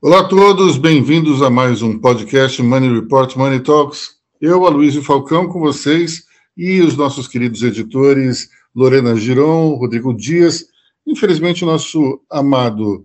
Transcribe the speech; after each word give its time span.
Olá 0.00 0.20
a 0.20 0.24
todos, 0.24 0.78
bem-vindos 0.78 1.42
a 1.42 1.50
mais 1.50 1.82
um 1.82 1.98
podcast 1.98 2.62
Money 2.62 2.94
Report 2.94 3.36
Money 3.36 3.60
Talks. 3.60 4.16
Eu, 4.40 4.64
Aloysio 4.64 5.02
Falcão, 5.02 5.48
com 5.48 5.60
vocês 5.60 6.24
e 6.56 6.80
os 6.80 6.96
nossos 6.96 7.28
queridos 7.28 7.62
editores 7.62 8.48
Lorena 8.74 9.16
Giron, 9.16 9.74
Rodrigo 9.74 10.14
Dias. 10.14 10.66
Infelizmente, 11.06 11.64
o 11.64 11.66
nosso 11.66 12.22
amado 12.30 13.04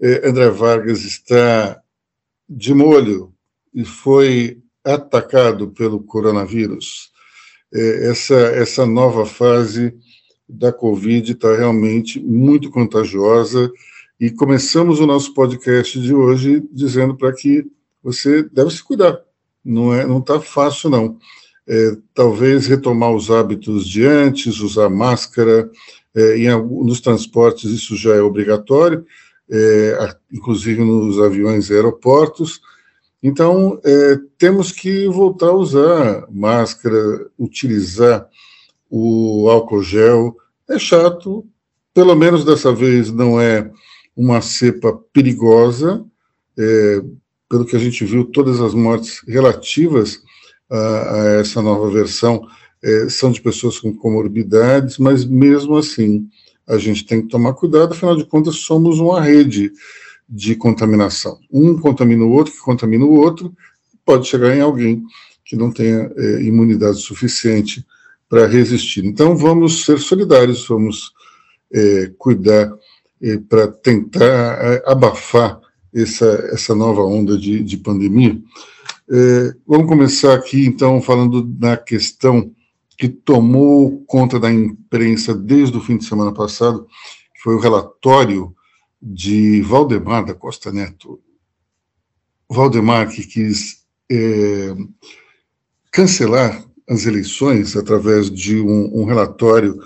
eh, 0.00 0.28
André 0.28 0.48
Vargas 0.50 1.04
está 1.04 1.80
de 2.48 2.72
molho 2.72 3.32
e 3.74 3.84
foi 3.84 4.62
atacado 4.94 5.68
pelo 5.68 6.00
coronavírus. 6.00 7.10
Eh, 7.72 8.10
essa, 8.10 8.34
essa 8.34 8.86
nova 8.86 9.26
fase 9.26 9.94
da 10.48 10.72
Covid 10.72 11.32
está 11.32 11.56
realmente 11.56 12.18
muito 12.18 12.70
contagiosa 12.70 13.70
e 14.18 14.30
começamos 14.30 14.98
o 14.98 15.06
nosso 15.06 15.34
podcast 15.34 16.00
de 16.00 16.14
hoje 16.14 16.62
dizendo 16.72 17.16
para 17.16 17.32
que 17.32 17.64
você 18.02 18.42
deve 18.42 18.70
se 18.70 18.82
cuidar. 18.82 19.20
Não 19.64 19.92
é, 19.92 20.06
não 20.06 20.18
está 20.18 20.40
fácil 20.40 20.88
não. 20.88 21.18
É, 21.68 21.96
talvez 22.14 22.66
retomar 22.66 23.12
os 23.12 23.30
hábitos 23.30 23.86
de 23.86 24.04
antes, 24.04 24.60
usar 24.60 24.88
máscara. 24.88 25.70
É, 26.14 26.38
em, 26.38 26.48
nos 26.84 27.00
transportes 27.00 27.70
isso 27.70 27.94
já 27.94 28.14
é 28.14 28.22
obrigatório, 28.22 29.04
é, 29.50 30.16
inclusive 30.32 30.82
nos 30.82 31.20
aviões 31.20 31.68
e 31.68 31.74
aeroportos. 31.74 32.60
Então 33.22 33.80
é, 33.84 34.18
temos 34.38 34.70
que 34.72 35.08
voltar 35.08 35.48
a 35.48 35.56
usar 35.56 36.26
máscara, 36.30 37.28
utilizar 37.38 38.28
o 38.88 39.48
álcool 39.48 39.82
gel. 39.82 40.36
É 40.68 40.78
chato, 40.78 41.44
pelo 41.92 42.14
menos 42.14 42.44
dessa 42.44 42.72
vez 42.72 43.10
não 43.10 43.40
é 43.40 43.70
uma 44.16 44.40
cepa 44.40 44.98
perigosa, 45.12 46.04
é, 46.56 47.02
pelo 47.48 47.64
que 47.64 47.76
a 47.76 47.78
gente 47.78 48.04
viu, 48.04 48.24
todas 48.24 48.60
as 48.60 48.74
mortes 48.74 49.22
relativas 49.26 50.20
a, 50.70 51.14
a 51.14 51.28
essa 51.40 51.62
nova 51.62 51.90
versão 51.90 52.46
é, 52.82 53.08
são 53.08 53.32
de 53.32 53.40
pessoas 53.40 53.78
com 53.78 53.94
comorbidades, 53.94 54.98
mas 54.98 55.24
mesmo 55.24 55.76
assim 55.76 56.28
a 56.66 56.76
gente 56.76 57.06
tem 57.06 57.22
que 57.22 57.28
tomar 57.28 57.54
cuidado, 57.54 57.92
afinal 57.92 58.14
de 58.14 58.26
contas 58.26 58.56
somos 58.56 59.00
uma 59.00 59.20
rede 59.22 59.72
de 60.28 60.54
contaminação. 60.54 61.38
Um 61.50 61.78
contamina 61.78 62.24
o 62.24 62.30
outro, 62.30 62.52
que 62.52 62.60
contamina 62.60 63.04
o 63.04 63.14
outro, 63.14 63.54
pode 64.04 64.26
chegar 64.26 64.54
em 64.54 64.60
alguém 64.60 65.02
que 65.44 65.56
não 65.56 65.72
tenha 65.72 66.12
é, 66.16 66.42
imunidade 66.42 66.98
suficiente 66.98 67.84
para 68.28 68.46
resistir. 68.46 69.04
Então 69.04 69.36
vamos 69.36 69.84
ser 69.84 69.98
solidários, 69.98 70.66
vamos 70.68 71.12
é, 71.72 72.12
cuidar 72.18 72.72
para 73.48 73.66
tentar 73.68 74.24
é, 74.24 74.82
abafar 74.86 75.60
essa, 75.94 76.26
essa 76.52 76.74
nova 76.74 77.02
onda 77.02 77.36
de, 77.36 77.62
de 77.62 77.76
pandemia. 77.78 78.38
É, 79.10 79.54
vamos 79.66 79.88
começar 79.88 80.34
aqui, 80.34 80.66
então, 80.66 81.00
falando 81.00 81.42
da 81.42 81.76
questão 81.76 82.52
que 82.96 83.08
tomou 83.08 84.04
conta 84.06 84.38
da 84.38 84.52
imprensa 84.52 85.34
desde 85.34 85.76
o 85.76 85.80
fim 85.80 85.96
de 85.96 86.04
semana 86.04 86.32
passado, 86.32 86.86
que 87.34 87.42
foi 87.42 87.54
o 87.54 87.60
relatório 87.60 88.54
de 89.00 89.62
Valdemar 89.62 90.24
da 90.24 90.34
Costa 90.34 90.72
Neto. 90.72 91.20
Valdemar 92.48 93.08
que 93.08 93.24
quis 93.24 93.84
é, 94.10 94.74
cancelar 95.92 96.64
as 96.88 97.06
eleições 97.06 97.76
através 97.76 98.30
de 98.30 98.60
um, 98.60 99.02
um 99.02 99.04
relatório 99.04 99.78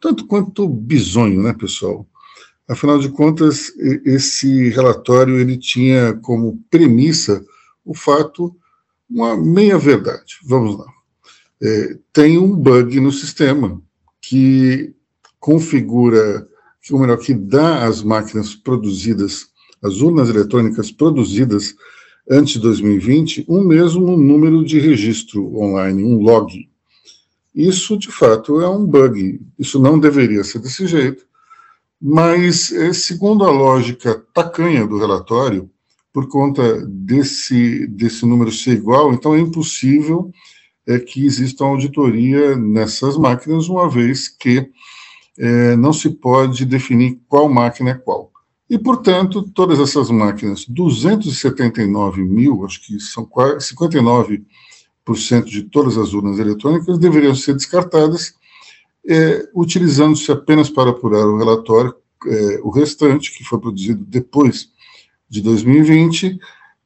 tanto 0.00 0.26
quanto 0.26 0.68
bizonho, 0.68 1.42
né, 1.42 1.52
pessoal? 1.52 2.06
Afinal 2.68 2.98
de 2.98 3.08
contas, 3.08 3.72
esse 4.04 4.68
relatório 4.70 5.38
ele 5.38 5.56
tinha 5.56 6.14
como 6.14 6.62
premissa 6.70 7.44
o 7.84 7.94
fato, 7.94 8.54
uma 9.08 9.36
meia-verdade. 9.36 10.34
Vamos 10.44 10.78
lá. 10.78 10.84
É, 11.62 11.98
tem 12.12 12.38
um 12.38 12.54
bug 12.54 13.00
no 13.00 13.10
sistema 13.10 13.80
que 14.20 14.94
configura, 15.40 16.46
ou 16.90 17.00
melhor, 17.00 17.18
que 17.18 17.34
dá 17.34 17.86
às 17.86 18.02
máquinas 18.02 18.54
produzidas, 18.54 19.48
as 19.82 20.00
urnas 20.00 20.28
eletrônicas 20.28 20.90
produzidas 20.90 21.74
antes 22.30 22.54
de 22.54 22.60
2020, 22.60 23.46
um 23.48 23.62
mesmo 23.62 24.16
número 24.16 24.64
de 24.64 24.78
registro 24.78 25.56
online, 25.56 26.04
um 26.04 26.20
log. 26.20 26.68
Isso, 27.54 27.96
de 27.96 28.10
fato, 28.10 28.60
é 28.60 28.68
um 28.68 28.84
bug. 28.84 29.40
Isso 29.58 29.78
não 29.78 29.98
deveria 29.98 30.44
ser 30.44 30.58
desse 30.58 30.86
jeito 30.86 31.28
mas, 32.00 32.70
é, 32.72 32.92
segundo 32.92 33.44
a 33.44 33.50
lógica 33.50 34.24
tacanha 34.32 34.86
do 34.86 34.98
relatório, 34.98 35.68
por 36.12 36.28
conta 36.28 36.84
desse, 36.86 37.86
desse 37.88 38.24
número 38.24 38.52
ser 38.52 38.72
igual, 38.72 39.12
então 39.12 39.34
é 39.34 39.40
impossível 39.40 40.30
é, 40.86 40.98
que 40.98 41.26
exista 41.26 41.64
uma 41.64 41.72
auditoria 41.72 42.56
nessas 42.56 43.16
máquinas, 43.16 43.68
uma 43.68 43.90
vez 43.90 44.28
que 44.28 44.70
é, 45.38 45.76
não 45.76 45.92
se 45.92 46.10
pode 46.10 46.64
definir 46.64 47.20
qual 47.28 47.48
máquina 47.48 47.90
é 47.90 47.94
qual. 47.94 48.32
E, 48.68 48.76
portanto, 48.78 49.42
todas 49.54 49.78
essas 49.78 50.10
máquinas, 50.10 50.66
279 50.66 52.22
mil, 52.22 52.66
acho 52.66 52.84
que 52.84 53.00
são 53.00 53.26
59% 53.26 54.44
de 55.44 55.62
todas 55.62 55.96
as 55.96 56.12
urnas 56.12 56.38
eletrônicas, 56.38 56.98
deveriam 56.98 57.34
ser 57.34 57.54
descartadas 57.54 58.34
é, 59.08 59.48
utilizando-se 59.54 60.30
apenas 60.30 60.68
para 60.68 60.90
apurar 60.90 61.26
o 61.26 61.38
relatório, 61.38 61.94
é, 62.26 62.60
o 62.62 62.68
restante, 62.68 63.32
que 63.32 63.42
foi 63.42 63.58
produzido 63.58 64.04
depois 64.04 64.68
de 65.30 65.40
2020, 65.40 66.38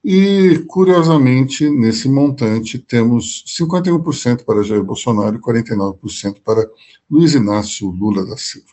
e, 0.04 0.58
curiosamente, 0.66 1.68
nesse 1.70 2.08
montante, 2.08 2.78
temos 2.78 3.44
51% 3.46 4.44
para 4.44 4.64
Jair 4.64 4.82
Bolsonaro 4.82 5.36
e 5.36 5.40
49% 5.40 6.40
para 6.44 6.68
Luiz 7.08 7.34
Inácio 7.34 7.88
Lula 7.88 8.26
da 8.26 8.36
Silva. 8.36 8.66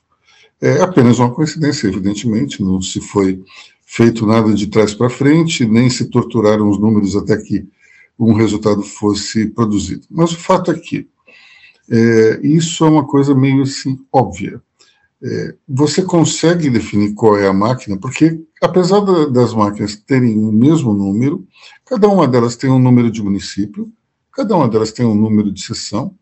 É 0.61 0.81
apenas 0.81 1.19
uma 1.19 1.33
coincidência, 1.33 1.87
evidentemente, 1.87 2.63
não 2.63 2.81
se 2.81 2.99
foi 2.99 3.43
feito 3.85 4.25
nada 4.25 4.53
de 4.53 4.67
trás 4.67 4.93
para 4.93 5.09
frente, 5.09 5.65
nem 5.65 5.89
se 5.89 6.05
torturaram 6.05 6.69
os 6.69 6.79
números 6.79 7.15
até 7.15 7.37
que 7.37 7.65
um 8.17 8.33
resultado 8.33 8.81
fosse 8.81 9.47
produzido. 9.47 10.05
Mas 10.09 10.31
o 10.31 10.37
fato 10.37 10.71
é 10.71 10.77
que 10.77 11.07
é, 11.89 12.39
isso 12.43 12.83
é 12.83 12.89
uma 12.89 13.05
coisa 13.05 13.33
meio 13.33 13.61
assim 13.61 13.97
óbvia. 14.11 14.61
É, 15.21 15.55
você 15.67 16.01
consegue 16.01 16.69
definir 16.69 17.13
qual 17.13 17.37
é 17.37 17.47
a 17.47 17.53
máquina, 17.53 17.97
porque 17.97 18.41
apesar 18.61 19.01
da, 19.01 19.25
das 19.25 19.53
máquinas 19.53 19.95
terem 19.97 20.37
o 20.37 20.51
mesmo 20.51 20.93
número, 20.93 21.45
cada 21.85 22.07
uma 22.07 22.27
delas 22.27 22.55
tem 22.55 22.69
um 22.69 22.79
número 22.79 23.11
de 23.11 23.21
município, 23.21 23.91
cada 24.31 24.55
uma 24.55 24.67
delas 24.67 24.93
tem 24.93 25.05
um 25.05 25.15
número 25.15 25.51
de 25.51 25.61
seção, 25.61 26.15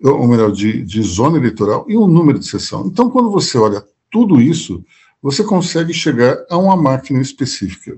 ou 0.00 0.26
melhor, 0.26 0.52
de, 0.52 0.82
de 0.82 1.02
zona 1.02 1.38
eleitoral 1.38 1.84
e 1.88 1.96
um 1.96 2.06
número 2.06 2.38
de 2.38 2.46
seção. 2.46 2.86
Então, 2.86 3.10
quando 3.10 3.30
você 3.30 3.56
olha 3.56 3.84
tudo 4.10 4.40
isso, 4.40 4.84
você 5.22 5.44
consegue 5.44 5.92
chegar 5.92 6.44
a 6.50 6.58
uma 6.58 6.76
máquina 6.76 7.20
específica 7.20 7.96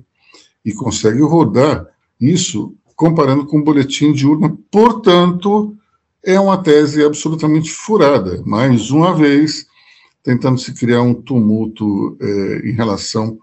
e 0.65 0.73
consegue 0.73 1.23
rodar 1.23 1.87
isso 2.21 2.75
comparando 2.95 3.47
com 3.47 3.59
o 3.59 3.65
boletim 3.65 4.12
de 4.12 4.27
urna. 4.27 4.56
Portanto, 4.71 5.75
é 6.23 6.39
uma 6.39 6.59
tese 6.59 7.03
absolutamente 7.03 7.71
furada, 7.73 8.43
mais 8.47 8.91
uma 8.91 9.15
vez 9.15 9.67
tentando 10.25 10.59
se 10.59 10.73
criar 10.73 11.03
um 11.03 11.15
tumulto 11.15 12.17
é, 12.21 12.69
em 12.71 12.73
relação 12.73 13.39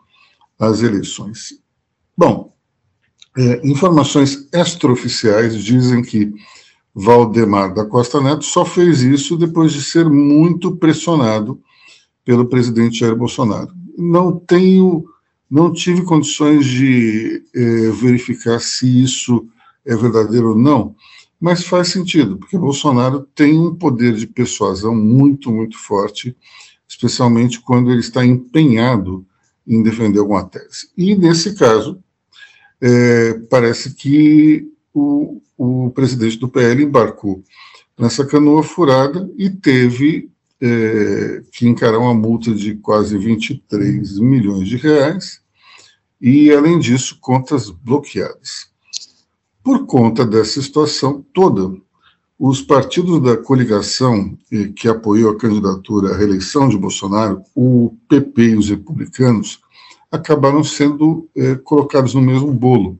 às 0.59 0.81
eleições. 0.81 1.59
Bom, 2.17 2.53
é, 3.37 3.65
informações 3.65 4.49
extraoficiais 4.51 5.63
dizem 5.63 6.01
que 6.01 6.33
Valdemar 6.93 7.73
da 7.73 7.85
Costa 7.85 8.19
Neto 8.19 8.43
só 8.43 8.65
fez 8.65 9.01
isso 9.01 9.37
depois 9.37 9.71
de 9.71 9.81
ser 9.81 10.09
muito 10.09 10.75
pressionado 10.75 11.61
pelo 12.25 12.47
presidente 12.47 12.99
Jair 12.99 13.15
Bolsonaro. 13.15 13.71
Não 13.97 14.37
tenho, 14.37 15.05
não 15.49 15.71
tive 15.71 16.03
condições 16.03 16.65
de 16.65 17.43
é, 17.55 17.91
verificar 17.91 18.59
se 18.59 19.03
isso 19.03 19.47
é 19.85 19.95
verdadeiro 19.95 20.49
ou 20.49 20.57
não, 20.57 20.95
mas 21.39 21.63
faz 21.63 21.87
sentido, 21.87 22.37
porque 22.37 22.57
Bolsonaro 22.57 23.21
tem 23.33 23.57
um 23.57 23.73
poder 23.73 24.13
de 24.13 24.27
persuasão 24.27 24.93
muito, 24.93 25.51
muito 25.51 25.77
forte, 25.77 26.35
especialmente 26.91 27.61
quando 27.61 27.89
ele 27.89 28.01
está 28.01 28.25
empenhado 28.25 29.25
em 29.65 29.81
defender 29.81 30.19
alguma 30.19 30.43
tese. 30.43 30.89
E, 30.97 31.15
nesse 31.15 31.55
caso, 31.55 32.03
é, 32.81 33.33
parece 33.49 33.93
que 33.95 34.67
o, 34.93 35.41
o 35.57 35.89
presidente 35.91 36.37
do 36.37 36.49
PL 36.49 36.83
embarcou 36.83 37.43
nessa 37.97 38.25
canoa 38.25 38.61
furada 38.61 39.31
e 39.37 39.49
teve 39.49 40.29
é, 40.59 41.41
que 41.53 41.65
encarar 41.65 41.97
uma 41.97 42.13
multa 42.13 42.53
de 42.53 42.75
quase 42.75 43.17
23 43.17 44.19
milhões 44.19 44.67
de 44.67 44.75
reais 44.75 45.39
e, 46.19 46.51
além 46.51 46.77
disso, 46.77 47.17
contas 47.21 47.69
bloqueadas. 47.69 48.69
Por 49.63 49.85
conta 49.85 50.25
dessa 50.25 50.61
situação 50.61 51.25
toda, 51.33 51.73
os 52.43 52.59
partidos 52.59 53.21
da 53.21 53.37
coligação 53.37 54.35
eh, 54.51 54.69
que 54.75 54.87
apoiou 54.87 55.29
a 55.29 55.37
candidatura 55.37 56.11
à 56.11 56.17
reeleição 56.17 56.67
de 56.67 56.75
Bolsonaro, 56.75 57.43
o 57.55 57.95
PP 58.09 58.41
e 58.41 58.57
os 58.57 58.67
republicanos, 58.67 59.61
acabaram 60.11 60.63
sendo 60.63 61.29
eh, 61.37 61.53
colocados 61.63 62.15
no 62.15 62.21
mesmo 62.21 62.51
bolo. 62.51 62.99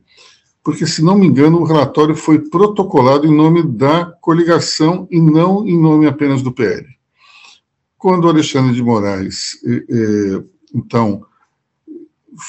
Porque, 0.64 0.86
se 0.86 1.04
não 1.04 1.18
me 1.18 1.26
engano, 1.26 1.60
o 1.60 1.64
relatório 1.64 2.16
foi 2.16 2.38
protocolado 2.38 3.26
em 3.26 3.36
nome 3.36 3.64
da 3.64 4.06
coligação 4.22 5.08
e 5.10 5.20
não 5.20 5.68
em 5.68 5.82
nome 5.82 6.06
apenas 6.06 6.44
do 6.44 6.52
PL. 6.52 6.86
Quando 7.98 8.30
Alexandre 8.30 8.76
de 8.76 8.84
Moraes, 8.84 9.60
eh, 9.66 10.44
então, 10.76 11.26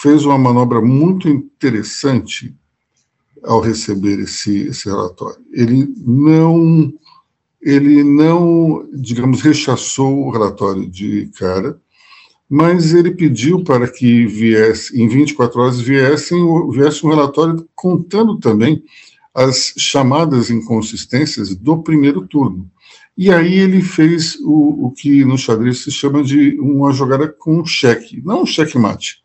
fez 0.02 0.26
uma 0.26 0.36
manobra 0.36 0.82
muito 0.82 1.26
interessante 1.26 2.54
ao 3.44 3.60
receber 3.60 4.20
esse, 4.20 4.68
esse 4.68 4.88
relatório. 4.88 5.40
Ele 5.52 5.92
não, 5.98 6.92
ele 7.60 8.02
não, 8.02 8.88
digamos, 8.92 9.40
rechaçou 9.40 10.26
o 10.26 10.30
relatório 10.30 10.88
de 10.88 11.30
cara, 11.38 11.78
mas 12.48 12.92
ele 12.92 13.12
pediu 13.12 13.64
para 13.64 13.88
que 13.88 14.26
viesse, 14.26 15.00
em 15.00 15.08
24 15.08 15.60
horas, 15.60 15.80
viessem, 15.80 16.38
viesse 16.70 17.04
um 17.06 17.10
relatório 17.10 17.66
contando 17.74 18.38
também 18.38 18.82
as 19.34 19.72
chamadas 19.78 20.50
inconsistências 20.50 21.54
do 21.56 21.82
primeiro 21.82 22.26
turno. 22.26 22.70
E 23.16 23.30
aí 23.30 23.54
ele 23.54 23.82
fez 23.82 24.36
o, 24.40 24.86
o 24.86 24.90
que 24.90 25.24
no 25.24 25.38
xadrez 25.38 25.78
se 25.82 25.90
chama 25.90 26.22
de 26.22 26.58
uma 26.58 26.92
jogada 26.92 27.28
com 27.28 27.64
cheque, 27.64 28.22
não 28.24 28.42
um 28.42 28.46
cheque-mate, 28.46 29.22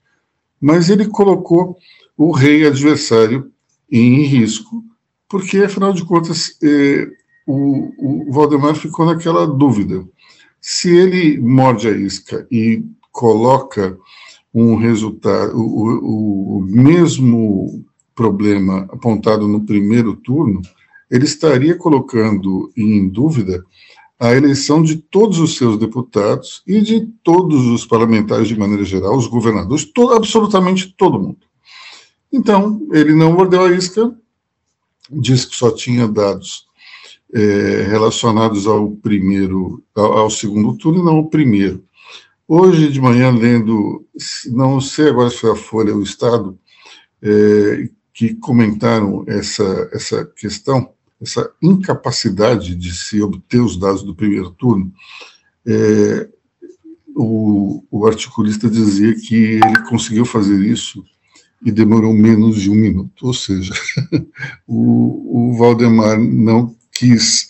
mas 0.60 0.90
ele 0.90 1.06
colocou 1.08 1.78
o 2.18 2.32
rei 2.32 2.66
adversário 2.66 3.52
em 3.92 4.24
risco, 4.24 4.84
porque, 5.30 5.60
afinal 5.60 5.94
de 5.94 6.06
contas, 6.06 6.58
eh, 6.64 7.08
o, 7.46 8.28
o 8.28 8.32
Valdemar 8.32 8.76
ficou 8.76 9.06
naquela 9.06 9.46
dúvida. 9.46 10.06
Se 10.60 10.96
ele 10.96 11.40
morde 11.40 11.88
a 11.88 11.92
isca 11.92 12.46
e 12.52 12.84
coloca 13.12 13.98
um 14.54 14.76
resultado, 14.76 15.58
o, 15.58 15.88
o, 16.00 16.58
o 16.58 16.62
mesmo 16.62 17.86
problema 18.16 18.88
apontado 18.92 19.48
no 19.48 19.66
primeiro 19.66 20.16
turno, 20.16 20.62
ele 21.10 21.26
estaria 21.26 21.76
colocando 21.76 22.72
em 22.76 23.08
dúvida 23.08 23.64
a 24.20 24.34
eleição 24.34 24.82
de 24.82 24.98
todos 24.98 25.40
os 25.40 25.56
seus 25.56 25.78
deputados 25.78 26.64
e 26.66 26.82
de 26.82 27.06
todos 27.24 27.68
os 27.68 27.86
parlamentares 27.86 28.48
de 28.48 28.58
maneira 28.58 28.84
geral, 28.84 29.16
os 29.16 29.28
governadores, 29.28 29.86
todo, 29.86 30.14
absolutamente 30.14 30.94
todo 30.98 31.20
mundo. 31.20 31.47
Então, 32.32 32.88
ele 32.92 33.14
não 33.14 33.34
mordeu 33.34 33.64
a 33.64 33.72
isca, 33.72 34.14
disse 35.10 35.48
que 35.48 35.56
só 35.56 35.72
tinha 35.72 36.08
dados 36.08 36.68
é, 37.34 37.84
relacionados 37.90 38.68
ao 38.68 38.92
primeiro, 38.92 39.84
ao, 39.96 40.30
segundo 40.30 40.78
turno 40.78 41.00
e 41.00 41.06
não 41.06 41.16
ao 41.18 41.30
primeiro. 41.30 41.84
Hoje 42.48 42.90
de 42.90 43.02
manhã, 43.02 43.32
lendo, 43.32 44.06
não 44.48 44.80
sei 44.80 45.10
agora 45.10 45.30
se 45.30 45.38
foi 45.38 45.52
a 45.52 45.56
Folha 45.56 45.94
ou 45.94 46.00
o 46.00 46.04
Estado, 46.04 46.58
é, 47.22 47.90
que 48.14 48.34
comentaram 48.36 49.24
essa, 49.28 49.90
essa 49.92 50.26
questão, 50.26 50.92
essa 51.22 51.52
incapacidade 51.62 52.76
de 52.76 52.94
se 52.94 53.22
obter 53.22 53.60
os 53.60 53.78
dados 53.78 54.04
do 54.04 54.16
primeiro 54.16 54.52
turno, 54.52 54.92
é, 55.66 56.30
o, 57.16 57.84
o, 57.92 58.08
articulista 58.08 58.70
dizia 58.70 59.14
que 59.16 59.36
ele 59.36 59.84
conseguiu 59.90 60.24
fazer 60.24 60.60
isso 60.64 61.04
e 61.66 61.72
demorou 61.72 62.14
menos 62.14 62.62
de 62.62 62.70
um 62.70 62.76
minuto. 62.76 63.28
Ou 63.28 63.34
seja, 63.34 63.74
o, 64.68 65.50
o 65.52 65.58
Valdemar 65.58 66.20
não 66.20 66.76
quis 66.92 67.48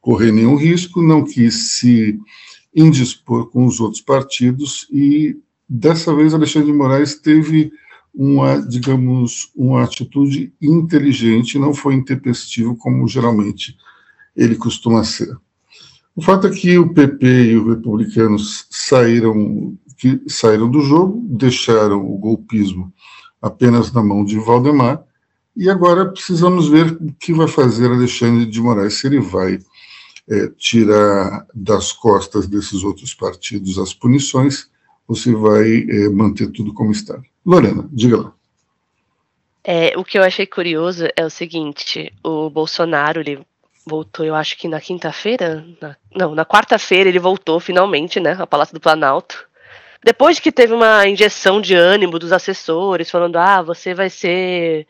correr 0.00 0.32
nenhum 0.32 0.56
risco, 0.56 1.02
não 1.02 1.24
quis 1.24 1.78
se 1.78 2.18
indispor 2.74 3.50
com 3.50 3.66
os 3.66 3.80
outros 3.80 4.00
partidos 4.00 4.86
e 4.90 5.36
dessa 5.68 6.14
vez 6.14 6.32
Alexandre 6.32 6.70
de 6.70 6.76
Moraes 6.76 7.16
teve 7.16 7.70
uma, 8.14 8.58
digamos, 8.58 9.50
uma 9.54 9.84
atitude 9.84 10.52
inteligente, 10.60 11.58
não 11.58 11.74
foi 11.74 11.94
intempestivo 11.94 12.76
como 12.76 13.06
geralmente 13.06 13.76
ele 14.34 14.56
costuma 14.56 15.04
ser. 15.04 15.36
O 16.16 16.22
fato 16.22 16.46
é 16.46 16.50
que 16.50 16.78
o 16.78 16.92
PP 16.92 17.26
e 17.26 17.56
os 17.56 17.68
republicanos 17.68 18.66
saíram, 18.70 19.76
que 19.96 20.20
saíram 20.26 20.68
do 20.68 20.80
jogo, 20.80 21.24
deixaram 21.28 22.04
o 22.04 22.18
golpismo 22.18 22.92
apenas 23.40 23.92
na 23.92 24.02
mão 24.02 24.24
de 24.24 24.38
Valdemar, 24.38 25.02
e 25.56 25.68
agora 25.68 26.06
precisamos 26.06 26.68
ver 26.68 26.92
o 26.92 27.12
que 27.18 27.32
vai 27.32 27.48
fazer 27.48 27.90
Alexandre 27.90 28.46
de 28.46 28.60
Moraes, 28.60 28.94
se 28.94 29.06
ele 29.06 29.20
vai 29.20 29.58
é, 30.28 30.48
tirar 30.56 31.46
das 31.54 31.92
costas 31.92 32.46
desses 32.46 32.84
outros 32.84 33.14
partidos 33.14 33.78
as 33.78 33.92
punições 33.92 34.70
ou 35.08 35.16
se 35.16 35.34
vai 35.34 35.86
é, 35.88 36.08
manter 36.10 36.52
tudo 36.52 36.72
como 36.72 36.92
está. 36.92 37.20
Lorena, 37.44 37.88
diga 37.90 38.18
lá. 38.18 38.32
É, 39.64 39.98
o 39.98 40.04
que 40.04 40.18
eu 40.18 40.22
achei 40.22 40.46
curioso 40.46 41.06
é 41.16 41.24
o 41.24 41.30
seguinte: 41.30 42.12
o 42.22 42.48
Bolsonaro 42.50 43.20
ele 43.20 43.40
voltou, 43.86 44.24
eu 44.24 44.34
acho 44.34 44.56
que 44.58 44.68
na 44.68 44.80
quinta-feira, 44.80 45.66
não, 46.14 46.34
na 46.34 46.44
quarta-feira 46.44 47.08
ele 47.08 47.18
voltou 47.18 47.58
finalmente, 47.58 48.20
né, 48.20 48.36
ao 48.38 48.46
Palácio 48.46 48.74
do 48.74 48.80
Planalto. 48.80 49.47
Depois 50.02 50.38
que 50.38 50.52
teve 50.52 50.72
uma 50.72 51.06
injeção 51.06 51.60
de 51.60 51.74
ânimo 51.74 52.18
dos 52.18 52.32
assessores, 52.32 53.10
falando: 53.10 53.36
ah, 53.36 53.62
você 53.62 53.94
vai 53.94 54.08
ser 54.08 54.86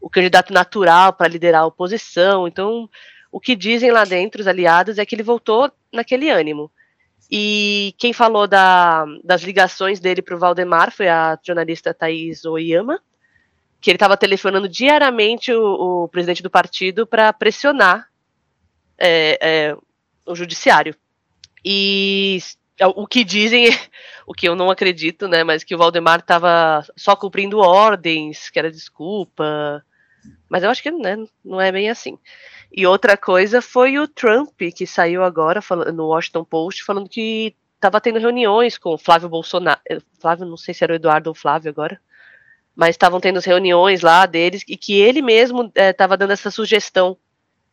o 0.00 0.08
candidato 0.08 0.52
natural 0.52 1.12
para 1.12 1.28
liderar 1.28 1.62
a 1.62 1.66
oposição. 1.66 2.48
Então, 2.48 2.88
o 3.30 3.38
que 3.38 3.54
dizem 3.54 3.90
lá 3.90 4.04
dentro 4.04 4.40
os 4.40 4.46
aliados 4.46 4.98
é 4.98 5.06
que 5.06 5.14
ele 5.14 5.22
voltou 5.22 5.70
naquele 5.92 6.30
ânimo. 6.30 6.70
E 7.30 7.94
quem 7.96 8.12
falou 8.12 8.48
da, 8.48 9.04
das 9.22 9.42
ligações 9.42 10.00
dele 10.00 10.20
para 10.20 10.34
o 10.34 10.38
Valdemar 10.38 10.90
foi 10.90 11.08
a 11.08 11.38
jornalista 11.42 11.94
Thaís 11.94 12.44
Oyama, 12.44 13.00
que 13.80 13.88
ele 13.88 13.96
estava 13.96 14.16
telefonando 14.16 14.68
diariamente 14.68 15.52
o, 15.52 16.04
o, 16.04 16.08
presidente 16.08 16.42
do 16.42 16.50
partido 16.50 17.06
para 17.06 17.32
pressionar 17.32 18.08
é, 18.98 19.38
é, 19.40 19.76
o 20.26 20.34
judiciário. 20.34 20.94
E 21.64 22.40
o 22.96 23.06
que 23.06 23.22
dizem, 23.22 23.66
o 24.30 24.32
que 24.32 24.48
eu 24.48 24.54
não 24.54 24.70
acredito, 24.70 25.26
né, 25.26 25.42
mas 25.42 25.64
que 25.64 25.74
o 25.74 25.78
Valdemar 25.78 26.20
estava 26.20 26.86
só 26.96 27.16
cumprindo 27.16 27.58
ordens, 27.58 28.48
que 28.48 28.60
era 28.60 28.70
desculpa. 28.70 29.84
Mas 30.48 30.62
eu 30.62 30.70
acho 30.70 30.80
que 30.80 30.92
né, 30.92 31.16
não 31.44 31.60
é 31.60 31.72
bem 31.72 31.90
assim. 31.90 32.16
E 32.70 32.86
outra 32.86 33.16
coisa 33.16 33.60
foi 33.60 33.98
o 33.98 34.06
Trump, 34.06 34.56
que 34.72 34.86
saiu 34.86 35.24
agora 35.24 35.60
no 35.92 36.06
Washington 36.06 36.44
Post 36.44 36.84
falando 36.84 37.08
que 37.08 37.56
estava 37.74 38.00
tendo 38.00 38.20
reuniões 38.20 38.78
com 38.78 38.94
o 38.94 38.98
Flávio 38.98 39.28
Bolsonaro. 39.28 39.80
Eh, 39.90 39.98
Flávio, 40.20 40.46
não 40.46 40.56
sei 40.56 40.74
se 40.74 40.84
era 40.84 40.92
o 40.92 40.96
Eduardo 40.96 41.30
ou 41.30 41.34
Flávio 41.34 41.68
agora. 41.68 42.00
Mas 42.76 42.90
estavam 42.90 43.18
tendo 43.18 43.40
reuniões 43.40 44.00
lá 44.00 44.26
deles 44.26 44.62
e 44.68 44.76
que 44.76 44.94
ele 44.94 45.22
mesmo 45.22 45.72
estava 45.74 46.14
eh, 46.14 46.14
é, 46.14 46.18
dando 46.18 46.32
essa 46.32 46.52
sugestão 46.52 47.18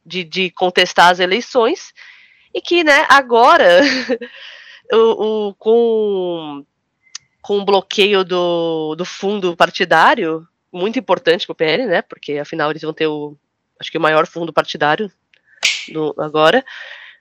de, 0.03 0.23
de 0.23 0.49
contestar 0.49 1.11
as 1.11 1.19
eleições. 1.19 1.93
E 2.51 2.59
que, 2.59 2.83
né, 2.83 3.05
agora, 3.09 3.81
o, 4.91 5.49
o, 5.49 5.53
com, 5.55 6.65
com 7.41 7.59
o 7.59 7.65
bloqueio 7.65 8.23
do, 8.23 8.95
do 8.95 9.05
fundo 9.05 9.55
partidário, 9.55 10.47
muito 10.71 10.99
importante 10.99 11.45
para 11.45 11.53
o 11.53 11.55
PL, 11.55 11.85
né? 11.85 12.01
Porque 12.01 12.37
afinal 12.37 12.69
eles 12.69 12.81
vão 12.81 12.93
ter 12.93 13.07
o 13.07 13.37
acho 13.79 13.91
que 13.91 13.97
o 13.97 14.01
maior 14.01 14.25
fundo 14.25 14.51
partidário 14.51 15.11
no, 15.89 16.13
agora. 16.17 16.65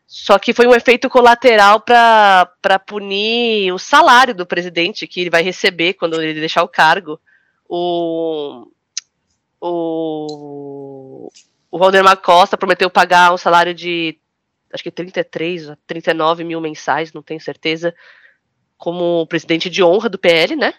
Só 0.07 0.39
que 0.39 0.53
foi 0.53 0.67
um 0.67 0.75
efeito 0.75 1.11
colateral 1.11 1.81
para 1.81 2.79
punir 2.87 3.73
o 3.73 3.79
salário 3.79 4.35
do 4.35 4.47
presidente 4.47 5.07
que 5.07 5.21
ele 5.21 5.31
vai 5.31 5.43
receber 5.43 5.95
quando 5.95 6.23
ele 6.23 6.39
deixar 6.39 6.63
o 6.63 6.69
cargo. 6.69 7.21
O, 7.69 8.69
o, 9.61 11.29
o 11.71 11.79
Valdemar 11.79 12.19
Costa 12.19 12.57
prometeu 12.57 12.89
pagar 12.89 13.35
um 13.35 13.37
salário 13.37 13.75
de 13.75 14.17
acho 14.73 14.83
que 14.83 14.91
33 14.91 15.71
a 15.71 15.79
39 15.87 16.45
mil 16.45 16.61
mensais, 16.61 17.13
não 17.13 17.23
tenho 17.23 17.41
certeza, 17.41 17.95
como 18.77 19.27
presidente 19.27 19.71
de 19.71 19.83
honra 19.83 20.09
do 20.09 20.19
PL, 20.19 20.57
né? 20.57 20.75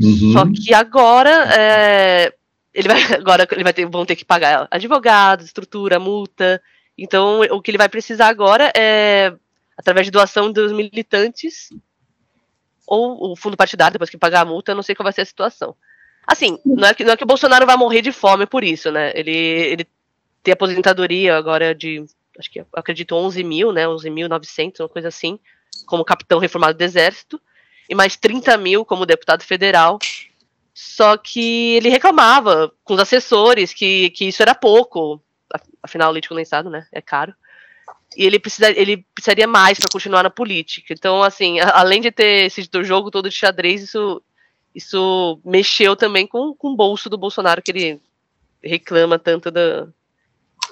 Uhum. 0.00 0.32
Só 0.32 0.44
que 0.46 0.74
agora 0.74 1.30
é, 1.54 2.32
ele 2.72 2.88
vai 2.88 3.02
agora 3.14 3.46
ele 3.50 3.64
vai 3.64 3.72
ter, 3.72 3.86
vão 3.86 4.06
ter 4.06 4.16
que 4.16 4.24
pagar 4.24 4.66
advogado, 4.70 5.42
estrutura, 5.42 5.98
multa. 5.98 6.60
Então, 6.96 7.40
o 7.50 7.62
que 7.62 7.70
ele 7.70 7.78
vai 7.78 7.88
precisar 7.88 8.28
agora 8.28 8.72
é 8.76 9.32
através 9.76 10.06
de 10.06 10.10
doação 10.10 10.52
dos 10.52 10.72
militantes 10.72 11.70
ou 12.86 13.32
o 13.32 13.36
fundo 13.36 13.56
partidário 13.56 13.92
depois 13.92 14.10
que 14.10 14.18
pagar 14.18 14.40
a 14.40 14.44
multa, 14.44 14.72
eu 14.72 14.76
não 14.76 14.82
sei 14.82 14.94
qual 14.94 15.04
vai 15.04 15.12
ser 15.12 15.20
a 15.20 15.26
situação. 15.26 15.76
Assim, 16.26 16.58
não 16.66 16.88
é 16.88 16.94
que, 16.94 17.04
não 17.04 17.12
é 17.12 17.16
que 17.16 17.24
o 17.24 17.26
Bolsonaro 17.26 17.64
vai 17.64 17.76
morrer 17.76 18.02
de 18.02 18.12
fome 18.12 18.46
por 18.46 18.64
isso, 18.64 18.90
né? 18.90 19.12
Ele, 19.14 19.30
ele 19.30 19.86
tem 20.42 20.52
aposentadoria 20.52 21.36
agora 21.36 21.74
de, 21.74 22.04
acho 22.40 22.50
que 22.50 22.64
acredito 22.72 23.14
11 23.14 23.44
mil, 23.44 23.72
né? 23.72 23.86
11.900, 23.86 24.80
uma 24.80 24.88
coisa 24.88 25.08
assim, 25.08 25.38
como 25.86 26.04
capitão 26.04 26.38
reformado 26.40 26.76
do 26.76 26.82
Exército, 26.82 27.40
e 27.88 27.94
mais 27.94 28.16
30 28.16 28.56
mil 28.56 28.84
como 28.84 29.06
deputado 29.06 29.42
federal 29.42 29.98
só 30.82 31.16
que 31.18 31.74
ele 31.76 31.90
reclamava 31.90 32.72
com 32.84 32.94
os 32.94 33.00
assessores 33.00 33.74
que, 33.74 34.10
que 34.10 34.26
isso 34.26 34.40
era 34.40 34.54
pouco, 34.54 35.22
afinal, 35.82 36.08
o 36.08 36.12
leite 36.12 36.28
condensado, 36.28 36.70
né? 36.70 36.86
É 36.90 37.02
caro. 37.02 37.34
e 38.16 38.24
ele, 38.24 38.38
precisa, 38.38 38.70
ele 38.70 39.04
precisaria 39.14 39.46
mais 39.46 39.78
para 39.78 39.90
continuar 39.92 40.22
na 40.22 40.30
política. 40.30 40.94
Então, 40.94 41.22
assim, 41.22 41.60
a, 41.60 41.80
além 41.80 42.00
de 42.00 42.10
ter 42.10 42.50
sido 42.50 42.78
o 42.78 42.84
jogo 42.84 43.10
todo 43.10 43.28
de 43.28 43.34
xadrez, 43.34 43.82
isso, 43.82 44.22
isso 44.74 45.38
mexeu 45.44 45.94
também 45.94 46.26
com, 46.26 46.54
com 46.54 46.68
o 46.68 46.76
bolso 46.76 47.10
do 47.10 47.18
Bolsonaro, 47.18 47.62
que 47.62 47.70
ele 47.72 48.00
reclama 48.62 49.18
tanto 49.18 49.50
da. 49.50 49.86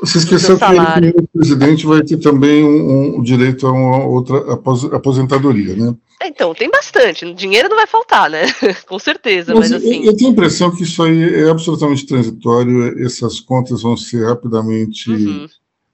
Você 0.01 0.19
esqueceu 0.19 0.57
que 0.57 0.65
como 0.65 1.29
presidente, 1.35 1.87
vai 1.87 2.03
ter 2.03 2.19
também 2.19 2.63
um, 2.63 3.17
um 3.19 3.23
direito 3.23 3.67
a 3.67 3.73
uma 3.73 4.05
outra 4.05 4.55
aposentadoria, 4.95 5.75
né? 5.75 5.95
Então, 6.23 6.55
tem 6.55 6.71
bastante. 6.71 7.33
Dinheiro 7.35 7.69
não 7.69 7.77
vai 7.77 7.87
faltar, 7.87 8.29
né? 8.31 8.43
Com 8.89 8.99
certeza. 8.99 9.55
Mas, 9.55 9.71
mas 9.71 9.83
assim... 9.83 10.05
Eu 10.05 10.17
tenho 10.17 10.31
a 10.31 10.33
impressão 10.33 10.75
que 10.75 10.83
isso 10.83 11.03
aí 11.03 11.43
é 11.43 11.51
absolutamente 11.51 12.07
transitório, 12.07 13.05
essas 13.05 13.41
contas 13.41 13.83
vão 13.83 13.97
ser 13.97 14.27
rapidamente 14.27 15.11
uhum. 15.11 15.47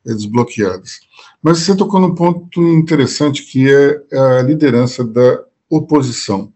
desbloqueadas. 0.05 1.01
Mas 1.43 1.59
você 1.59 1.77
tocou 1.77 2.01
num 2.01 2.15
ponto 2.15 2.63
interessante 2.63 3.43
que 3.43 3.69
é 3.71 4.03
a 4.13 4.43
liderança 4.43 5.05
da 5.05 5.43
oposição. 5.69 6.53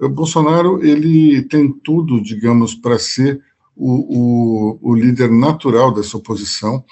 O 0.00 0.08
Bolsonaro 0.08 0.84
ele 0.84 1.42
tem 1.42 1.70
tudo, 1.70 2.20
digamos, 2.20 2.74
para 2.74 2.98
ser 2.98 3.40
o, 3.76 4.78
o, 4.80 4.90
o, 4.90 4.94
líder 4.94 5.30
natural 5.30 5.92
dessa 5.92 6.16
oposição. 6.16 6.84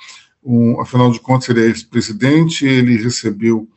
Um, 0.42 0.80
afinal 0.80 1.10
de 1.10 1.20
contas, 1.20 1.48
ele 1.48 1.60
é 1.60 1.66
ex-presidente, 1.66 2.66
ele 2.66 2.96
recebeu 2.96 3.68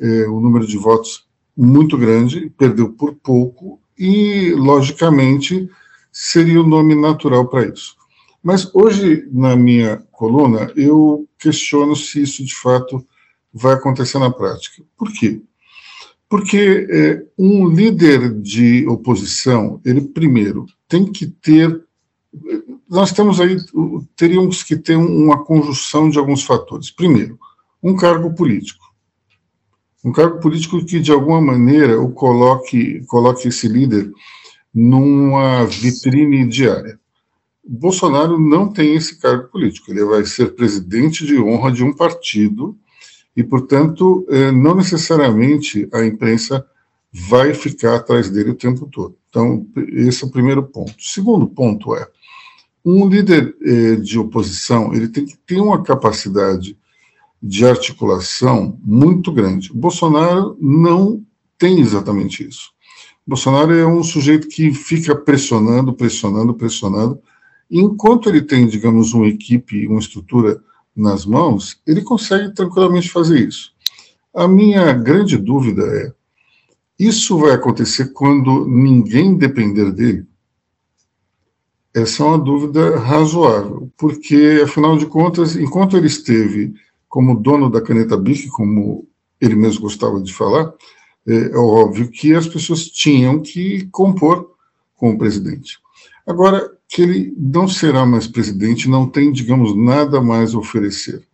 é, 0.00 0.28
um 0.28 0.40
número 0.40 0.66
de 0.66 0.76
votos 0.76 1.26
muito 1.56 1.96
grande, 1.96 2.50
perdeu 2.56 2.90
por 2.90 3.14
pouco, 3.14 3.80
e, 3.98 4.52
logicamente, 4.52 5.68
seria 6.12 6.60
o 6.60 6.66
nome 6.66 6.94
natural 6.94 7.46
para 7.48 7.66
isso. 7.66 7.96
Mas 8.42 8.70
hoje, 8.74 9.26
na 9.32 9.56
minha 9.56 10.02
coluna, 10.12 10.70
eu 10.76 11.26
questiono 11.38 11.96
se 11.96 12.22
isso 12.22 12.44
de 12.44 12.54
fato 12.54 13.04
vai 13.52 13.74
acontecer 13.74 14.18
na 14.18 14.30
prática. 14.30 14.82
Por 14.96 15.12
quê? 15.12 15.40
Porque 16.28 16.86
é, 16.90 17.22
um 17.38 17.68
líder 17.68 18.32
de 18.40 18.86
oposição, 18.86 19.80
ele 19.84 20.00
primeiro 20.00 20.66
tem 20.88 21.10
que 21.10 21.26
ter. 21.26 21.84
Nós 22.88 23.12
temos 23.12 23.40
aí, 23.40 23.56
teríamos 24.14 24.62
que 24.62 24.76
ter 24.76 24.96
uma 24.96 25.44
conjunção 25.44 26.08
de 26.08 26.18
alguns 26.18 26.44
fatores. 26.44 26.90
Primeiro, 26.90 27.38
um 27.82 27.96
cargo 27.96 28.34
político. 28.34 28.84
Um 30.04 30.12
cargo 30.12 30.38
político 30.40 30.84
que, 30.84 31.00
de 31.00 31.10
alguma 31.10 31.40
maneira, 31.40 32.00
o 32.00 32.12
coloque, 32.12 33.04
coloque 33.06 33.48
esse 33.48 33.66
líder 33.66 34.12
numa 34.72 35.64
vitrine 35.64 36.46
diária. 36.46 36.98
Bolsonaro 37.66 38.38
não 38.38 38.68
tem 38.72 38.94
esse 38.94 39.18
cargo 39.18 39.48
político, 39.48 39.90
ele 39.90 40.04
vai 40.04 40.24
ser 40.24 40.54
presidente 40.54 41.26
de 41.26 41.36
honra 41.38 41.72
de 41.72 41.82
um 41.82 41.92
partido 41.92 42.78
e, 43.36 43.42
portanto, 43.42 44.24
eh, 44.30 44.52
não 44.52 44.76
necessariamente 44.76 45.88
a 45.92 46.04
imprensa 46.04 46.64
vai 47.12 47.54
ficar 47.54 47.96
atrás 47.96 48.30
dele 48.30 48.50
o 48.50 48.54
tempo 48.54 48.86
todo. 48.86 49.16
Então, 49.28 49.66
esse 49.88 50.22
é 50.22 50.26
o 50.26 50.30
primeiro 50.30 50.62
ponto. 50.62 50.94
Segundo 50.98 51.46
ponto 51.46 51.96
é, 51.96 52.06
um 52.88 53.08
líder 53.08 53.56
eh, 53.60 53.96
de 53.96 54.16
oposição, 54.16 54.94
ele 54.94 55.08
tem 55.08 55.26
que 55.26 55.36
ter 55.38 55.60
uma 55.60 55.82
capacidade 55.82 56.78
de 57.42 57.66
articulação 57.66 58.78
muito 58.80 59.32
grande. 59.32 59.72
O 59.72 59.74
Bolsonaro 59.74 60.56
não 60.60 61.20
tem 61.58 61.80
exatamente 61.80 62.46
isso. 62.46 62.70
O 63.26 63.30
Bolsonaro 63.30 63.74
é 63.74 63.84
um 63.84 64.04
sujeito 64.04 64.46
que 64.46 64.72
fica 64.72 65.16
pressionando, 65.16 65.92
pressionando, 65.92 66.54
pressionando. 66.54 67.18
Enquanto 67.68 68.28
ele 68.28 68.40
tem, 68.40 68.68
digamos, 68.68 69.12
uma 69.12 69.26
equipe, 69.26 69.88
uma 69.88 69.98
estrutura 69.98 70.62
nas 70.94 71.26
mãos, 71.26 71.80
ele 71.84 72.02
consegue 72.02 72.54
tranquilamente 72.54 73.10
fazer 73.10 73.48
isso. 73.48 73.72
A 74.32 74.46
minha 74.46 74.92
grande 74.92 75.36
dúvida 75.36 75.82
é: 75.82 76.12
isso 76.96 77.36
vai 77.36 77.50
acontecer 77.50 78.12
quando 78.12 78.64
ninguém 78.64 79.36
depender 79.36 79.90
dele? 79.90 80.24
Essa 81.96 82.22
é 82.22 82.26
uma 82.26 82.38
dúvida 82.38 82.98
razoável, 82.98 83.90
porque, 83.96 84.60
afinal 84.62 84.98
de 84.98 85.06
contas, 85.06 85.56
enquanto 85.56 85.96
ele 85.96 86.08
esteve 86.08 86.74
como 87.08 87.40
dono 87.40 87.70
da 87.70 87.80
caneta 87.80 88.18
BIC, 88.18 88.48
como 88.48 89.08
ele 89.40 89.54
mesmo 89.54 89.80
gostava 89.80 90.20
de 90.20 90.30
falar, 90.30 90.74
é, 91.26 91.52
é 91.52 91.56
óbvio 91.56 92.10
que 92.10 92.34
as 92.34 92.46
pessoas 92.46 92.86
tinham 92.86 93.40
que 93.40 93.88
compor 93.90 94.50
com 94.94 95.12
o 95.12 95.16
presidente. 95.16 95.78
Agora, 96.26 96.70
que 96.86 97.00
ele 97.00 97.34
não 97.34 97.66
será 97.66 98.04
mais 98.04 98.26
presidente, 98.26 98.90
não 98.90 99.08
tem, 99.08 99.32
digamos, 99.32 99.74
nada 99.74 100.20
mais 100.20 100.54
a 100.54 100.58
oferecer. 100.58 101.26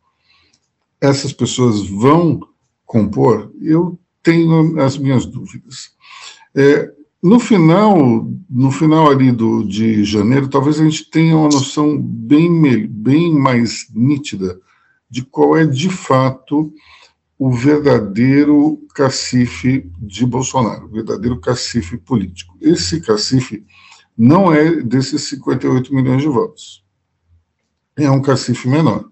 Essas 1.00 1.32
pessoas 1.32 1.84
vão 1.88 2.38
compor? 2.86 3.50
Eu 3.60 3.98
tenho 4.22 4.80
as 4.80 4.96
minhas 4.96 5.26
dúvidas. 5.26 5.90
É, 6.54 6.88
no 7.22 7.38
final, 7.38 8.28
no 8.50 8.72
final 8.72 9.10
ali 9.10 9.30
do, 9.30 9.62
de 9.62 10.02
janeiro, 10.04 10.48
talvez 10.48 10.80
a 10.80 10.84
gente 10.84 11.08
tenha 11.08 11.36
uma 11.36 11.48
noção 11.48 11.96
bem, 11.96 12.86
bem 12.86 13.32
mais 13.32 13.86
nítida 13.94 14.58
de 15.08 15.22
qual 15.22 15.56
é 15.56 15.64
de 15.64 15.88
fato 15.88 16.72
o 17.38 17.52
verdadeiro 17.52 18.78
cacife 18.94 19.90
de 19.98 20.26
Bolsonaro, 20.26 20.86
o 20.86 20.90
verdadeiro 20.90 21.40
cacife 21.40 21.96
político. 21.96 22.56
Esse 22.60 23.00
cacife 23.00 23.64
não 24.16 24.52
é 24.52 24.82
desses 24.82 25.22
58 25.22 25.94
milhões 25.94 26.22
de 26.22 26.28
votos. 26.28 26.84
É 27.96 28.10
um 28.10 28.22
cacife 28.22 28.68
menor. 28.68 29.08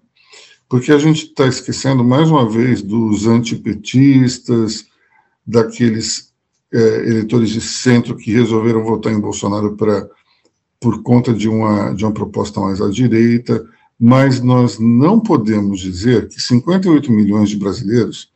Porque 0.69 0.91
a 0.91 0.97
gente 0.97 1.25
está 1.25 1.45
esquecendo, 1.45 2.03
mais 2.03 2.29
uma 2.29 2.49
vez, 2.49 2.81
dos 2.81 3.27
antipetistas, 3.27 4.85
daqueles 5.45 6.30
é, 6.73 6.77
eleitores 7.07 7.49
de 7.49 7.61
centro 7.61 8.15
que 8.15 8.31
resolveram 8.31 8.83
votar 8.83 9.11
em 9.11 9.19
Bolsonaro 9.19 9.75
pra, 9.75 10.07
por 10.79 11.01
conta 11.03 11.33
de 11.33 11.47
uma, 11.47 11.93
de 11.93 12.03
uma 12.03 12.13
proposta 12.13 12.59
mais 12.59 12.81
à 12.81 12.89
direita, 12.89 13.65
mas 13.99 14.41
nós 14.41 14.79
não 14.79 15.19
podemos 15.19 15.79
dizer 15.79 16.27
que 16.27 16.41
58 16.41 17.11
milhões 17.11 17.49
de 17.49 17.57
brasileiros, 17.57 18.31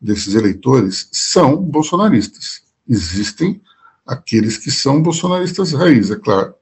desses 0.00 0.34
eleitores, 0.34 1.08
são 1.12 1.56
bolsonaristas. 1.56 2.62
Existem 2.88 3.60
aqueles 4.04 4.58
que 4.58 4.70
são 4.70 5.00
bolsonaristas 5.00 5.72
raiz, 5.72 6.10
é 6.10 6.16
claro, 6.16 6.54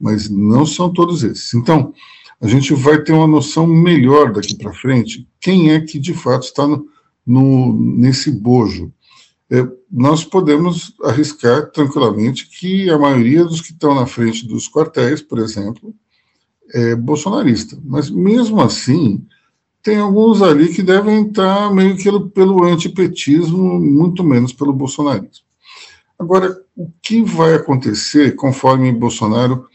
mas 0.00 0.28
não 0.28 0.66
são 0.66 0.92
todos 0.92 1.22
esses. 1.22 1.54
Então, 1.54 1.94
a 2.40 2.48
gente 2.48 2.74
vai 2.74 3.00
ter 3.00 3.12
uma 3.12 3.28
noção 3.28 3.66
melhor 3.66 4.32
daqui 4.32 4.56
para 4.56 4.72
frente 4.72 5.28
quem 5.40 5.70
é 5.70 5.80
que 5.80 5.98
de 5.98 6.12
fato 6.12 6.42
está 6.42 6.66
no, 6.66 6.88
no 7.24 7.72
nesse 7.72 8.32
bojo. 8.32 8.92
É, 9.48 9.64
nós 9.92 10.24
podemos 10.24 10.94
arriscar 11.02 11.70
tranquilamente 11.70 12.48
que 12.48 12.88
a 12.88 12.98
maioria 12.98 13.44
dos 13.44 13.60
que 13.60 13.72
estão 13.72 13.94
na 13.94 14.06
frente 14.06 14.46
dos 14.46 14.66
quartéis, 14.66 15.20
por 15.20 15.38
exemplo, 15.38 15.94
é 16.72 16.94
bolsonarista. 16.96 17.78
Mas 17.84 18.08
mesmo 18.08 18.62
assim, 18.62 19.26
tem 19.82 19.98
alguns 19.98 20.40
ali 20.40 20.72
que 20.72 20.82
devem 20.82 21.26
estar 21.26 21.70
meio 21.74 21.94
que 21.96 22.10
pelo 22.30 22.64
antipetismo, 22.64 23.78
muito 23.78 24.24
menos 24.24 24.54
pelo 24.54 24.72
bolsonarismo. 24.72 25.44
Agora, 26.18 26.56
o 26.74 26.90
que 27.02 27.20
vai 27.22 27.54
acontecer 27.54 28.34
conforme 28.34 28.92
Bolsonaro 28.92 29.66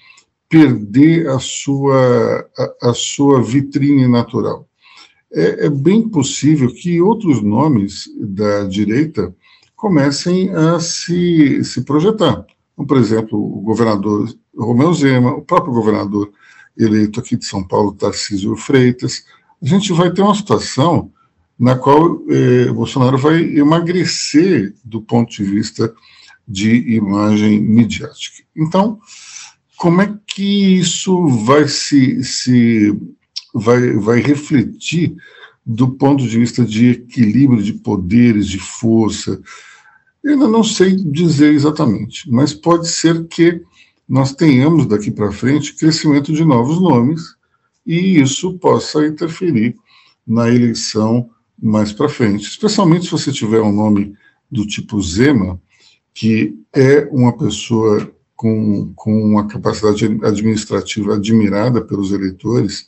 perder 0.50 1.28
a 1.28 1.38
sua, 1.40 2.50
a, 2.58 2.90
a 2.90 2.94
sua 2.94 3.44
vitrine 3.44 4.08
natural? 4.08 4.68
É, 5.32 5.66
é, 5.66 5.70
bem 5.70 6.08
possível 6.08 6.74
que 6.74 7.02
outros 7.02 7.44
nomes 7.44 8.06
da 8.18 8.64
direita 8.64 9.36
comecem 9.78 10.50
a 10.50 10.80
se, 10.80 11.64
se 11.64 11.84
projetar. 11.84 12.44
Como, 12.76 12.88
por 12.88 12.98
exemplo, 12.98 13.40
o 13.40 13.62
governador 13.62 14.28
Romeu 14.58 14.92
Zema, 14.94 15.36
o 15.36 15.44
próprio 15.44 15.74
governador 15.74 16.32
eleito 16.78 17.20
aqui 17.20 17.38
de 17.38 17.46
São 17.46 17.66
Paulo, 17.66 17.94
Tarcísio 17.94 18.56
Freitas. 18.56 19.24
A 19.62 19.66
gente 19.66 19.94
vai 19.94 20.12
ter 20.12 20.24
uma 20.24 20.36
situação 20.36 21.12
na 21.58 21.76
qual 21.76 22.22
eh, 22.30 22.72
Bolsonaro 22.72 23.18
vai 23.18 23.40
emagrecer 23.58 24.76
do 24.84 25.02
ponto 25.02 25.32
de 25.32 25.44
vista 25.44 25.94
de 26.48 26.96
imagem 26.96 27.60
midiática. 27.60 28.44
Então, 28.56 29.00
como 29.76 30.02
é 30.02 30.18
que 30.26 30.80
isso 30.80 31.28
vai 31.46 31.68
se, 31.68 32.24
se 32.24 32.96
vai, 33.54 33.94
vai 33.94 34.22
refletir 34.22 35.16
do 35.70 35.90
ponto 35.90 36.26
de 36.26 36.40
vista 36.40 36.64
de 36.64 36.92
equilíbrio 36.92 37.62
de 37.62 37.74
poderes, 37.74 38.48
de 38.48 38.58
força? 38.58 39.42
Eu 40.24 40.32
ainda 40.32 40.48
não 40.48 40.64
sei 40.64 40.96
dizer 40.96 41.54
exatamente, 41.54 42.32
mas 42.32 42.54
pode 42.54 42.88
ser 42.88 43.28
que 43.28 43.62
nós 44.08 44.34
tenhamos 44.34 44.86
daqui 44.86 45.12
para 45.12 45.30
frente 45.30 45.76
crescimento 45.76 46.32
de 46.32 46.46
novos 46.46 46.80
nomes 46.80 47.36
e 47.86 48.18
isso 48.22 48.58
possa 48.60 49.06
interferir 49.06 49.76
na 50.26 50.50
eleição 50.50 51.30
mais 51.62 51.92
para 51.92 52.08
frente, 52.08 52.48
especialmente 52.48 53.06
se 53.06 53.12
você 53.12 53.32
tiver 53.32 53.62
um 53.62 53.72
nome 53.72 54.14
do 54.50 54.66
tipo 54.66 55.02
Zema, 55.02 55.60
que 56.14 56.56
é 56.74 57.10
uma 57.12 57.36
pessoa 57.36 58.10
com, 58.36 58.94
com 58.96 59.22
uma 59.22 59.48
capacidade 59.48 60.06
administrativa 60.24 61.16
admirada 61.16 61.82
pelos 61.82 62.12
eleitores, 62.12 62.88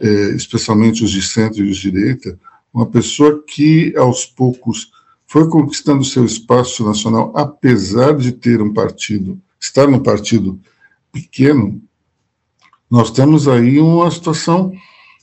especialmente 0.00 1.04
os 1.04 1.10
de 1.10 1.22
centro 1.22 1.64
e 1.64 1.70
os 1.70 1.76
de 1.76 1.90
direita, 1.90 2.38
uma 2.72 2.86
pessoa 2.86 3.42
que 3.46 3.94
aos 3.96 4.24
poucos 4.24 4.90
foi 5.26 5.48
conquistando 5.48 6.04
seu 6.04 6.24
espaço 6.24 6.84
nacional, 6.84 7.32
apesar 7.34 8.16
de 8.16 8.32
ter 8.32 8.60
um 8.60 8.72
partido, 8.72 9.40
estar 9.58 9.86
num 9.86 9.98
partido 9.98 10.60
pequeno, 11.10 11.82
nós 12.90 13.10
temos 13.10 13.48
aí 13.48 13.78
uma 13.80 14.10
situação 14.10 14.72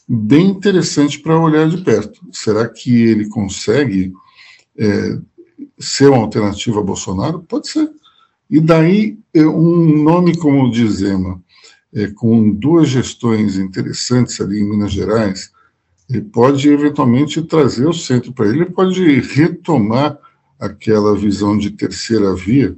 bem 0.07 0.47
interessante 0.47 1.19
para 1.19 1.39
olhar 1.39 1.69
de 1.69 1.77
perto. 1.83 2.19
Será 2.31 2.67
que 2.67 3.03
ele 3.03 3.29
consegue 3.29 4.11
é, 4.75 5.19
ser 5.77 6.09
uma 6.09 6.23
alternativa 6.23 6.79
a 6.79 6.83
Bolsonaro? 6.83 7.41
Pode 7.41 7.69
ser. 7.69 7.91
E 8.49 8.59
daí, 8.59 9.19
é, 9.31 9.45
um 9.45 10.01
nome 10.01 10.35
como 10.35 10.63
o 10.63 10.71
de 10.71 10.89
Zema, 10.89 11.39
é, 11.93 12.08
com 12.08 12.51
duas 12.51 12.89
gestões 12.89 13.58
interessantes 13.58 14.39
ali 14.39 14.60
em 14.60 14.69
Minas 14.69 14.91
Gerais, 14.91 15.51
ele 16.10 16.22
pode 16.22 16.67
eventualmente 16.69 17.41
trazer 17.43 17.88
o 17.88 17.93
centro 17.93 18.34
para 18.34 18.48
ele, 18.48 18.62
ele 18.62 18.72
pode 18.72 19.19
retomar 19.22 20.17
aquela 20.60 21.15
visão 21.15 21.58
de 21.58 21.72
terceira 21.72 22.36
via, 22.36 22.75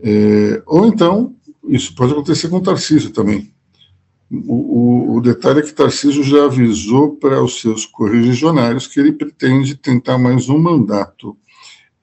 é, 0.00 0.62
ou 0.66 0.86
então, 0.86 1.34
isso 1.68 1.94
pode 1.94 2.12
acontecer 2.12 2.48
com 2.48 2.56
o 2.56 2.62
Tarcísio 2.62 3.10
também. 3.10 3.52
O, 4.30 5.14
o, 5.14 5.16
o 5.16 5.20
detalhe 5.20 5.60
é 5.60 5.62
que 5.62 5.72
Tarcísio 5.72 6.22
já 6.22 6.44
avisou 6.44 7.16
para 7.16 7.42
os 7.42 7.60
seus 7.60 7.86
correligionários 7.86 8.86
que 8.86 8.98
ele 8.98 9.12
pretende 9.12 9.76
tentar 9.76 10.18
mais 10.18 10.48
um 10.48 10.58
mandato 10.58 11.36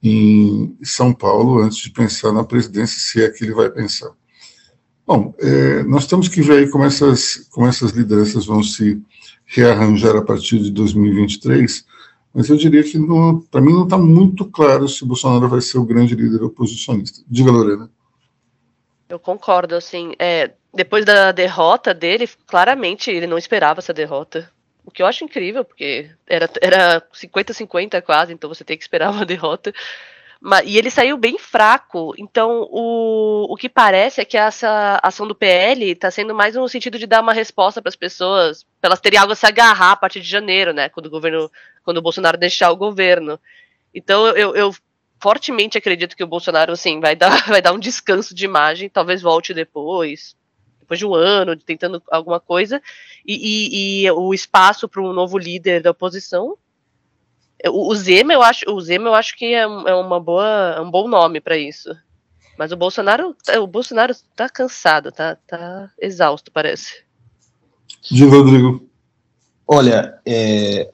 em 0.02 0.76
São 0.82 1.12
Paulo 1.12 1.60
antes 1.60 1.78
de 1.78 1.90
pensar 1.90 2.32
na 2.32 2.44
presidência, 2.44 2.98
se 2.98 3.22
é 3.22 3.30
que 3.30 3.44
ele 3.44 3.54
vai 3.54 3.70
pensar. 3.70 4.10
Bom, 5.06 5.34
é, 5.38 5.82
nós 5.82 6.06
temos 6.06 6.28
que 6.28 6.40
ver 6.40 6.58
aí 6.58 6.70
como 6.70 6.84
essas, 6.84 7.46
como 7.50 7.66
essas 7.66 7.90
lideranças 7.90 8.46
vão 8.46 8.62
se 8.62 9.02
rearranjar 9.46 10.16
a 10.16 10.22
partir 10.22 10.58
de 10.58 10.70
2023, 10.70 11.84
mas 12.32 12.48
eu 12.48 12.56
diria 12.56 12.82
que 12.82 12.98
para 13.50 13.60
mim 13.60 13.72
não 13.72 13.84
está 13.84 13.98
muito 13.98 14.46
claro 14.46 14.88
se 14.88 15.04
Bolsonaro 15.04 15.48
vai 15.48 15.60
ser 15.60 15.78
o 15.78 15.84
grande 15.84 16.14
líder 16.14 16.42
oposicionista. 16.42 17.22
Diga, 17.28 17.50
Lorena. 17.50 17.90
Eu 19.08 19.18
concordo, 19.18 19.76
assim, 19.76 20.14
é, 20.18 20.52
depois 20.72 21.04
da 21.04 21.30
derrota 21.30 21.92
dele, 21.92 22.28
claramente 22.46 23.10
ele 23.10 23.26
não 23.26 23.38
esperava 23.38 23.80
essa 23.80 23.92
derrota. 23.92 24.50
O 24.84 24.90
que 24.90 25.02
eu 25.02 25.06
acho 25.06 25.24
incrível, 25.24 25.64
porque 25.64 26.10
era 26.26 27.00
50-50 27.12 28.02
quase, 28.02 28.32
então 28.32 28.48
você 28.48 28.64
tem 28.64 28.76
que 28.76 28.82
esperar 28.82 29.10
uma 29.10 29.24
derrota. 29.26 29.72
E 30.64 30.76
ele 30.76 30.90
saiu 30.90 31.16
bem 31.16 31.38
fraco. 31.38 32.14
Então, 32.18 32.68
o, 32.70 33.46
o 33.50 33.56
que 33.56 33.68
parece 33.68 34.20
é 34.20 34.24
que 34.24 34.36
essa 34.36 35.00
ação 35.02 35.26
do 35.26 35.34
PL 35.34 35.92
está 35.92 36.10
sendo 36.10 36.34
mais 36.34 36.54
no 36.54 36.68
sentido 36.68 36.98
de 36.98 37.06
dar 37.06 37.22
uma 37.22 37.32
resposta 37.32 37.80
para 37.80 37.88
as 37.88 37.96
pessoas, 37.96 38.64
para 38.78 38.88
elas 38.88 39.00
terem 39.00 39.18
algo 39.18 39.32
a 39.32 39.36
se 39.36 39.46
agarrar 39.46 39.92
a 39.92 39.96
partir 39.96 40.20
de 40.20 40.28
janeiro, 40.28 40.74
né? 40.74 40.90
Quando 40.90 41.06
o 41.06 41.10
governo, 41.10 41.50
quando 41.82 41.96
o 41.96 42.02
Bolsonaro 42.02 42.36
deixar 42.36 42.70
o 42.70 42.76
governo. 42.76 43.40
Então, 43.94 44.26
eu, 44.28 44.54
eu 44.54 44.74
fortemente 45.18 45.78
acredito 45.78 46.14
que 46.14 46.24
o 46.24 46.28
Bolsonaro, 46.28 46.72
assim, 46.72 47.00
vai 47.00 47.16
dar, 47.16 47.30
vai 47.48 47.62
dar 47.62 47.72
um 47.72 47.78
descanso 47.78 48.34
de 48.34 48.44
imagem, 48.44 48.90
talvez 48.90 49.22
volte 49.22 49.54
depois 49.54 50.36
depois 50.84 50.98
de 50.98 51.06
um 51.06 51.14
ano 51.14 51.56
tentando 51.56 52.02
alguma 52.10 52.38
coisa, 52.38 52.82
e, 53.26 53.34
e, 53.34 54.04
e 54.04 54.10
o 54.10 54.34
espaço 54.34 54.86
para 54.86 55.00
um 55.00 55.14
novo 55.14 55.38
líder 55.38 55.82
da 55.82 55.90
oposição. 55.90 56.58
O, 57.70 57.94
Zema, 57.94 58.32
eu 58.32 58.42
acho, 58.42 58.64
o 58.70 58.80
Zema 58.80 59.08
eu 59.08 59.14
acho 59.14 59.36
que 59.36 59.46
é, 59.46 59.62
é 59.62 59.94
uma 59.94 60.20
boa, 60.20 60.74
é 60.76 60.80
um 60.80 60.90
bom 60.90 61.08
nome 61.08 61.40
para 61.40 61.56
isso. 61.56 61.90
Mas 62.58 62.72
o 62.72 62.76
Bolsonaro, 62.76 63.34
o 63.60 63.66
Bolsonaro 63.66 64.12
está 64.12 64.48
cansado, 64.48 65.10
tá, 65.10 65.36
tá 65.46 65.90
exausto, 66.00 66.52
parece. 66.52 67.02
De 68.10 68.24
Rodrigo. 68.24 68.86
Olha, 69.66 70.18
é, 70.26 70.88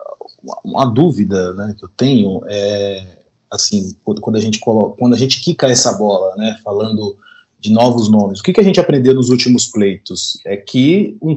uma 0.64 0.86
dúvida 0.86 1.52
né, 1.54 1.74
que 1.78 1.84
eu 1.84 1.88
tenho 1.88 2.42
é 2.46 3.20
assim, 3.50 3.96
quando 4.04 4.36
a 4.36 4.40
gente 4.40 4.60
coloca, 4.60 4.96
quando 4.96 5.14
a 5.14 5.18
gente 5.18 5.40
quica 5.40 5.66
essa 5.66 5.92
bola, 5.94 6.36
né, 6.36 6.56
falando 6.62 7.18
de 7.58 7.72
novos 7.72 8.08
nomes. 8.08 8.40
O 8.40 8.42
que, 8.42 8.52
que 8.52 8.60
a 8.60 8.64
gente 8.64 8.80
aprendeu 8.80 9.12
nos 9.12 9.28
últimos 9.28 9.66
pleitos? 9.66 10.38
É 10.46 10.56
que 10.56 11.16
um 11.20 11.36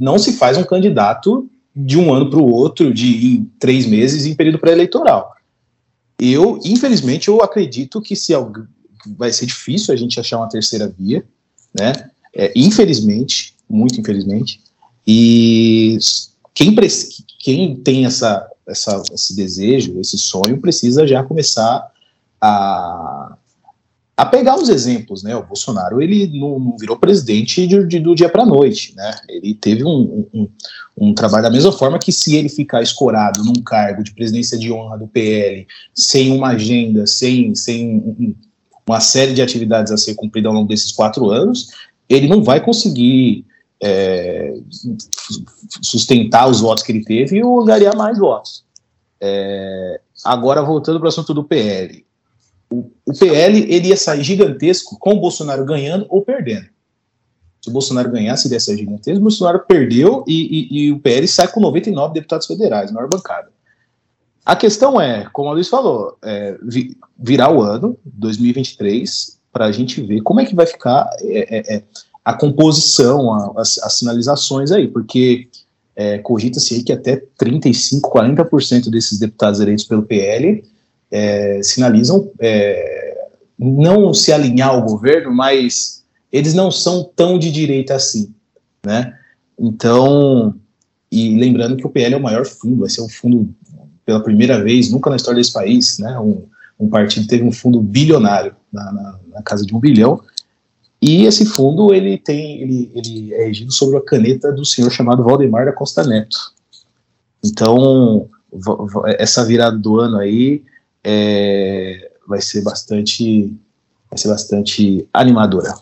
não 0.00 0.18
se 0.18 0.36
faz 0.36 0.58
um 0.58 0.64
candidato 0.64 1.48
de 1.76 1.98
um 1.98 2.12
ano 2.12 2.30
para 2.30 2.38
o 2.38 2.50
outro, 2.50 2.92
de 2.92 3.44
três 3.58 3.84
meses, 3.84 4.24
em 4.24 4.34
período 4.34 4.58
pré-eleitoral. 4.58 5.34
Eu, 6.18 6.58
infelizmente, 6.64 7.28
eu 7.28 7.42
acredito 7.42 8.00
que 8.00 8.16
se 8.16 8.32
vai 9.18 9.30
ser 9.30 9.44
difícil 9.44 9.92
a 9.92 9.96
gente 9.96 10.18
achar 10.18 10.38
uma 10.38 10.48
terceira 10.48 10.88
via, 10.88 11.22
né? 11.78 11.92
É, 12.34 12.50
infelizmente, 12.56 13.54
muito 13.68 14.00
infelizmente. 14.00 14.60
E 15.06 15.98
quem, 16.54 16.74
quem 17.38 17.76
tem 17.76 18.06
essa, 18.06 18.48
essa, 18.66 19.02
esse 19.12 19.36
desejo, 19.36 20.00
esse 20.00 20.16
sonho, 20.16 20.60
precisa 20.60 21.06
já 21.06 21.22
começar 21.22 21.86
a 22.40 23.36
a 24.16 24.24
pegar 24.24 24.56
os 24.56 24.70
exemplos, 24.70 25.22
né? 25.22 25.36
O 25.36 25.44
Bolsonaro 25.44 26.00
ele 26.00 26.26
não, 26.38 26.58
não 26.58 26.76
virou 26.78 26.96
presidente 26.96 27.66
de, 27.66 27.84
de, 27.86 28.00
do 28.00 28.14
dia 28.14 28.30
para 28.30 28.44
a 28.44 28.46
noite, 28.46 28.94
né? 28.96 29.14
Ele 29.28 29.54
teve 29.54 29.84
um, 29.84 30.26
um, 30.32 30.48
um, 30.96 31.14
trabalho 31.14 31.42
da 31.42 31.50
mesma 31.50 31.70
forma 31.70 31.98
que 31.98 32.10
se 32.10 32.34
ele 32.34 32.48
ficar 32.48 32.80
escorado 32.82 33.44
num 33.44 33.62
cargo 33.62 34.02
de 34.02 34.14
presidência 34.14 34.56
de 34.56 34.72
honra 34.72 34.96
do 34.96 35.06
PL, 35.06 35.66
sem 35.94 36.32
uma 36.32 36.48
agenda, 36.48 37.06
sem, 37.06 37.54
sem 37.54 38.34
uma 38.88 39.00
série 39.00 39.34
de 39.34 39.42
atividades 39.42 39.92
a 39.92 39.98
ser 39.98 40.14
cumprida 40.14 40.48
ao 40.48 40.54
longo 40.54 40.68
desses 40.68 40.92
quatro 40.92 41.30
anos, 41.30 41.68
ele 42.08 42.26
não 42.26 42.42
vai 42.42 42.64
conseguir 42.64 43.44
é, 43.82 44.54
sustentar 45.82 46.48
os 46.48 46.60
votos 46.60 46.82
que 46.82 46.90
ele 46.90 47.04
teve 47.04 47.38
e 47.38 47.64
ganhar 47.66 47.94
mais 47.94 48.18
votos. 48.18 48.64
É, 49.20 50.00
agora 50.24 50.62
voltando 50.62 50.98
para 50.98 51.06
o 51.06 51.08
assunto 51.08 51.34
do 51.34 51.44
PL, 51.44 52.06
o, 52.70 52.90
PL 53.18 53.58
ele 53.72 53.88
ia 53.88 53.96
sair 53.96 54.22
gigantesco 54.22 54.98
com 54.98 55.14
o 55.14 55.20
Bolsonaro 55.20 55.64
ganhando 55.64 56.06
ou 56.08 56.22
perdendo. 56.22 56.66
Se 57.60 57.70
o 57.70 57.72
Bolsonaro 57.72 58.10
ganhasse, 58.10 58.46
ele 58.46 58.54
ia 58.54 58.60
sair 58.60 58.78
gigantesco. 58.78 59.18
O 59.18 59.22
Bolsonaro 59.22 59.60
perdeu 59.66 60.24
e, 60.26 60.34
e, 60.34 60.78
e 60.86 60.92
o 60.92 61.00
PL 61.00 61.26
sai 61.26 61.48
com 61.48 61.60
99 61.60 62.14
deputados 62.14 62.46
federais, 62.46 62.92
maior 62.92 63.08
bancada. 63.08 63.48
A 64.44 64.54
questão 64.54 65.00
é, 65.00 65.28
como 65.32 65.48
a 65.48 65.52
Luiz 65.52 65.68
falou, 65.68 66.16
é, 66.22 66.56
virar 67.18 67.52
o 67.52 67.62
ano, 67.62 67.98
2023, 68.04 69.40
para 69.52 69.64
a 69.64 69.72
gente 69.72 70.00
ver 70.00 70.20
como 70.20 70.38
é 70.40 70.44
que 70.44 70.54
vai 70.54 70.66
ficar 70.66 71.08
é, 71.22 71.58
é, 71.58 71.76
é 71.76 71.82
a 72.24 72.34
composição, 72.34 73.32
a, 73.32 73.60
as, 73.60 73.78
as, 73.78 73.98
sinalizações 73.98 74.70
aí, 74.70 74.86
porque 74.86 75.48
é, 75.96 76.18
cogita-se 76.18 76.74
aí 76.74 76.82
que 76.82 76.92
até 76.92 77.22
35, 77.38 78.10
40% 78.10 78.90
desses 78.90 79.18
deputados 79.18 79.58
eleitos 79.60 79.84
pelo 79.84 80.02
PL 80.02 80.62
é, 81.10 81.60
sinalizam 81.62 82.30
é, 82.40 83.26
não 83.58 84.12
se 84.12 84.32
alinhar 84.32 84.70
ao 84.70 84.82
governo, 84.82 85.32
mas 85.32 86.04
eles 86.30 86.54
não 86.54 86.70
são 86.70 87.04
tão 87.16 87.38
de 87.38 87.50
direita 87.50 87.94
assim, 87.94 88.34
né? 88.84 89.16
Então, 89.58 90.54
e 91.10 91.38
lembrando 91.38 91.76
que 91.76 91.86
o 91.86 91.90
PL 91.90 92.14
é 92.14 92.18
o 92.18 92.22
maior 92.22 92.44
fundo, 92.44 92.80
vai 92.80 92.90
ser 92.90 93.00
um 93.00 93.08
fundo 93.08 93.48
pela 94.04 94.22
primeira 94.22 94.62
vez, 94.62 94.90
nunca 94.90 95.10
na 95.10 95.16
história 95.16 95.40
desse 95.40 95.52
país, 95.52 95.98
né? 95.98 96.18
Um, 96.18 96.44
um 96.78 96.88
partido 96.88 97.26
teve 97.26 97.42
um 97.42 97.52
fundo 97.52 97.80
bilionário 97.80 98.54
na, 98.72 98.92
na, 98.92 99.18
na, 99.34 99.42
casa 99.42 99.64
de 99.64 99.74
um 99.74 99.80
bilhão, 99.80 100.20
e 101.00 101.24
esse 101.24 101.46
fundo 101.46 101.94
ele 101.94 102.18
tem, 102.18 102.60
ele, 102.60 102.90
ele 102.94 103.34
é 103.34 103.46
regido 103.46 103.72
sobre 103.72 103.96
a 103.96 104.02
caneta 104.02 104.52
do 104.52 104.64
senhor 104.64 104.90
chamado 104.90 105.24
Valdemar 105.24 105.64
da 105.64 105.72
Costa 105.72 106.04
Neto. 106.04 106.52
Então, 107.44 108.28
essa 109.18 109.44
virada 109.44 109.76
do 109.76 110.00
ano 110.00 110.18
aí 110.18 110.62
é, 111.08 112.10
vai 112.26 112.40
ser 112.40 112.62
bastante 112.62 113.56
vai 114.10 114.18
ser 114.18 114.28
bastante 114.28 115.08
animadora. 115.12 115.72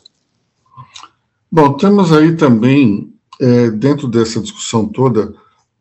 Bom, 1.50 1.74
temos 1.74 2.12
aí 2.12 2.36
também, 2.36 3.12
é, 3.40 3.70
dentro 3.70 4.08
dessa 4.08 4.40
discussão 4.40 4.86
toda, 4.86 5.34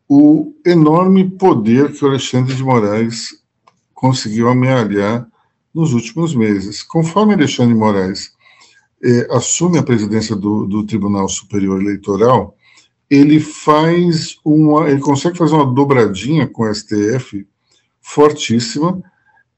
o 0.07 0.53
enorme 0.65 1.29
poder 1.29 1.91
que 1.91 2.05
o 2.05 2.07
Alexandre 2.07 2.55
de 2.55 2.63
Moraes 2.63 3.41
conseguiu 3.93 4.49
amealhar 4.49 5.27
nos 5.73 5.93
últimos 5.93 6.35
meses. 6.35 6.83
Conforme 6.83 7.33
Alexandre 7.33 7.73
de 7.73 7.79
Moraes 7.79 8.31
é, 9.03 9.27
assume 9.31 9.77
a 9.77 9.83
presidência 9.83 10.35
do, 10.35 10.65
do, 10.65 10.85
Tribunal 10.85 11.27
Superior 11.27 11.81
Eleitoral, 11.81 12.55
ele 13.09 13.39
faz 13.39 14.37
uma, 14.45 14.89
ele 14.89 15.01
consegue 15.01 15.37
fazer 15.37 15.55
uma 15.55 15.73
dobradinha 15.73 16.47
com 16.47 16.63
o 16.63 16.73
STF 16.73 17.47
fortíssima 18.01 19.01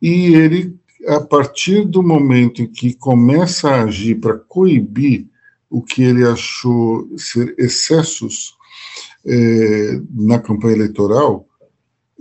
e 0.06 0.36
ele, 0.36 0.78
a 1.08 1.20
partir 1.20 1.84
do 1.84 2.04
momento 2.04 2.62
em 2.62 2.68
que 2.68 2.94
começa 2.94 3.72
a 3.72 3.86
agir 3.86 4.14
para 4.20 4.38
coibir 4.38 5.28
o 5.68 5.82
que 5.82 6.04
ele 6.04 6.24
achou 6.24 7.10
ser 7.18 7.56
excessos 7.58 8.56
é, 9.26 10.00
na 10.14 10.38
campanha 10.38 10.76
eleitoral, 10.76 11.48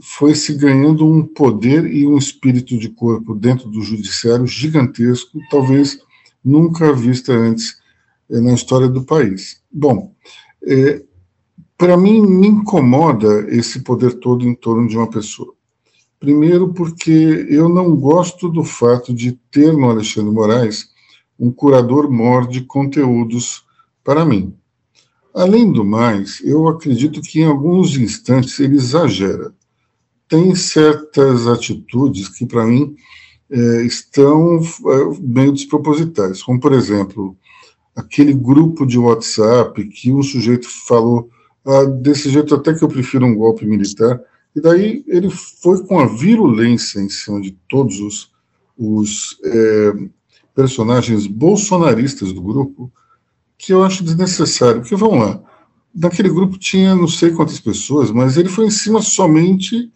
foi 0.01 0.35
se 0.35 0.55
ganhando 0.55 1.07
um 1.07 1.27
poder 1.27 1.85
e 1.85 2.07
um 2.07 2.17
espírito 2.17 2.79
de 2.79 2.89
corpo 2.89 3.35
dentro 3.35 3.69
do 3.69 3.83
judiciário 3.83 4.47
gigantesco, 4.47 5.39
talvez 5.51 5.99
nunca 6.43 6.91
vista 6.91 7.35
antes 7.35 7.77
é, 8.31 8.41
na 8.41 8.55
história 8.55 8.89
do 8.89 9.05
país. 9.05 9.61
Bom, 9.71 10.15
é, 10.67 11.03
para 11.77 11.99
mim 11.99 12.23
me 12.23 12.47
incomoda 12.47 13.47
esse 13.55 13.81
poder 13.81 14.15
todo 14.15 14.49
em 14.49 14.55
torno 14.55 14.89
de 14.89 14.97
uma 14.97 15.11
pessoa. 15.11 15.55
Primeiro, 16.25 16.73
porque 16.73 17.47
eu 17.51 17.69
não 17.69 17.95
gosto 17.95 18.49
do 18.49 18.65
fato 18.65 19.13
de 19.13 19.33
ter 19.51 19.75
no 19.75 19.91
Alexandre 19.91 20.33
Moraes 20.33 20.89
um 21.39 21.53
curador 21.53 22.11
mor 22.11 22.49
de 22.49 22.63
conteúdos 22.63 23.63
para 24.03 24.25
mim. 24.25 24.57
Além 25.35 25.71
do 25.71 25.85
mais, 25.85 26.41
eu 26.43 26.67
acredito 26.67 27.21
que 27.21 27.41
em 27.41 27.45
alguns 27.45 27.99
instantes 27.99 28.59
ele 28.59 28.77
exagera. 28.77 29.53
Tem 30.27 30.55
certas 30.55 31.47
atitudes 31.47 32.27
que, 32.31 32.47
para 32.47 32.65
mim, 32.65 32.97
é, 33.51 33.83
estão 33.83 34.57
é, 34.57 35.21
meio 35.21 35.53
despropositais, 35.53 36.43
como, 36.43 36.59
por 36.59 36.73
exemplo, 36.73 37.37
aquele 37.95 38.33
grupo 38.33 38.87
de 38.87 38.99
WhatsApp 38.99 39.85
que 39.89 40.11
um 40.11 40.23
sujeito 40.23 40.69
falou 40.87 41.29
ah, 41.67 41.85
desse 41.85 42.31
jeito 42.31 42.55
até 42.55 42.73
que 42.73 42.83
eu 42.83 42.89
prefiro 42.89 43.27
um 43.27 43.35
golpe 43.35 43.67
militar, 43.67 44.19
e 44.55 44.61
daí 44.61 45.05
ele 45.09 45.29
foi 45.31 45.85
com 45.85 45.99
a 45.99 46.07
virulência 46.07 47.01
em 47.01 47.09
cima 47.09 47.41
de 47.41 47.53
todos 47.69 48.01
os, 48.01 48.31
os 48.79 49.39
é, 49.45 50.09
personagens 50.55 51.27
bolsonaristas 51.27 52.33
do 52.33 52.41
grupo, 52.41 52.93
que 53.59 53.73
eu 53.73 53.83
acho 53.83 54.05
desnecessário. 54.05 54.81
Porque 54.81 54.95
vamos 54.95 55.19
lá, 55.19 55.43
naquele 55.95 56.29
grupo 56.29 56.57
tinha 56.57 56.95
não 56.95 57.09
sei 57.09 57.33
quantas 57.33 57.59
pessoas, 57.59 58.11
mas 58.13 58.37
ele 58.37 58.49
foi 58.49 58.67
em 58.67 58.71
cima 58.71 59.03
somente 59.03 59.93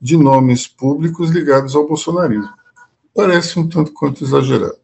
de 0.00 0.16
nomes 0.16 0.66
públicos 0.66 1.30
ligados 1.30 1.76
ao 1.76 1.86
bolsonarismo. 1.86 2.50
Parece 3.14 3.58
um 3.58 3.68
tanto 3.68 3.92
quanto 3.92 4.24
exagerado. 4.24 4.78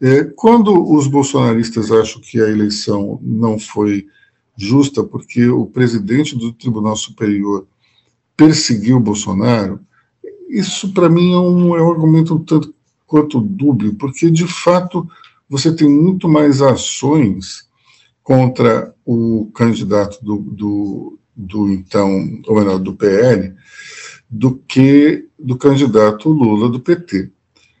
É, 0.00 0.24
quando 0.24 0.92
os 0.92 1.06
bolsonaristas 1.06 1.92
acham 1.92 2.20
que 2.20 2.40
a 2.40 2.48
eleição 2.48 3.20
não 3.22 3.56
foi 3.56 4.08
justa 4.56 5.04
porque 5.04 5.48
o 5.48 5.66
presidente 5.66 6.36
do 6.36 6.52
Tribunal 6.52 6.96
Superior 6.96 7.66
perseguiu 8.36 8.96
o 8.96 9.00
Bolsonaro, 9.00 9.80
isso 10.48 10.92
para 10.92 11.08
mim 11.08 11.32
é 11.32 11.38
um, 11.38 11.76
é 11.76 11.82
um 11.82 11.90
argumento 11.90 12.34
um 12.34 12.44
tanto 12.44 12.74
quanto 13.06 13.40
dúbio, 13.40 13.94
porque 13.94 14.30
de 14.30 14.46
fato 14.46 15.06
você 15.48 15.74
tem 15.74 15.88
muito 15.88 16.28
mais 16.28 16.62
ações 16.62 17.68
contra 18.22 18.94
o 19.04 19.50
candidato 19.54 20.24
do, 20.24 20.38
do, 20.38 21.18
do 21.36 21.70
então, 21.70 22.40
ou 22.46 22.56
melhor, 22.56 22.78
do 22.78 22.94
PL, 22.94 23.54
do 24.30 24.54
que 24.66 25.28
do 25.38 25.56
candidato 25.56 26.30
Lula 26.30 26.70
do 26.70 26.80
PT. 26.80 27.30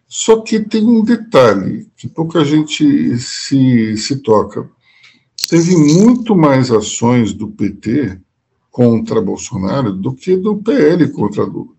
Só 0.06 0.42
que 0.42 0.60
tem 0.60 0.84
um 0.84 1.02
detalhe 1.02 1.88
que 1.96 2.06
pouca 2.06 2.44
gente 2.44 3.18
se, 3.18 3.96
se 3.96 4.16
toca. 4.16 4.68
Teve 5.48 5.74
muito 5.74 6.36
mais 6.36 6.70
ações 6.70 7.32
do 7.32 7.48
PT 7.48 8.20
contra 8.72 9.20
Bolsonaro 9.20 9.92
do 9.92 10.14
que 10.14 10.34
do 10.34 10.56
PL 10.56 11.08
contra 11.12 11.44
Lula. 11.44 11.74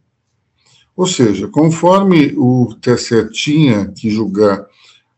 Ou 0.95 1.08
seja, 1.08 1.47
conforme 1.47 2.36
o 2.38 2.75
TSE 2.79 3.29
tinha 3.32 3.88
que 3.88 4.12
julgar 4.12 4.65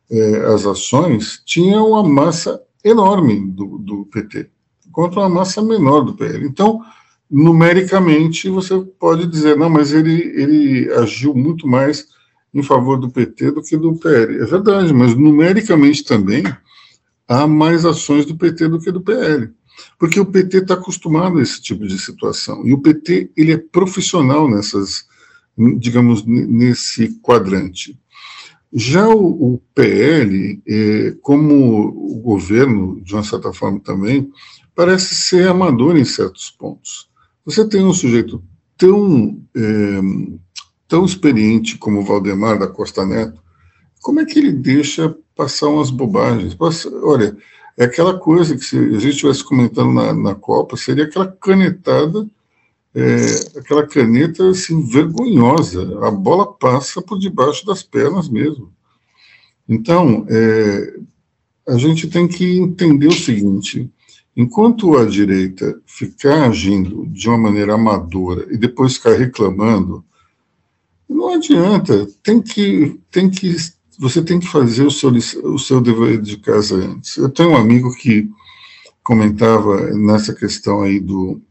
eh, 0.10 0.38
as 0.54 0.66
ações, 0.66 1.44
tinha 1.46 1.84
uma 1.84 2.02
massa 2.02 2.62
enorme 2.84 3.46
do, 3.52 3.78
do 3.78 4.06
PT 4.06 4.50
contra 4.96 5.20
uma 5.20 5.30
massa 5.30 5.62
menor 5.62 6.06
do 6.06 6.14
PL. 6.14 6.48
Então, 6.48 6.82
numericamente, 7.30 8.50
você 8.50 8.80
pode 8.98 9.28
dizer, 9.28 9.58
não, 9.58 9.70
mas 9.70 9.92
ele, 9.92 10.14
ele 10.14 10.94
agiu 10.94 11.36
muito 11.36 11.68
mais 11.68 12.08
em 12.54 12.64
favor 12.64 12.98
do 12.98 13.12
PT 13.12 13.52
do 13.52 13.62
que 13.62 13.76
do 13.76 13.96
PL. 13.96 14.42
É 14.42 14.46
verdade, 14.46 14.94
mas 14.94 15.14
numericamente 15.14 16.06
também 16.06 16.44
há 17.28 17.46
mais 17.46 17.84
ações 17.84 18.26
do 18.26 18.38
PT 18.38 18.70
do 18.70 18.80
que 18.80 18.90
do 18.90 19.02
PL. 19.02 19.52
Porque 19.98 20.20
o 20.20 20.26
PT 20.26 20.58
está 20.58 20.74
acostumado 20.76 21.38
a 21.38 21.42
esse 21.42 21.62
tipo 21.62 21.88
de 21.88 21.98
situação. 22.00 22.66
E 22.66 22.74
o 22.74 22.80
PT 22.80 23.32
ele 23.36 23.54
é 23.54 23.58
profissional 23.58 24.50
nessas, 24.50 25.06
digamos, 25.78 26.26
nesse 26.26 27.20
quadrante. 27.22 27.98
Já 28.74 29.08
o, 29.08 29.54
o 29.54 29.62
PL, 29.74 30.62
é, 30.68 31.16
como 31.22 31.88
o 31.88 32.20
governo, 32.20 33.00
de 33.02 33.14
uma 33.14 33.24
certa 33.24 33.54
forma 33.54 33.80
também, 33.80 34.30
parece 34.76 35.16
ser 35.16 35.48
amador 35.48 35.96
em 35.96 36.04
certos 36.04 36.50
pontos. 36.50 37.10
Você 37.46 37.68
tem 37.68 37.86
um 37.86 37.94
sujeito 37.94 38.44
tão, 38.78 39.42
é, 39.56 40.00
tão 40.88 41.06
experiente 41.06 41.78
como 41.78 42.00
o 42.00 42.04
Valdemar 42.04 42.60
da 42.60 42.68
Costa 42.68 43.06
Neto, 43.06 43.42
como 44.02 44.20
é 44.20 44.26
que 44.26 44.38
ele 44.38 44.52
deixa 44.52 45.16
passar 45.36 45.68
umas 45.68 45.90
bobagens? 45.90 46.54
Passa, 46.54 46.90
olha, 47.04 47.36
é 47.78 47.86
aquela 47.86 48.18
coisa 48.18 48.56
que 48.56 48.64
se 48.64 48.78
a 48.78 49.00
gente 49.00 49.10
estivesse 49.10 49.44
comentando 49.44 49.94
na, 49.94 50.14
na 50.14 50.36
Copa, 50.36 50.78
seria 50.78 51.04
aquela 51.04 51.28
canetada, 51.28 52.26
é, 52.94 53.60
aquela 53.60 53.86
caneta 53.86 54.50
assim, 54.50 54.82
vergonhosa. 54.88 56.00
A 56.06 56.10
bola 56.10 56.54
passa 56.54 57.02
por 57.02 57.20
debaixo 57.20 57.66
das 57.66 57.84
pernas 57.84 58.30
mesmo. 58.30 58.72
Então, 59.68 60.26
é, 60.30 61.00
a 61.68 61.78
gente 61.78 62.08
tem 62.08 62.28
que 62.28 62.60
entender 62.60 63.08
o 63.08 63.12
seguinte: 63.12 63.92
enquanto 64.38 64.98
a 64.98 65.06
direita 65.06 65.78
ficar 65.86 66.48
agindo 66.48 67.06
de 67.08 67.28
uma 67.28 67.38
maneira 67.38 67.74
amadora 67.74 68.48
e 68.50 68.58
depois 68.58 68.96
ficar 68.96 69.18
reclamando, 69.18 70.06
não 71.10 71.34
adianta, 71.34 72.08
tem 72.24 72.42
que, 72.42 73.00
tem 73.12 73.30
que 73.30 73.56
você 73.98 74.22
tem 74.22 74.40
que 74.40 74.48
fazer 74.48 74.86
o 74.86 74.92
seu, 74.92 75.10
o 75.10 75.60
seu 75.60 75.82
dever 75.82 76.22
de 76.22 76.38
casa 76.38 76.76
antes. 76.76 77.18
Eu 77.18 77.30
tenho 77.30 77.52
um 77.52 77.58
amigo 77.58 77.94
que 77.96 78.30
comentava 79.04 79.92
nessa 79.92 80.34
questão 80.34 80.82
aí 80.82 81.00
do, 81.00 81.42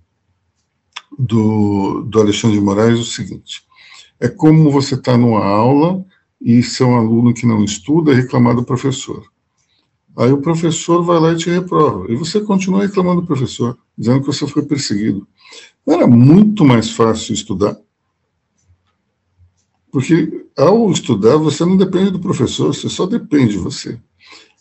do, 1.19 2.03
do 2.03 2.21
Alexandre 2.21 2.59
de 2.59 2.65
Moraes 2.65 2.99
o 2.99 3.05
seguinte: 3.05 3.63
é 4.21 4.29
como 4.29 4.71
você 4.71 4.95
está 4.95 5.17
numa 5.17 5.45
aula 5.45 6.05
e 6.41 6.63
ser 6.63 6.85
um 6.85 6.97
aluno 6.97 7.33
que 7.33 7.47
não 7.47 7.65
estuda 7.65 8.13
e 8.13 8.17
reclamar 8.17 8.55
do 8.55 8.65
professor. 8.65 9.25
Aí 10.17 10.31
o 10.31 10.41
professor 10.41 11.03
vai 11.03 11.19
lá 11.19 11.33
e 11.33 11.37
te 11.37 11.51
reprova. 11.51 12.11
E 12.11 12.15
você 12.15 12.41
continua 12.41 12.83
reclamando 12.83 13.23
do 13.23 13.27
professor, 13.27 13.77
dizendo 13.99 14.21
que 14.21 14.27
você 14.27 14.47
foi 14.47 14.63
perseguido. 14.63 15.27
Não 15.85 15.95
era 15.95 16.07
muito 16.07 16.65
mais 16.65 16.91
fácil 16.91 17.35
estudar? 17.35 17.77
Porque 19.95 20.45
ao 20.57 20.91
estudar, 20.91 21.37
você 21.37 21.65
não 21.65 21.77
depende 21.77 22.11
do 22.11 22.19
professor, 22.19 22.75
você 22.75 22.89
só 22.89 23.07
depende 23.07 23.53
de 23.53 23.59
você. 23.59 23.97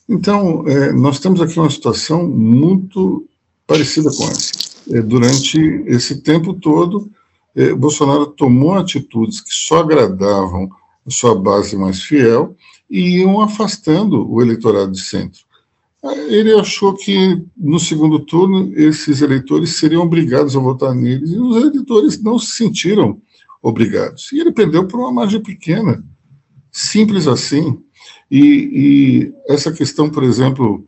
Então, 0.07 0.63
é, 0.67 0.93
nós 0.93 1.17
temos 1.17 1.41
aqui 1.41 1.57
uma 1.57 1.71
situação 1.71 2.27
muito 2.29 3.27
parecida 3.65 4.11
com 4.11 4.25
essa. 4.25 4.51
É, 4.91 5.01
durante 5.01 5.57
esse 5.87 6.21
tempo 6.21 6.53
todo, 6.53 7.09
é, 7.55 7.73
Bolsonaro 7.73 8.27
tomou 8.27 8.75
atitudes 8.75 9.41
que 9.41 9.51
só 9.51 9.79
agradavam 9.79 10.69
a 11.03 11.09
sua 11.09 11.33
base 11.33 11.75
mais 11.75 12.03
fiel 12.03 12.55
e 12.87 13.21
iam 13.21 13.41
afastando 13.41 14.31
o 14.31 14.39
eleitorado 14.39 14.91
de 14.91 15.01
centro. 15.01 15.41
Ele 16.27 16.53
achou 16.53 16.93
que 16.93 17.41
no 17.57 17.79
segundo 17.79 18.19
turno 18.19 18.71
esses 18.79 19.23
eleitores 19.23 19.77
seriam 19.77 20.03
obrigados 20.03 20.55
a 20.55 20.59
votar 20.59 20.93
neles 20.93 21.31
e 21.31 21.39
os 21.39 21.55
eleitores 21.55 22.21
não 22.21 22.37
se 22.37 22.51
sentiram 22.51 23.19
obrigados. 23.63 24.29
E 24.33 24.39
ele 24.39 24.51
perdeu 24.51 24.85
por 24.85 24.99
uma 24.99 25.11
margem 25.11 25.41
pequena, 25.41 26.05
simples 26.69 27.25
assim. 27.27 27.81
E, 28.29 28.39
e 28.39 29.33
essa 29.47 29.71
questão, 29.71 30.09
por 30.09 30.23
exemplo, 30.23 30.85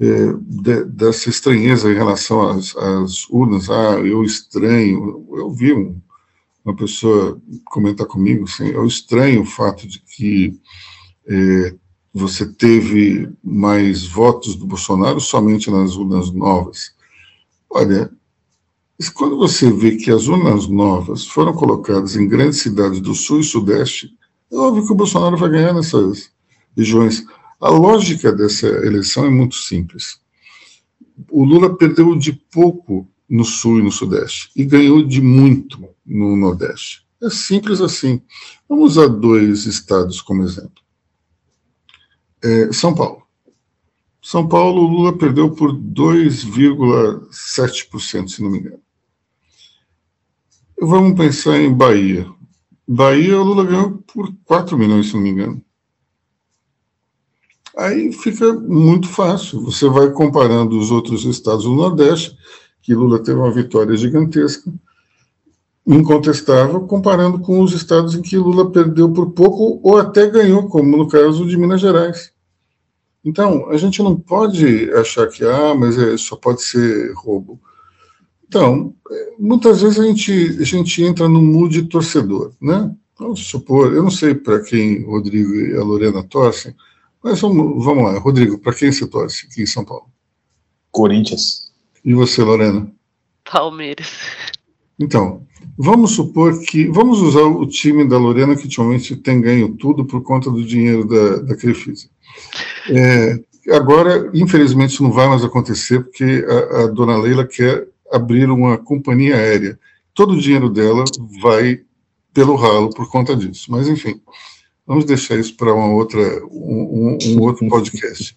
é, 0.00 0.32
de, 0.40 0.84
dessa 0.84 1.30
estranheza 1.30 1.90
em 1.90 1.94
relação 1.94 2.42
às, 2.50 2.76
às, 2.76 3.28
urnas, 3.30 3.70
ah, 3.70 4.00
eu 4.00 4.24
estranho, 4.24 5.26
eu 5.32 5.50
vi 5.50 5.72
um, 5.72 6.00
uma 6.64 6.74
pessoa 6.74 7.40
comentar 7.66 8.06
comigo, 8.06 8.44
assim, 8.44 8.68
eu 8.68 8.84
estranho 8.84 9.42
o 9.42 9.46
fato 9.46 9.86
de 9.86 10.00
que 10.00 10.60
é, 11.26 11.74
você 12.12 12.46
teve 12.52 13.30
mais 13.44 14.04
votos 14.06 14.56
do 14.56 14.66
Bolsonaro 14.66 15.20
somente 15.20 15.70
nas 15.70 15.94
urnas 15.94 16.32
novas. 16.32 16.92
Olha, 17.70 18.10
quando 19.08 19.36
você 19.36 19.70
vê 19.70 19.96
que 19.96 20.10
as 20.10 20.26
urnas 20.26 20.66
novas 20.66 21.24
foram 21.24 21.52
colocadas 21.52 22.16
em 22.16 22.26
grandes 22.26 22.58
cidades 22.58 23.00
do 23.00 23.14
Sul 23.14 23.38
e 23.38 23.44
Sudeste, 23.44 24.10
é 24.50 24.56
óbvio 24.56 24.84
que 24.84 24.92
o 24.92 24.96
Bolsonaro 24.96 25.36
vai 25.36 25.50
ganhar 25.50 25.72
nessas 25.72 26.32
regiões. 26.76 27.24
A 27.60 27.68
lógica 27.68 28.32
dessa 28.32 28.66
eleição 28.66 29.24
é 29.24 29.30
muito 29.30 29.54
simples. 29.54 30.20
O 31.30 31.44
Lula 31.44 31.76
perdeu 31.76 32.16
de 32.16 32.32
pouco 32.32 33.08
no 33.28 33.44
Sul 33.44 33.78
e 33.78 33.82
no 33.82 33.92
Sudeste 33.92 34.50
e 34.56 34.64
ganhou 34.64 35.04
de 35.04 35.20
muito 35.20 35.88
no 36.04 36.34
Nordeste. 36.34 37.06
É 37.22 37.30
simples 37.30 37.80
assim. 37.80 38.20
Vamos 38.68 38.96
usar 38.96 39.06
dois 39.08 39.66
estados 39.66 40.20
como 40.20 40.42
exemplo. 40.42 40.82
É, 42.42 42.72
São 42.72 42.92
Paulo. 42.94 43.22
São 44.22 44.48
Paulo, 44.48 44.82
Lula 44.82 45.16
perdeu 45.16 45.50
por 45.50 45.72
2,7%, 45.72 48.28
se 48.28 48.42
não 48.42 48.50
me 48.50 48.58
engano. 48.58 48.82
Vamos 50.80 51.18
pensar 51.18 51.58
em 51.58 51.72
Bahia. 51.72 52.26
Bahia, 52.86 53.38
o 53.38 53.42
Lula 53.42 53.64
ganhou 53.64 54.02
por 54.12 54.32
4 54.44 54.78
milhões, 54.78 55.08
se 55.08 55.14
não 55.14 55.20
me 55.20 55.30
engano. 55.30 55.62
Aí 57.76 58.12
fica 58.12 58.52
muito 58.52 59.08
fácil. 59.08 59.60
Você 59.62 59.88
vai 59.88 60.10
comparando 60.10 60.78
os 60.78 60.90
outros 60.90 61.24
estados 61.24 61.64
do 61.64 61.74
Nordeste, 61.74 62.36
que 62.82 62.94
Lula 62.94 63.22
teve 63.22 63.38
uma 63.38 63.50
vitória 63.50 63.96
gigantesca. 63.96 64.72
incontestável, 65.86 66.82
comparando 66.82 67.38
com 67.38 67.62
os 67.62 67.72
estados 67.72 68.14
em 68.14 68.20
que 68.20 68.36
Lula 68.36 68.70
perdeu 68.70 69.10
por 69.10 69.30
pouco 69.30 69.80
ou 69.82 69.96
até 69.96 70.28
ganhou, 70.28 70.68
como 70.68 70.96
no 70.96 71.08
caso 71.08 71.46
de 71.46 71.56
Minas 71.56 71.80
Gerais. 71.80 72.30
Então, 73.24 73.68
a 73.70 73.76
gente 73.76 74.02
não 74.02 74.14
pode 74.14 74.92
achar 74.92 75.26
que, 75.28 75.44
ah, 75.44 75.74
mas 75.74 75.98
é, 75.98 76.16
só 76.16 76.36
pode 76.36 76.62
ser 76.62 77.12
roubo. 77.14 77.58
Então, 78.48 78.94
muitas 79.38 79.82
vezes 79.82 79.98
a 79.98 80.04
gente, 80.04 80.32
a 80.58 80.64
gente 80.64 81.02
entra 81.02 81.28
no 81.28 81.42
mood 81.42 81.82
torcedor, 81.84 82.52
né? 82.60 82.90
Vamos 83.18 83.46
supor, 83.46 83.92
eu 83.92 84.02
não 84.02 84.10
sei 84.10 84.34
para 84.34 84.60
quem 84.60 85.04
o 85.04 85.10
Rodrigo 85.10 85.54
e 85.54 85.76
a 85.76 85.82
Lorena 85.82 86.22
torcem, 86.22 86.74
mas 87.22 87.40
vamos, 87.40 87.84
vamos 87.84 88.04
lá. 88.04 88.18
Rodrigo, 88.18 88.58
para 88.58 88.72
quem 88.72 88.90
você 88.90 89.06
torce 89.06 89.46
aqui 89.46 89.62
em 89.62 89.66
São 89.66 89.84
Paulo? 89.84 90.06
Corinthians. 90.90 91.72
E 92.04 92.14
você, 92.14 92.42
Lorena? 92.42 92.90
Palmeiras. 93.50 94.12
Então, 94.98 95.46
vamos 95.76 96.12
supor 96.12 96.58
que. 96.60 96.86
Vamos 96.88 97.20
usar 97.20 97.42
o 97.42 97.66
time 97.66 98.08
da 98.08 98.16
Lorena, 98.16 98.56
que 98.56 98.64
ultimamente 98.64 99.16
tem 99.16 99.40
ganho 99.40 99.74
tudo 99.74 100.04
por 100.04 100.22
conta 100.22 100.50
do 100.50 100.64
dinheiro 100.64 101.06
da, 101.06 101.38
da 101.38 101.56
Crefisa. 101.56 102.08
É, 102.88 103.40
agora, 103.74 104.30
infelizmente, 104.32 104.92
isso 104.92 105.02
não 105.02 105.12
vai 105.12 105.28
mais 105.28 105.44
acontecer, 105.44 106.00
porque 106.04 106.44
a, 106.48 106.84
a 106.84 106.86
dona 106.86 107.18
Leila 107.18 107.44
quer 107.46 107.88
abrir 108.12 108.50
uma 108.50 108.78
companhia 108.78 109.36
aérea. 109.36 109.78
Todo 110.14 110.34
o 110.34 110.40
dinheiro 110.40 110.68
dela 110.68 111.04
vai 111.40 111.80
pelo 112.32 112.56
ralo 112.56 112.90
por 112.90 113.10
conta 113.10 113.34
disso. 113.36 113.70
Mas, 113.70 113.88
enfim, 113.88 114.20
vamos 114.86 115.04
deixar 115.04 115.36
isso 115.36 115.56
para 115.56 115.72
uma 115.72 115.92
outra, 115.92 116.20
um, 116.46 117.18
um, 117.22 117.40
outro 117.42 117.66
podcast. 117.68 118.36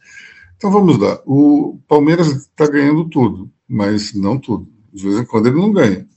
Então 0.57 0.71
vamos 0.71 0.97
lá. 0.97 1.19
O 1.25 1.79
Palmeiras 1.87 2.27
está 2.27 2.67
ganhando 2.67 3.05
tudo, 3.05 3.49
mas 3.67 4.13
não 4.13 4.37
tudo. 4.37 4.67
De 4.93 5.03
vez 5.03 5.19
em 5.19 5.25
quando 5.25 5.47
ele 5.47 5.59
não 5.59 5.71
ganha. 5.71 6.07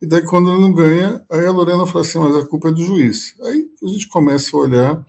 E 0.00 0.06
daí, 0.06 0.22
quando 0.22 0.50
ele 0.50 0.60
não 0.60 0.72
ganha, 0.72 1.24
aí 1.30 1.46
a 1.46 1.52
Lorena 1.52 1.86
fala 1.86 2.04
assim: 2.04 2.18
mas 2.18 2.36
a 2.36 2.46
culpa 2.46 2.68
é 2.68 2.72
do 2.72 2.84
juiz. 2.84 3.34
Aí 3.42 3.70
a 3.82 3.86
gente 3.86 4.08
começa 4.08 4.56
a 4.56 4.60
olhar 4.60 5.06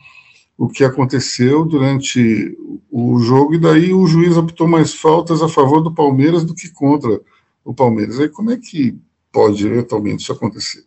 o 0.58 0.70
que 0.70 0.84
aconteceu 0.84 1.66
durante 1.66 2.58
o 2.90 3.20
jogo, 3.20 3.56
e 3.56 3.60
daí 3.60 3.94
o 3.94 4.08
juiz 4.08 4.38
optou 4.38 4.68
mais 4.68 4.94
faltas 4.94 5.42
a 5.42 5.50
favor 5.50 5.82
do 5.82 5.94
Palmeiras 5.94 6.46
do 6.46 6.56
que 6.56 6.70
contra 6.70 7.20
o 7.66 7.74
Palmeiras. 7.74 8.20
Aí 8.20 8.30
como 8.30 8.52
é 8.52 8.58
que 8.58 8.98
pode 9.34 9.66
eventualmente 9.66 10.22
isso 10.24 10.32
acontecer? 10.32 10.86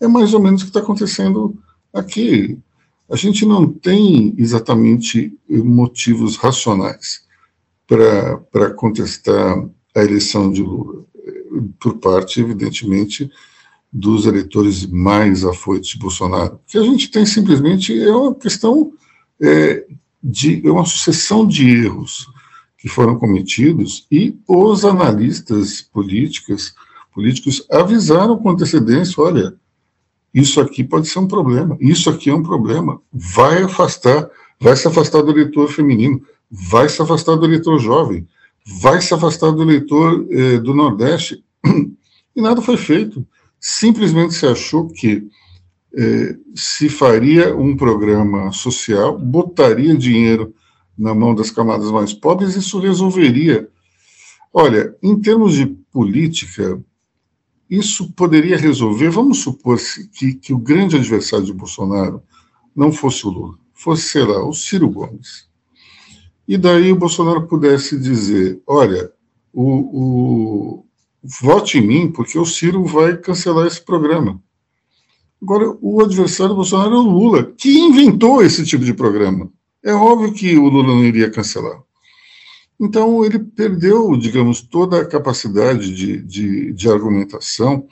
É 0.00 0.08
mais 0.08 0.32
ou 0.32 0.40
menos 0.40 0.62
o 0.62 0.64
que 0.64 0.70
está 0.70 0.80
acontecendo 0.80 1.58
aqui. 1.92 2.56
A 3.10 3.16
gente 3.16 3.44
não 3.44 3.66
tem 3.66 4.32
exatamente 4.38 5.36
motivos 5.48 6.36
racionais 6.36 7.28
para 7.86 8.70
contestar 8.74 9.68
a 9.94 10.02
eleição 10.02 10.50
de 10.50 10.62
Lula, 10.62 11.04
por 11.80 11.98
parte, 11.98 12.40
evidentemente, 12.40 13.28
dos 13.92 14.26
eleitores 14.26 14.86
mais 14.86 15.44
afoitos 15.44 15.90
de 15.90 15.98
Bolsonaro. 15.98 16.54
O 16.54 16.60
que 16.68 16.78
a 16.78 16.82
gente 16.82 17.10
tem 17.10 17.26
simplesmente 17.26 18.00
é 18.00 18.14
uma 18.14 18.32
questão 18.32 18.92
é, 19.40 19.84
de 20.22 20.64
é 20.64 20.70
uma 20.70 20.84
sucessão 20.84 21.44
de 21.44 21.68
erros 21.68 22.28
que 22.80 22.88
foram 22.88 23.18
cometidos 23.18 24.06
e 24.10 24.38
os 24.48 24.86
analistas 24.86 25.82
políticos, 25.82 26.74
políticos 27.12 27.64
avisaram 27.70 28.38
com 28.38 28.48
antecedência, 28.48 29.22
olha, 29.22 29.54
isso 30.32 30.60
aqui 30.60 30.82
pode 30.82 31.06
ser 31.06 31.18
um 31.18 31.28
problema, 31.28 31.76
isso 31.78 32.08
aqui 32.08 32.30
é 32.30 32.34
um 32.34 32.42
problema, 32.42 32.98
vai 33.12 33.62
afastar, 33.62 34.30
vai 34.58 34.74
se 34.76 34.88
afastar 34.88 35.20
do 35.20 35.30
eleitor 35.30 35.68
feminino, 35.68 36.22
vai 36.50 36.88
se 36.88 37.02
afastar 37.02 37.36
do 37.36 37.44
eleitor 37.44 37.78
jovem, 37.78 38.26
vai 38.80 39.02
se 39.02 39.12
afastar 39.12 39.50
do 39.50 39.62
eleitor 39.62 40.26
eh, 40.30 40.58
do 40.58 40.72
Nordeste, 40.72 41.44
e 42.34 42.40
nada 42.40 42.62
foi 42.62 42.78
feito. 42.78 43.26
Simplesmente 43.60 44.32
se 44.32 44.46
achou 44.46 44.88
que 44.88 45.28
eh, 45.94 46.36
se 46.54 46.88
faria 46.88 47.54
um 47.54 47.76
programa 47.76 48.50
social, 48.52 49.18
botaria 49.18 49.94
dinheiro 49.94 50.54
na 51.00 51.14
mão 51.14 51.34
das 51.34 51.50
camadas 51.50 51.90
mais 51.90 52.12
pobres, 52.12 52.54
isso 52.54 52.78
resolveria. 52.78 53.66
Olha, 54.52 54.94
em 55.02 55.18
termos 55.18 55.54
de 55.54 55.64
política, 55.64 56.78
isso 57.70 58.12
poderia 58.12 58.58
resolver. 58.58 59.08
Vamos 59.08 59.38
supor 59.38 59.78
que, 60.12 60.34
que 60.34 60.52
o 60.52 60.58
grande 60.58 60.96
adversário 60.96 61.46
de 61.46 61.54
Bolsonaro 61.54 62.22
não 62.76 62.92
fosse 62.92 63.26
o 63.26 63.30
Lula, 63.30 63.58
fosse, 63.72 64.10
sei 64.10 64.24
lá, 64.24 64.46
o 64.46 64.52
Ciro 64.52 64.90
Gomes. 64.90 65.48
E 66.46 66.58
daí 66.58 66.92
o 66.92 66.96
Bolsonaro 66.96 67.46
pudesse 67.46 67.98
dizer: 67.98 68.60
olha, 68.66 69.10
o, 69.54 69.64
o, 69.64 70.86
vote 71.40 71.78
em 71.78 71.86
mim, 71.86 72.12
porque 72.12 72.38
o 72.38 72.44
Ciro 72.44 72.84
vai 72.84 73.16
cancelar 73.16 73.66
esse 73.66 73.82
programa. 73.82 74.38
Agora, 75.40 75.74
o 75.80 76.02
adversário 76.02 76.50
do 76.50 76.56
Bolsonaro 76.56 76.94
é 76.94 76.98
o 76.98 77.02
Lula, 77.02 77.44
que 77.56 77.78
inventou 77.78 78.42
esse 78.42 78.66
tipo 78.66 78.84
de 78.84 78.92
programa. 78.92 79.50
É 79.82 79.92
óbvio 79.92 80.32
que 80.32 80.56
o 80.58 80.68
Lula 80.68 80.88
não 80.88 81.04
iria 81.04 81.30
cancelar. 81.30 81.82
Então, 82.78 83.24
ele 83.24 83.38
perdeu, 83.38 84.16
digamos, 84.16 84.62
toda 84.62 85.00
a 85.00 85.06
capacidade 85.06 85.94
de, 85.94 86.22
de, 86.22 86.72
de 86.72 86.88
argumentação 86.88 87.86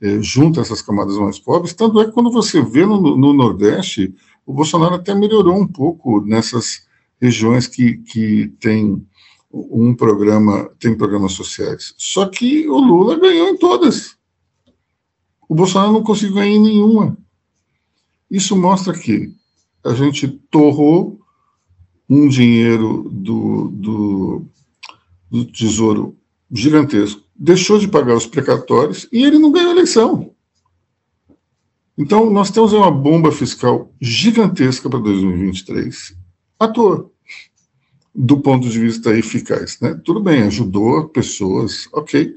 eh, 0.00 0.20
junto 0.20 0.60
a 0.60 0.62
essas 0.62 0.82
camadas 0.82 1.16
mais 1.16 1.38
pobres. 1.38 1.72
Tanto 1.72 2.00
é 2.00 2.04
que, 2.04 2.12
quando 2.12 2.30
você 2.30 2.60
vê 2.60 2.84
no, 2.84 3.16
no, 3.16 3.32
Nordeste, 3.32 4.14
o 4.44 4.52
Bolsonaro 4.52 4.96
até 4.96 5.14
melhorou 5.14 5.56
um 5.56 5.66
pouco 5.66 6.20
nessas 6.20 6.86
regiões 7.18 7.66
que, 7.66 7.96
que 7.98 8.48
tem 8.60 9.06
um 9.50 9.94
programa, 9.94 10.70
tem 10.78 10.94
programas 10.94 11.32
sociais. 11.32 11.94
Só 11.96 12.26
que 12.26 12.68
o 12.68 12.78
Lula 12.78 13.18
ganhou 13.18 13.48
em 13.48 13.56
todas. 13.56 14.16
O 15.48 15.54
Bolsonaro 15.54 15.92
não 15.92 16.02
conseguiu 16.02 16.34
ganhar 16.34 16.54
em 16.54 16.60
nenhuma. 16.60 17.16
Isso 18.30 18.54
mostra 18.54 18.92
que 18.92 19.32
a 19.82 19.94
gente 19.94 20.28
torrou 20.50 21.18
um 22.08 22.28
dinheiro 22.28 23.08
do, 23.10 23.68
do, 23.68 24.44
do 25.30 25.44
Tesouro 25.46 26.16
gigantesco, 26.50 27.22
deixou 27.34 27.78
de 27.78 27.88
pagar 27.88 28.14
os 28.14 28.26
precatórios 28.26 29.08
e 29.12 29.24
ele 29.24 29.38
não 29.38 29.50
ganhou 29.50 29.70
a 29.70 29.74
eleição. 29.74 30.30
Então, 31.98 32.30
nós 32.30 32.50
temos 32.50 32.72
uma 32.72 32.90
bomba 32.90 33.32
fiscal 33.32 33.90
gigantesca 34.00 34.88
para 34.88 34.98
2023, 34.98 36.14
à 36.60 36.68
toa, 36.68 37.10
do 38.14 38.38
ponto 38.40 38.68
de 38.68 38.78
vista 38.78 39.16
eficaz. 39.16 39.80
Né? 39.80 39.98
Tudo 40.04 40.20
bem, 40.20 40.42
ajudou 40.42 41.08
pessoas, 41.08 41.88
ok, 41.92 42.34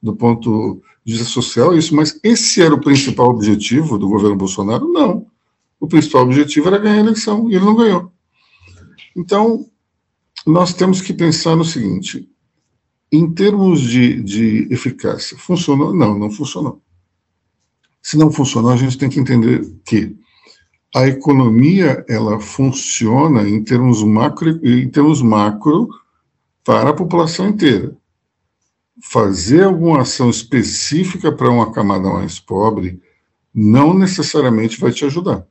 do 0.00 0.14
ponto 0.14 0.80
de 1.04 1.14
vista 1.14 1.28
social, 1.28 1.76
isso, 1.76 1.94
mas 1.96 2.18
esse 2.22 2.62
era 2.62 2.74
o 2.74 2.80
principal 2.80 3.30
objetivo 3.30 3.98
do 3.98 4.08
governo 4.08 4.36
Bolsonaro? 4.36 4.88
Não. 4.88 5.26
O 5.80 5.88
principal 5.88 6.22
objetivo 6.22 6.68
era 6.68 6.78
ganhar 6.78 6.98
a 6.98 7.00
eleição, 7.00 7.50
e 7.50 7.56
ele 7.56 7.64
não 7.64 7.74
ganhou. 7.74 8.11
Então, 9.16 9.66
nós 10.46 10.72
temos 10.74 11.00
que 11.00 11.12
pensar 11.12 11.56
no 11.56 11.64
seguinte: 11.64 12.28
em 13.10 13.30
termos 13.32 13.80
de, 13.80 14.22
de 14.22 14.68
eficácia, 14.70 15.36
funcionou? 15.36 15.94
Não, 15.94 16.18
não 16.18 16.30
funcionou. 16.30 16.80
Se 18.02 18.16
não 18.16 18.32
funcionou, 18.32 18.70
a 18.70 18.76
gente 18.76 18.98
tem 18.98 19.08
que 19.08 19.20
entender 19.20 19.64
que 19.84 20.16
a 20.94 21.06
economia 21.06 22.04
ela 22.08 22.40
funciona 22.40 23.48
em 23.48 23.62
termos 23.62 24.02
macro, 24.02 24.60
em 24.66 24.88
termos 24.88 25.22
macro 25.22 25.88
para 26.64 26.90
a 26.90 26.94
população 26.94 27.48
inteira. 27.48 27.96
Fazer 29.02 29.64
alguma 29.64 30.02
ação 30.02 30.28
específica 30.28 31.32
para 31.32 31.50
uma 31.50 31.72
camada 31.72 32.10
mais 32.10 32.38
pobre 32.38 33.00
não 33.54 33.94
necessariamente 33.94 34.80
vai 34.80 34.92
te 34.92 35.04
ajudar. 35.04 35.46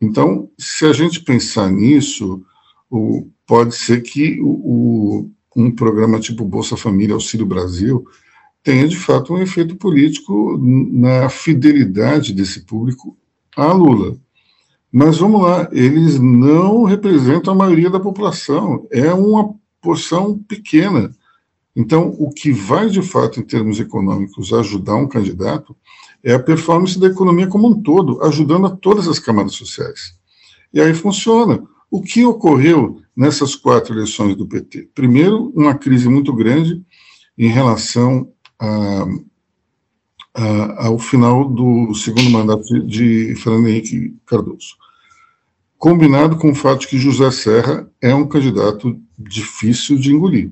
Então, 0.00 0.50
se 0.58 0.84
a 0.84 0.92
gente 0.92 1.20
pensar 1.20 1.70
nisso, 1.70 2.44
o, 2.92 3.30
pode 3.46 3.74
ser 3.74 4.02
que 4.02 4.38
o, 4.42 4.48
o, 4.48 5.30
um 5.56 5.70
programa 5.70 6.20
tipo 6.20 6.44
Bolsa 6.44 6.76
Família, 6.76 7.14
Auxílio 7.14 7.46
Brasil, 7.46 8.04
tenha 8.62 8.86
de 8.86 8.96
fato 8.96 9.32
um 9.32 9.38
efeito 9.38 9.74
político 9.76 10.58
na 10.58 11.28
fidelidade 11.30 12.34
desse 12.34 12.60
público 12.60 13.16
a 13.56 13.72
Lula. 13.72 14.16
Mas 14.92 15.18
vamos 15.18 15.42
lá, 15.42 15.68
eles 15.72 16.20
não 16.20 16.84
representam 16.84 17.54
a 17.54 17.56
maioria 17.56 17.88
da 17.88 17.98
população, 17.98 18.86
é 18.90 19.12
uma 19.12 19.54
porção 19.80 20.38
pequena. 20.38 21.10
Então, 21.74 22.14
o 22.18 22.30
que 22.30 22.52
vai 22.52 22.90
de 22.90 23.00
fato, 23.00 23.40
em 23.40 23.42
termos 23.42 23.80
econômicos, 23.80 24.52
ajudar 24.52 24.96
um 24.96 25.08
candidato 25.08 25.74
é 26.22 26.34
a 26.34 26.38
performance 26.38 27.00
da 27.00 27.06
economia 27.06 27.46
como 27.46 27.68
um 27.68 27.82
todo, 27.82 28.22
ajudando 28.22 28.66
a 28.66 28.76
todas 28.76 29.08
as 29.08 29.18
camadas 29.18 29.54
sociais. 29.54 30.14
E 30.72 30.80
aí 30.80 30.92
funciona. 30.92 31.62
O 31.92 32.00
que 32.00 32.24
ocorreu 32.24 33.02
nessas 33.14 33.54
quatro 33.54 33.94
eleições 33.94 34.34
do 34.34 34.48
PT? 34.48 34.88
Primeiro, 34.94 35.52
uma 35.54 35.74
crise 35.74 36.08
muito 36.08 36.32
grande 36.32 36.82
em 37.36 37.48
relação 37.48 38.32
a, 38.58 39.04
a, 40.32 40.86
ao 40.86 40.98
final 40.98 41.46
do 41.46 41.94
segundo 41.94 42.30
mandato 42.30 42.80
de, 42.86 43.34
Fernando 43.36 43.68
Henrique 43.68 44.16
Cardoso. 44.24 44.74
Combinado 45.76 46.38
com 46.38 46.52
o 46.52 46.54
fato 46.54 46.80
de 46.80 46.88
que 46.88 46.96
José 46.96 47.30
Serra 47.30 47.86
é 48.00 48.14
um 48.14 48.26
candidato 48.26 48.98
difícil 49.18 49.98
de 49.98 50.14
engolir. 50.14 50.50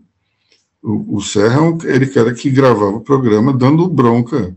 O, 0.83 1.17
o 1.17 1.23
Serra 1.23 1.57
é 1.57 1.61
um, 1.63 1.79
ele 1.85 2.07
cara 2.09 2.35
que 2.35 2.51
gravava 2.51 2.99
o 2.99 3.01
programa 3.01 3.51
dando 3.51 3.89
bronca 3.89 4.55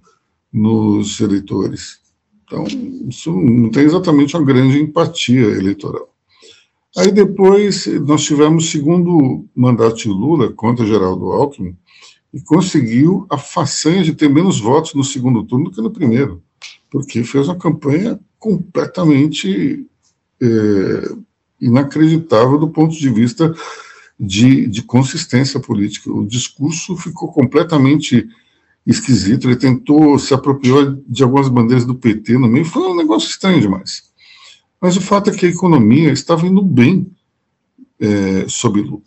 nos 0.51 1.21
eleitores. 1.21 2.01
Então, 2.43 2.65
isso 3.07 3.31
não 3.31 3.69
tem 3.69 3.85
exatamente 3.85 4.35
uma 4.35 4.45
grande 4.45 4.81
empatia 4.81 5.45
eleitoral. 5.45 6.12
Aí 6.95 7.11
depois 7.11 7.87
nós 8.05 8.23
tivemos 8.23 8.65
o 8.65 8.71
segundo 8.71 9.45
mandato 9.55 9.95
de 9.95 10.09
Lula 10.09 10.51
contra 10.51 10.85
Geraldo 10.85 11.31
Alckmin 11.31 11.75
e 12.31 12.39
conseguiu 12.41 13.25
a 13.29 13.37
façanha 13.37 14.03
de 14.03 14.13
ter 14.13 14.29
menos 14.29 14.59
votos 14.59 14.93
no 14.93 15.03
segundo 15.03 15.43
turno 15.43 15.65
do 15.65 15.71
que 15.71 15.81
no 15.81 15.91
primeiro, 15.91 16.41
porque 16.91 17.23
fez 17.23 17.47
uma 17.47 17.57
campanha 17.57 18.19
completamente 18.37 19.87
é, 20.41 21.15
inacreditável 21.59 22.59
do 22.59 22.69
ponto 22.69 22.95
de 22.95 23.09
vista 23.09 23.53
de, 24.19 24.67
de 24.67 24.83
consistência 24.83 25.59
política. 25.59 26.11
O 26.11 26.25
discurso 26.25 26.95
ficou 26.95 27.31
completamente 27.31 28.27
esquisito, 28.85 29.47
ele 29.47 29.55
tentou 29.55 30.19
se 30.19 30.33
apropriar 30.33 30.95
de 31.07 31.23
algumas 31.23 31.49
bandeiras 31.49 31.85
do 31.85 31.95
PT 31.95 32.37
no 32.37 32.47
meio, 32.47 32.65
foi 32.65 32.83
um 32.83 32.95
negócio 32.95 33.29
estranho 33.29 33.61
demais. 33.61 34.12
Mas 34.83 34.97
o 34.97 35.01
fato 35.01 35.29
é 35.29 35.33
que 35.33 35.45
a 35.45 35.49
economia 35.49 36.11
estava 36.11 36.45
indo 36.45 36.61
bem 36.61 37.09
é, 37.97 38.45
sob 38.49 38.81
Lula. 38.81 39.01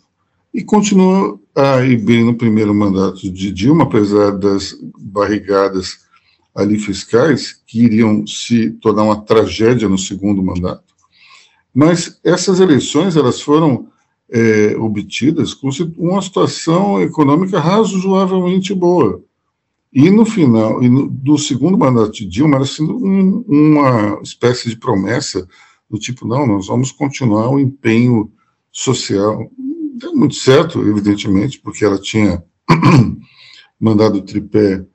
E 0.51 0.63
continuou 0.63 1.39
a 1.55 1.85
ir 1.85 1.97
bem 2.03 2.23
no 2.23 2.33
primeiro 2.33 2.73
mandato 2.73 3.31
de 3.31 3.51
Dilma, 3.51 3.83
apesar 3.83 4.31
das 4.31 4.75
barrigadas 4.99 5.99
ali 6.55 6.79
fiscais, 6.79 7.61
que 7.67 7.83
iriam 7.83 8.25
se 8.25 8.71
tornar 8.81 9.03
uma 9.03 9.21
tragédia 9.21 9.87
no 9.87 9.99
segundo 9.99 10.41
mandato. 10.41 10.95
Mas 11.71 12.19
essas 12.23 12.59
eleições 12.59 13.15
elas 13.15 13.39
foram 13.39 13.87
é, 14.31 14.75
obtidas 14.79 15.53
com 15.53 15.69
uma 15.95 16.23
situação 16.23 16.99
econômica 17.03 17.59
razoavelmente 17.59 18.73
boa. 18.73 19.21
E 19.93 20.09
no 20.09 20.25
final, 20.25 20.81
e 20.81 20.89
no, 20.89 21.07
do 21.07 21.37
segundo 21.37 21.77
mandato 21.77 22.13
de 22.13 22.25
Dilma, 22.25 22.55
era 22.55 22.65
sendo 22.65 22.97
um, 22.97 23.45
uma 23.47 24.19
espécie 24.23 24.69
de 24.69 24.75
promessa 24.75 25.47
do 25.89 25.97
tipo, 25.97 26.27
não, 26.27 26.45
nós 26.45 26.67
vamos 26.67 26.91
continuar 26.91 27.49
o 27.49 27.59
empenho 27.59 28.31
social. 28.71 29.49
Deu 29.95 30.15
muito 30.15 30.35
certo, 30.35 30.85
evidentemente, 30.87 31.59
porque 31.59 31.85
ela 31.85 31.99
tinha 31.99 32.43
mandado 33.79 34.17
o 34.17 34.21
tripé 34.21 34.85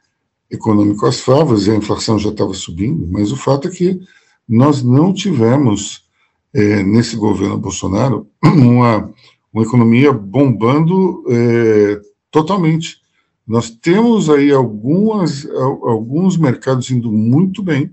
econômico 0.51 1.07
às 1.07 1.21
favas 1.21 1.67
e 1.67 1.71
a 1.71 1.77
inflação 1.77 2.19
já 2.19 2.29
estava 2.29 2.53
subindo, 2.53 3.09
mas 3.11 3.33
o 3.33 3.37
fato 3.37 3.69
é 3.69 3.71
que 3.71 4.01
nós 4.47 4.83
não 4.83 5.13
tivemos, 5.13 6.05
é, 6.53 6.83
nesse 6.83 7.17
governo 7.17 7.59
Bolsonaro, 7.59 8.29
uma, 8.45 9.11
uma 9.53 9.63
economia 9.63 10.13
bombando 10.13 11.25
é, 11.29 12.01
totalmente. 12.31 13.01
Nós 13.47 13.71
temos 13.71 14.29
aí 14.29 14.53
algumas, 14.53 15.47
alguns 15.51 16.37
mercados 16.37 16.91
indo 16.91 17.11
muito 17.11 17.63
bem, 17.63 17.91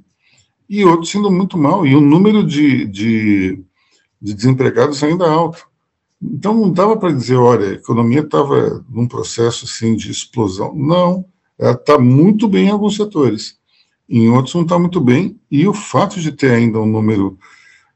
e 0.69 0.85
outros 0.85 1.13
indo 1.15 1.31
muito 1.31 1.57
mal, 1.57 1.85
e 1.85 1.95
o 1.95 2.01
número 2.01 2.45
de, 2.45 2.85
de, 2.85 3.63
de 4.21 4.33
desempregados 4.33 5.03
ainda 5.03 5.27
alto. 5.29 5.67
Então 6.21 6.53
não 6.53 6.71
dava 6.71 6.95
para 6.95 7.11
dizer, 7.11 7.37
olha, 7.37 7.69
a 7.69 7.73
economia 7.73 8.19
estava 8.19 8.85
num 8.89 9.07
processo 9.07 9.65
assim 9.65 9.95
de 9.95 10.11
explosão. 10.11 10.75
Não, 10.75 11.25
ela 11.57 11.71
está 11.71 11.97
muito 11.97 12.47
bem 12.47 12.67
em 12.67 12.71
alguns 12.71 12.95
setores, 12.95 13.57
em 14.07 14.29
outros 14.29 14.53
não 14.53 14.61
está 14.61 14.77
muito 14.77 15.01
bem, 15.01 15.39
e 15.49 15.67
o 15.67 15.73
fato 15.73 16.19
de 16.19 16.31
ter 16.31 16.51
ainda 16.51 16.79
um 16.79 16.85
número 16.85 17.37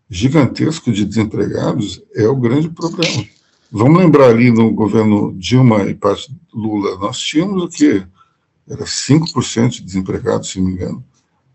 gigantesco 0.10 0.92
de 0.92 1.06
desempregados 1.06 2.02
é 2.16 2.28
o 2.28 2.36
grande 2.36 2.70
problema. 2.70 3.26
Vamos 3.72 3.98
lembrar 3.98 4.30
ali 4.30 4.52
no 4.52 4.72
governo 4.72 5.34
Dilma 5.38 5.84
e 5.84 5.96
parte 5.96 6.32
Lula, 6.54 6.98
nós 7.00 7.20
tínhamos 7.20 7.64
o 7.64 7.68
quê? 7.68 8.06
Era 8.68 8.86
5% 8.86 9.70
de 9.70 9.82
desempregados, 9.82 10.52
se 10.52 10.60
não 10.60 10.68
me 10.68 10.74
engano. 10.74 11.04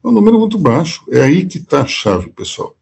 É 0.02 0.08
um 0.08 0.12
número 0.12 0.38
muito 0.38 0.58
baixo. 0.58 1.04
É 1.10 1.22
aí 1.22 1.44
que 1.46 1.58
está 1.58 1.82
a 1.82 1.86
chave, 1.86 2.30
pessoal. 2.30 2.76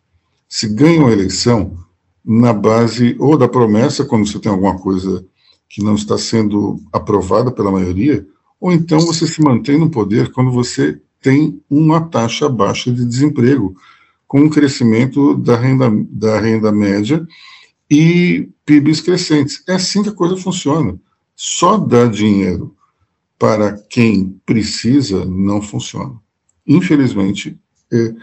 Se 0.49 0.69
ganha 0.69 1.01
uma 1.01 1.13
eleição 1.13 1.77
na 2.25 2.53
base 2.53 3.17
ou 3.19 3.39
da 3.39 3.49
promessa, 3.49 4.05
quando 4.05 4.27
você 4.27 4.39
tem 4.39 4.53
alguma 4.53 4.79
coisa 4.79 5.25
que 5.69 5.83
não 5.83 5.95
está 5.95 6.19
sendo 6.19 6.79
aprovada 6.93 7.51
pela 7.51 7.71
maioria, 7.71 8.27
ou 8.61 8.73
então 8.73 9.01
você 9.01 9.27
se 9.27 9.41
mantém 9.43 9.79
no 9.79 9.91
poder 9.91 10.31
quando 10.33 10.51
você 10.51 11.01
tem 11.21 11.61
uma 11.69 12.01
taxa 12.01 12.49
baixa 12.49 12.93
de 12.93 13.05
desemprego, 13.05 13.77
com 14.27 14.41
um 14.41 14.51
crescimento 14.51 15.37
da 15.37 15.57
renda, 15.57 15.91
da 16.11 16.41
renda 16.41 16.71
média 16.71 17.27
e 17.91 18.49
PIBs 18.65 19.01
crescentes. 19.01 19.63
É 19.69 19.75
assim 19.75 20.03
que 20.03 20.09
a 20.09 20.15
coisa 20.15 20.37
funciona. 20.37 20.99
Só 21.35 21.77
dar 21.77 22.11
dinheiro 22.11 22.75
para 23.39 23.73
quem 23.73 24.41
precisa 24.45 25.25
não 25.25 25.63
funciona 25.63 26.21
infelizmente, 26.67 27.59
é, 27.93 28.15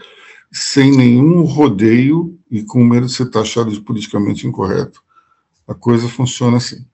sem 0.52 0.96
nenhum 0.96 1.42
rodeio 1.42 2.38
e 2.50 2.62
com 2.62 2.84
medo 2.84 3.06
de 3.06 3.12
ser 3.12 3.30
taxado 3.30 3.72
de 3.72 3.80
politicamente 3.80 4.46
incorreto, 4.46 5.02
a 5.66 5.74
coisa 5.74 6.08
funciona 6.08 6.58
assim. 6.58 6.84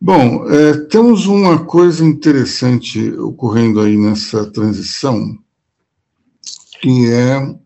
Bom, 0.00 0.50
é, 0.50 0.78
temos 0.88 1.26
uma 1.26 1.64
coisa 1.64 2.04
interessante 2.04 3.12
ocorrendo 3.12 3.80
aí 3.80 3.96
nessa 3.96 4.44
transição, 4.50 5.38
que 6.80 7.06
é 7.06 7.56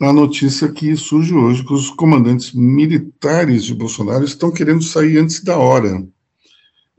a 0.00 0.12
notícia 0.12 0.70
que 0.70 0.96
surge 0.96 1.34
hoje 1.34 1.64
que 1.64 1.72
os 1.72 1.90
comandantes 1.90 2.52
militares 2.52 3.64
de 3.64 3.74
Bolsonaro 3.74 4.24
estão 4.24 4.50
querendo 4.50 4.82
sair 4.82 5.18
antes 5.18 5.44
da 5.44 5.58
hora. 5.58 6.06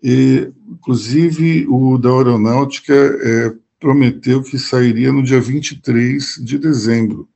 E, 0.02 0.52
inclusive, 0.70 1.66
o 1.68 1.98
da 1.98 2.10
Aeronáutica 2.10 2.94
é, 2.94 3.56
prometeu 3.80 4.42
que 4.42 4.58
sairia 4.58 5.12
no 5.12 5.24
dia 5.24 5.40
23 5.40 6.40
de 6.44 6.58
dezembro. 6.58 7.28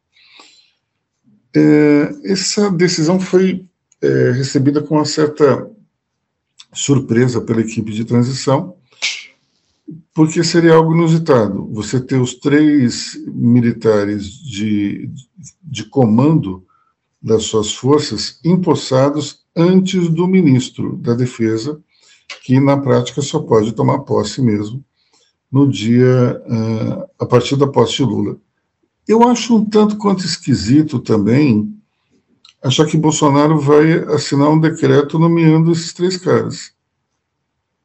É, 1.54 2.32
essa 2.32 2.72
decisão 2.72 3.20
foi 3.20 3.66
é, 4.02 4.32
recebida 4.32 4.82
com 4.82 4.96
uma 4.96 5.06
certa 5.06 5.70
surpresa 6.74 7.42
pela 7.42 7.62
equipe 7.62 7.92
de 7.92 8.06
transição, 8.06 8.76
porque 10.14 10.44
seria 10.44 10.74
algo 10.74 10.94
inusitado. 10.94 11.68
Você 11.74 12.00
ter 12.00 12.20
os 12.20 12.36
três 12.36 13.18
militares 13.28 14.32
de, 14.32 15.10
de 15.62 15.84
comando 15.86 16.66
das 17.22 17.44
suas 17.44 17.74
forças 17.74 18.40
empossados 18.44 19.44
antes 19.56 20.10
do 20.10 20.28
ministro 20.28 20.98
da 20.98 21.14
Defesa, 21.14 21.80
que 22.44 22.60
na 22.60 22.78
prática 22.78 23.22
só 23.22 23.40
pode 23.40 23.74
tomar 23.74 24.00
posse 24.00 24.42
mesmo 24.42 24.84
no 25.52 25.68
dia, 25.68 26.42
uh, 26.46 27.10
a 27.20 27.26
partir 27.26 27.56
da 27.58 27.68
posse 27.68 27.98
de 27.98 28.04
Lula. 28.04 28.38
Eu 29.08 29.28
acho 29.28 29.58
um 29.58 29.66
tanto 29.66 29.98
quanto 29.98 30.26
esquisito 30.26 31.00
também 31.00 31.76
achar 32.64 32.86
que 32.86 32.96
Bolsonaro 32.96 33.60
vai 33.60 33.94
assinar 34.14 34.50
um 34.50 34.60
decreto 34.60 35.20
nomeando 35.20 35.72
esses 35.72 35.92
três 35.94 36.16
caras. 36.16 36.72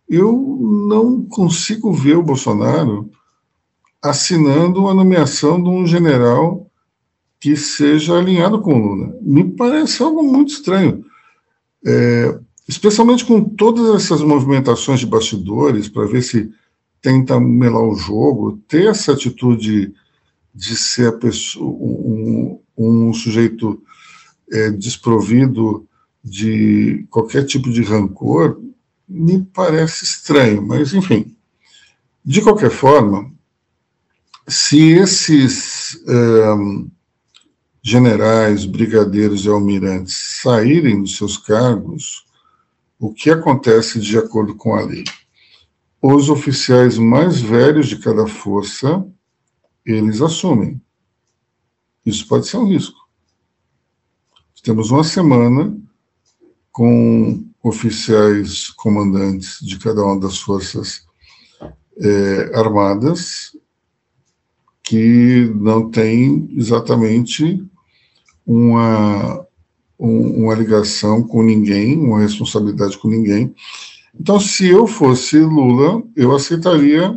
Eu 0.09 0.33
não 0.89 1.23
consigo 1.23 1.93
ver 1.93 2.17
o 2.17 2.23
Bolsonaro 2.23 3.11
assinando 4.01 4.87
a 4.89 4.95
nomeação 4.95 5.61
de 5.61 5.69
um 5.69 5.87
general 5.87 6.71
que 7.41 7.57
seja 7.57 8.17
alinhado 8.17 8.61
com 8.61 8.79
Lula. 8.79 9.17
Me 9.21 9.45
parece 9.45 10.03
algo 10.03 10.23
muito 10.23 10.53
estranho. 10.53 11.05
É, 11.85 12.39
especialmente 12.69 13.25
com 13.25 13.43
todas 13.43 13.95
essas 13.95 14.21
movimentações 14.23 15.01
de 15.01 15.07
bastidores 15.07 15.89
para 15.89 16.07
ver 16.07 16.23
se 16.23 16.51
tenta 17.07 17.39
melar 17.39 17.85
o 17.85 17.95
jogo, 17.95 18.61
ter 18.67 18.89
essa 18.89 19.13
atitude 19.13 19.95
de 20.53 20.77
ser 20.77 21.17
pessoa, 21.21 21.71
um, 21.71 22.61
um 22.77 23.15
sujeito 23.15 23.81
é, 24.51 24.73
desprovido 24.73 25.87
de 26.25 27.07
qualquer 27.09 27.45
tipo 27.45 27.71
de 27.71 27.85
rancor, 27.85 28.61
me 29.09 29.41
parece 29.41 30.03
estranho, 30.03 30.61
mas 30.61 30.93
enfim. 30.95 31.37
De 32.25 32.43
qualquer 32.43 32.73
forma, 32.73 33.33
se 34.49 34.91
esses 34.95 36.03
generais, 37.81 38.65
brigadeiros 38.65 39.45
e 39.45 39.49
almirantes 39.49 40.41
saírem 40.43 41.03
dos 41.03 41.17
seus 41.17 41.37
cargos, 41.37 42.27
o 42.99 43.15
que 43.15 43.31
acontece 43.31 44.01
de 44.01 44.19
acordo 44.19 44.57
com 44.57 44.75
a 44.75 44.81
lei? 44.81 45.05
Os 46.01 46.29
oficiais 46.29 46.99
mais 46.99 47.41
velhos 47.41 47.89
de 47.89 47.99
cada 47.99 48.27
força, 48.27 49.07
eles 49.85 50.21
assumem. 50.21 50.81
Isso 52.05 52.27
pode 52.27 52.47
ser 52.47 52.59
um 52.59 52.69
risco. 52.69 53.07
Temos 54.63 54.91
uma 54.91 55.05
semana 55.05 55.77
com 56.73 57.45
oficiais 57.63 58.69
comandantes 58.71 59.59
de 59.61 59.79
cada 59.79 60.05
uma 60.05 60.19
das 60.19 60.39
forças 60.39 61.07
é, 61.99 62.59
armadas 62.59 63.57
que 64.83 65.51
não 65.55 65.91
tem 65.91 66.49
exatamente 66.53 67.65
uma, 68.47 69.47
um, 69.99 70.45
uma 70.45 70.55
ligação 70.55 71.23
com 71.23 71.43
ninguém, 71.43 71.99
uma 71.99 72.21
responsabilidade 72.21 72.99
com 72.99 73.09
ninguém, 73.09 73.55
então, 74.19 74.41
se 74.41 74.69
eu 74.69 74.87
fosse 74.87 75.39
Lula, 75.39 76.03
eu 76.17 76.35
aceitaria 76.35 77.17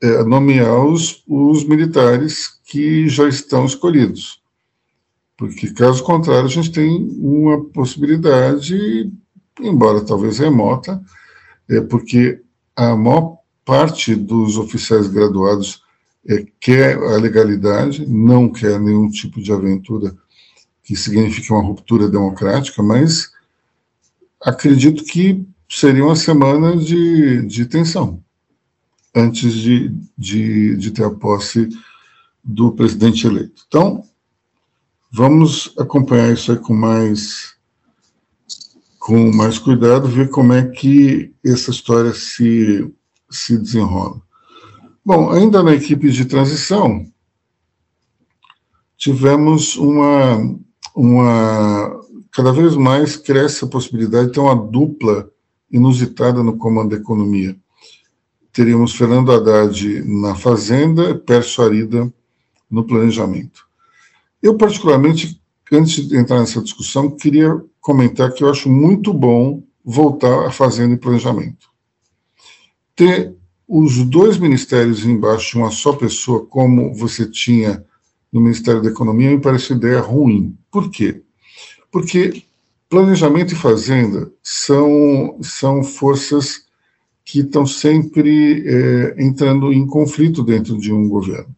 é, 0.00 0.22
nomear 0.24 0.84
os, 0.84 1.22
os 1.26 1.64
militares 1.64 2.60
que 2.64 3.08
já 3.08 3.28
estão 3.28 3.64
escolhidos. 3.64 4.42
Porque, 5.36 5.72
caso 5.72 6.02
contrário, 6.02 6.46
a 6.46 6.50
gente 6.50 6.70
tem 6.70 7.08
uma 7.18 7.64
possibilidade, 7.64 9.10
embora 9.60 10.04
talvez 10.04 10.38
remota, 10.38 11.02
é 11.68 11.80
porque 11.80 12.40
a 12.74 12.94
maior 12.96 13.38
parte 13.64 14.14
dos 14.14 14.56
oficiais 14.56 15.08
graduados 15.08 15.82
é, 16.28 16.46
quer 16.60 16.96
a 16.96 17.16
legalidade, 17.16 18.06
não 18.06 18.48
quer 18.48 18.78
nenhum 18.80 19.10
tipo 19.10 19.40
de 19.42 19.52
aventura 19.52 20.14
que 20.82 20.94
signifique 20.94 21.52
uma 21.52 21.62
ruptura 21.62 22.08
democrática, 22.08 22.82
mas 22.82 23.32
acredito 24.40 25.04
que 25.04 25.44
seria 25.68 26.04
uma 26.04 26.16
semana 26.16 26.76
de, 26.76 27.42
de 27.46 27.66
tensão 27.66 28.22
antes 29.14 29.52
de, 29.54 29.92
de, 30.16 30.76
de 30.76 30.90
ter 30.90 31.04
a 31.04 31.10
posse 31.10 31.68
do 32.44 32.72
presidente 32.72 33.26
eleito. 33.26 33.64
Então, 33.66 34.04
vamos 35.10 35.72
acompanhar 35.78 36.32
isso 36.32 36.52
aí 36.52 36.58
com 36.58 36.74
mais 36.74 37.56
com 38.98 39.32
mais 39.32 39.56
cuidado, 39.56 40.08
ver 40.08 40.30
como 40.30 40.52
é 40.52 40.66
que 40.66 41.32
essa 41.44 41.70
história 41.70 42.12
se, 42.12 42.92
se 43.30 43.56
desenrola. 43.56 44.20
Bom, 45.04 45.30
ainda 45.30 45.62
na 45.62 45.74
equipe 45.74 46.10
de 46.10 46.24
transição, 46.24 47.06
tivemos 48.96 49.76
uma, 49.76 50.58
uma. 50.92 52.00
Cada 52.32 52.52
vez 52.52 52.74
mais 52.74 53.16
cresce 53.16 53.64
a 53.64 53.68
possibilidade 53.68 54.26
de 54.26 54.32
ter 54.32 54.40
uma 54.40 54.56
dupla 54.56 55.30
inusitada 55.70 56.42
no 56.42 56.56
comando 56.56 56.90
da 56.90 56.96
economia. 56.96 57.56
Teríamos 58.52 58.94
Fernando 58.94 59.32
Haddad 59.32 60.02
na 60.04 60.34
Fazenda, 60.34 61.14
Pércio 61.14 61.62
Arida 61.62 62.12
no 62.70 62.84
planejamento. 62.84 63.66
Eu, 64.42 64.56
particularmente, 64.56 65.40
antes 65.72 66.08
de 66.08 66.16
entrar 66.16 66.40
nessa 66.40 66.62
discussão, 66.62 67.10
queria 67.10 67.60
comentar 67.80 68.32
que 68.32 68.42
eu 68.42 68.50
acho 68.50 68.68
muito 68.68 69.12
bom 69.12 69.62
voltar 69.84 70.46
à 70.46 70.50
Fazenda 70.50 70.94
e 70.94 70.98
Planejamento. 70.98 71.68
Ter 72.94 73.34
os 73.68 74.02
dois 74.04 74.38
ministérios 74.38 75.04
embaixo 75.04 75.52
de 75.52 75.58
uma 75.58 75.70
só 75.70 75.92
pessoa, 75.92 76.46
como 76.46 76.94
você 76.94 77.28
tinha 77.28 77.84
no 78.32 78.40
Ministério 78.40 78.82
da 78.82 78.88
Economia, 78.88 79.30
me 79.30 79.40
parece 79.40 79.72
ideia 79.72 80.00
ruim. 80.00 80.56
Por 80.70 80.90
quê? 80.90 81.22
Porque 81.90 82.42
planejamento 82.88 83.52
e 83.52 83.56
fazenda 83.56 84.30
são, 84.42 85.38
são 85.42 85.82
forças 85.82 86.66
que 87.24 87.40
estão 87.40 87.66
sempre 87.66 88.64
é, 88.66 89.16
entrando 89.18 89.72
em 89.72 89.86
conflito 89.86 90.42
dentro 90.44 90.78
de 90.78 90.92
um 90.92 91.08
governo. 91.08 91.54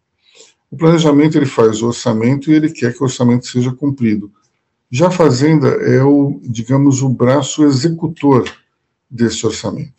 O 0.71 0.77
planejamento 0.77 1.37
ele 1.37 1.47
faz 1.47 1.83
o 1.83 1.89
orçamento 1.89 2.51
e 2.51 2.55
ele 2.55 2.71
quer 2.71 2.93
que 2.93 3.01
o 3.03 3.05
orçamento 3.05 3.47
seja 3.47 3.73
cumprido. 3.73 4.31
Já 4.91 5.09
a 5.09 5.11
fazenda 5.11 5.69
é 5.69 6.03
o, 6.03 6.41
digamos, 6.43 7.03
o 7.03 7.09
braço 7.09 7.63
executor 7.65 8.51
desse 9.11 9.47
orçamento. 9.47 9.93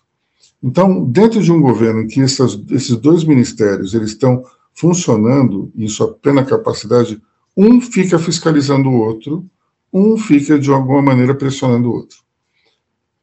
Então, 0.61 1.05
dentro 1.05 1.41
de 1.41 1.51
um 1.51 1.61
governo 1.61 2.01
em 2.01 2.07
que 2.07 2.21
essas, 2.21 2.59
esses 2.71 2.95
dois 2.97 3.23
ministérios 3.23 3.93
eles 3.93 4.09
estão 4.09 4.43
funcionando 4.73 5.71
em 5.75 5.87
sua 5.87 6.13
plena 6.13 6.43
capacidade, 6.43 7.21
um 7.55 7.79
fica 7.79 8.17
fiscalizando 8.17 8.89
o 8.89 8.97
outro, 8.97 9.45
um 9.91 10.17
fica 10.17 10.59
de 10.59 10.71
alguma 10.71 11.01
maneira 11.01 11.35
pressionando 11.35 11.89
o 11.89 11.93
outro. 11.93 12.17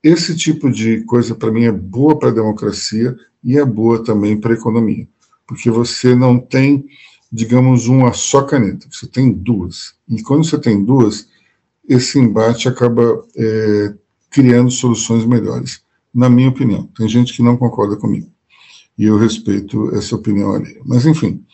Esse 0.02 0.36
tipo 0.36 0.70
de 0.70 1.02
coisa 1.04 1.34
para 1.34 1.50
mim 1.50 1.64
é 1.64 1.72
boa 1.72 2.18
para 2.18 2.28
a 2.28 2.34
democracia 2.34 3.16
e 3.42 3.58
é 3.58 3.64
boa 3.64 4.02
também 4.02 4.38
para 4.38 4.52
a 4.52 4.56
economia, 4.56 5.08
porque 5.46 5.70
você 5.70 6.14
não 6.14 6.38
tem 6.38 6.86
digamos, 7.36 7.86
uma 7.86 8.12
só 8.12 8.42
caneta, 8.42 8.86
você 8.90 9.06
tem 9.06 9.32
duas. 9.32 9.94
E 10.08 10.22
quando 10.22 10.44
você 10.44 10.58
tem 10.58 10.82
duas, 10.82 11.28
esse 11.88 12.18
embate 12.18 12.68
acaba 12.68 13.24
é, 13.36 13.94
criando 14.30 14.70
soluções 14.70 15.24
melhores, 15.24 15.82
na 16.14 16.30
minha 16.30 16.48
opinião. 16.48 16.88
Tem 16.96 17.08
gente 17.08 17.32
que 17.32 17.42
não 17.42 17.56
concorda 17.56 17.96
comigo, 17.96 18.30
e 18.98 19.04
eu 19.04 19.18
respeito 19.18 19.94
essa 19.94 20.16
opinião 20.16 20.54
ali. 20.54 20.80
Mas, 20.84 21.04
enfim, 21.04 21.44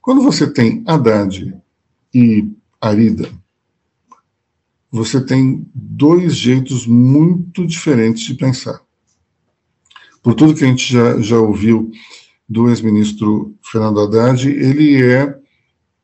quando 0.00 0.22
você 0.22 0.46
tem 0.46 0.82
Haddad 0.86 1.54
e 2.12 2.48
Arida, 2.80 3.28
você 4.94 5.20
tem 5.20 5.66
dois 5.74 6.36
jeitos 6.36 6.86
muito 6.86 7.66
diferentes 7.66 8.22
de 8.22 8.34
pensar. 8.34 8.80
Por 10.22 10.34
tudo 10.34 10.54
que 10.54 10.62
a 10.62 10.68
gente 10.68 10.92
já, 10.92 11.20
já 11.20 11.36
ouviu 11.36 11.90
do 12.48 12.68
ex-ministro 12.68 13.56
Fernando 13.60 13.98
Haddad, 13.98 14.48
ele 14.48 15.02
é 15.02 15.36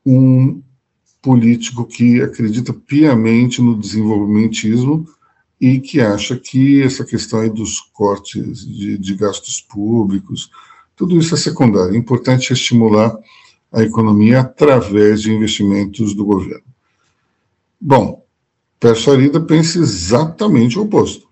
um 0.05 0.61
político 1.22 1.84
que 1.84 2.20
acredita 2.20 2.72
piamente 2.72 3.62
no 3.62 3.78
desenvolvimentismo 3.78 5.07
e 5.61 5.78
que 5.78 6.01
acha 6.01 6.36
que 6.36 6.82
essa 6.82 7.05
questão 7.05 7.38
aí 7.38 7.51
dos 7.51 7.78
cortes 7.93 8.66
de, 8.66 8.99
de 8.99 9.14
gastos 9.14 9.61
públicos, 9.61 10.51
tudo 10.97 11.16
isso 11.16 11.32
é 11.32 11.38
secundário. 11.38 11.95
É 11.95 11.97
importante 11.97 12.53
estimular 12.53 13.16
a 13.70 13.84
economia 13.84 14.41
através 14.41 15.22
de 15.22 15.32
investimentos 15.32 16.12
do 16.12 16.24
governo. 16.24 16.64
Bom, 17.80 18.20
Pércio 18.80 19.12
Arida 19.12 19.38
pensa 19.38 19.78
exatamente 19.78 20.78
o 20.78 20.82
oposto. 20.82 21.28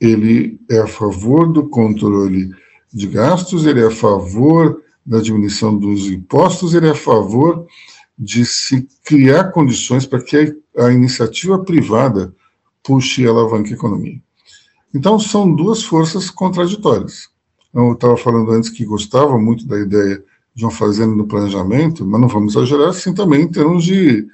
Ele 0.00 0.60
é 0.68 0.80
a 0.80 0.86
favor 0.88 1.50
do 1.50 1.68
controle 1.68 2.50
de 2.92 3.06
gastos, 3.06 3.64
ele 3.64 3.80
é 3.80 3.86
a 3.86 3.90
favor 3.90 4.82
da 5.04 5.20
diminuição 5.20 5.78
dos 5.78 6.06
impostos, 6.08 6.74
ele 6.74 6.88
é 6.88 6.90
a 6.90 6.96
favor 6.96 7.66
de 8.18 8.44
se 8.44 8.88
criar 9.04 9.52
condições 9.52 10.04
para 10.04 10.20
que 10.20 10.58
a, 10.76 10.86
a 10.86 10.92
iniciativa 10.92 11.58
privada 11.62 12.34
puxe 12.82 13.22
e 13.22 13.28
alavanque 13.28 13.72
a 13.72 13.76
economia. 13.76 14.20
Então, 14.92 15.18
são 15.20 15.54
duas 15.54 15.84
forças 15.84 16.30
contraditórias. 16.30 17.28
Eu 17.72 17.92
estava 17.92 18.16
falando 18.16 18.50
antes 18.50 18.70
que 18.70 18.84
gostava 18.84 19.38
muito 19.38 19.66
da 19.66 19.78
ideia 19.78 20.22
de 20.54 20.64
uma 20.64 20.70
fazenda 20.70 21.14
no 21.14 21.26
planejamento, 21.26 22.04
mas 22.04 22.20
não 22.20 22.28
vamos 22.28 22.56
exagerar 22.56 22.88
assim 22.88 23.12
também 23.14 23.42
em 23.42 23.48
termos 23.48 23.84
de, 23.84 24.26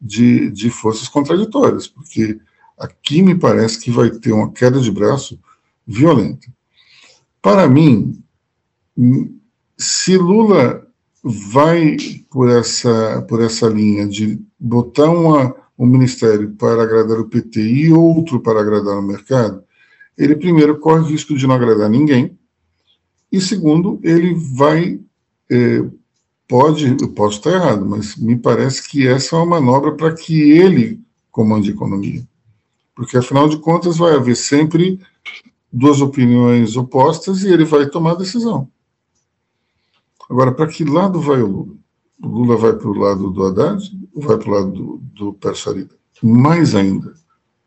de, 0.00 0.50
de 0.50 0.70
forças 0.70 1.08
contraditórias, 1.08 1.86
porque 1.86 2.38
aqui 2.78 3.22
me 3.22 3.34
parece 3.34 3.78
que 3.78 3.90
vai 3.90 4.10
ter 4.10 4.32
uma 4.32 4.50
queda 4.50 4.80
de 4.80 4.90
braço 4.90 5.38
violenta. 5.86 6.46
Para 7.42 7.68
mim, 7.68 8.22
se 9.76 10.16
Lula 10.16 10.86
vai 11.22 11.96
por 12.30 12.48
essa, 12.48 13.22
por 13.28 13.42
essa 13.42 13.68
linha 13.68 14.06
de 14.06 14.40
botar 14.58 15.10
uma, 15.10 15.54
um 15.78 15.86
ministério 15.86 16.52
para 16.52 16.82
agradar 16.82 17.18
o 17.18 17.28
PT 17.28 17.60
e 17.60 17.92
outro 17.92 18.40
para 18.40 18.60
agradar 18.60 18.98
o 18.98 19.02
mercado, 19.02 19.62
ele 20.16 20.36
primeiro 20.36 20.78
corre 20.78 21.10
risco 21.10 21.34
de 21.34 21.46
não 21.46 21.54
agradar 21.54 21.88
ninguém, 21.88 22.38
e 23.30 23.40
segundo, 23.40 24.00
ele 24.02 24.34
vai. 24.34 25.00
É, 25.50 25.84
pode, 26.50 26.96
eu 27.00 27.08
posso 27.12 27.36
estar 27.36 27.52
errado, 27.52 27.86
mas 27.86 28.16
me 28.16 28.36
parece 28.36 28.88
que 28.88 29.06
essa 29.06 29.36
é 29.36 29.38
uma 29.38 29.60
manobra 29.60 29.94
para 29.94 30.12
que 30.12 30.50
ele 30.50 31.00
comande 31.30 31.70
a 31.70 31.72
economia. 31.72 32.26
Porque, 32.92 33.16
afinal 33.16 33.48
de 33.48 33.56
contas, 33.58 33.96
vai 33.96 34.16
haver 34.16 34.34
sempre 34.34 35.00
duas 35.72 36.00
opiniões 36.00 36.76
opostas 36.76 37.44
e 37.44 37.52
ele 37.52 37.64
vai 37.64 37.86
tomar 37.86 38.12
a 38.12 38.16
decisão. 38.16 38.68
Agora, 40.28 40.50
para 40.50 40.66
que 40.66 40.84
lado 40.84 41.20
vai 41.20 41.40
o 41.40 41.46
Lula? 41.46 41.76
O 42.20 42.26
Lula 42.26 42.56
vai 42.56 42.72
para 42.72 42.88
o 42.88 42.98
lado 42.98 43.30
do 43.30 43.46
Haddad 43.46 43.82
ou 44.12 44.20
vai 44.20 44.36
para 44.36 44.48
o 44.48 44.52
lado 44.52 44.70
do, 44.72 44.96
do 45.14 45.32
Pércio 45.34 45.70
Arida? 45.70 45.94
Mais 46.20 46.74
ainda, 46.74 47.14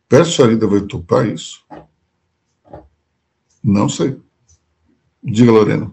Pércio 0.10 0.44
Arida 0.44 0.68
vai 0.68 0.82
topar 0.82 1.26
isso? 1.26 1.64
Não 3.64 3.88
sei. 3.88 4.20
Diga, 5.24 5.54
Lorena. 5.54 5.90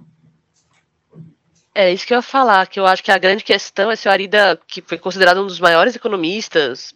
É 1.74 1.92
isso 1.92 2.06
que 2.06 2.12
eu 2.12 2.18
ia 2.18 2.22
falar, 2.22 2.66
que 2.66 2.80
eu 2.80 2.86
acho 2.86 3.02
que 3.02 3.12
a 3.12 3.18
grande 3.18 3.44
questão 3.44 3.90
é 3.90 3.96
se 3.96 4.08
o 4.08 4.10
Arida, 4.10 4.60
que 4.66 4.82
foi 4.82 4.98
considerado 4.98 5.40
um 5.40 5.46
dos 5.46 5.60
maiores 5.60 5.94
economistas, 5.94 6.94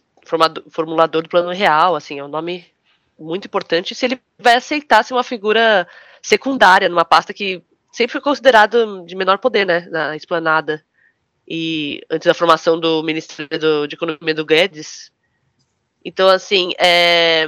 formulador 0.69 1.21
do 1.23 1.29
Plano 1.29 1.51
Real, 1.51 1.95
assim, 1.95 2.19
é 2.19 2.23
um 2.23 2.27
nome 2.27 2.65
muito 3.17 3.45
importante 3.45 3.95
se 3.95 4.05
ele 4.05 4.21
vai 4.37 4.55
aceitar 4.55 5.03
ser 5.03 5.13
uma 5.13 5.23
figura 5.23 5.87
secundária 6.21 6.89
numa 6.89 7.05
pasta 7.05 7.33
que 7.33 7.63
sempre 7.91 8.11
foi 8.11 8.21
considerado 8.21 9.05
de 9.05 9.15
menor 9.15 9.37
poder, 9.37 9.65
né, 9.65 9.87
na 9.89 10.15
esplanada. 10.15 10.83
E 11.47 12.01
antes 12.09 12.25
da 12.25 12.33
formação 12.33 12.79
do 12.79 13.03
Ministério 13.03 13.87
de 13.87 13.95
Economia 13.95 14.33
do 14.33 14.43
Guedes. 14.43 15.11
Então, 16.03 16.27
assim, 16.27 16.71
é, 16.79 17.47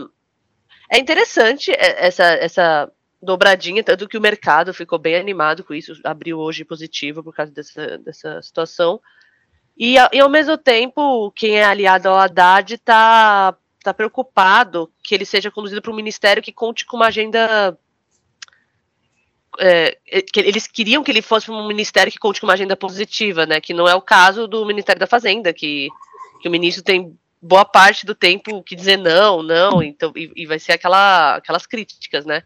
é 0.90 1.00
interessante 1.00 1.72
essa, 1.76 2.24
essa 2.24 2.92
dobradinha, 3.22 3.84
tanto 3.84 4.08
que 4.08 4.18
o 4.18 4.22
mercado 4.22 4.74
ficou 4.74 5.00
bem 5.00 5.16
animado 5.16 5.64
com 5.64 5.74
isso, 5.74 5.94
abriu 6.04 6.38
hoje 6.40 6.64
positivo 6.64 7.24
por 7.24 7.34
causa 7.34 7.52
dessa, 7.52 7.98
dessa 7.98 8.42
situação. 8.42 9.00
E, 9.78 9.96
e 9.96 10.20
ao 10.20 10.30
mesmo 10.30 10.58
tempo, 10.58 11.32
quem 11.32 11.58
é 11.58 11.64
aliado 11.64 12.10
ao 12.10 12.18
Haddad 12.18 12.74
está 12.74 13.56
está 13.80 13.94
preocupado 13.94 14.92
que 15.02 15.16
ele 15.16 15.24
seja 15.24 15.50
conduzido 15.50 15.82
para 15.82 15.92
um 15.92 15.96
ministério 15.96 16.44
que 16.44 16.52
conte 16.52 16.86
com 16.86 16.98
uma 16.98 17.08
agenda 17.08 17.78
é, 19.60 19.98
que 20.22 20.40
eles 20.40 20.68
queriam 20.68 21.04
que 21.04 21.12
ele 21.12 21.22
fosse 21.22 21.50
um 21.50 21.68
ministério 21.68 22.12
que 22.12 22.20
conte 22.20 22.40
com 22.40 22.48
uma 22.48 22.54
agenda 22.54 22.76
positiva, 22.76 23.46
né? 23.46 23.62
Que 23.62 23.74
não 23.74 23.88
é 23.88 23.96
o 23.96 24.02
caso 24.02 24.48
do 24.48 24.66
Ministério 24.66 25.00
da 25.00 25.08
Fazenda, 25.08 25.54
que, 25.54 25.90
que 26.42 26.48
o 26.48 26.52
ministro 26.52 26.84
tem 26.84 27.18
boa 27.42 27.66
parte 27.66 28.06
do 28.06 28.14
tempo 28.14 28.62
que 28.62 28.76
dizer 28.76 28.98
não, 28.98 29.42
não, 29.42 29.82
então 29.82 30.12
e, 30.16 30.32
e 30.36 30.46
vai 30.46 30.60
ser 30.60 30.74
aquela, 30.74 31.36
aquelas 31.36 31.66
críticas, 31.66 32.26
né? 32.26 32.44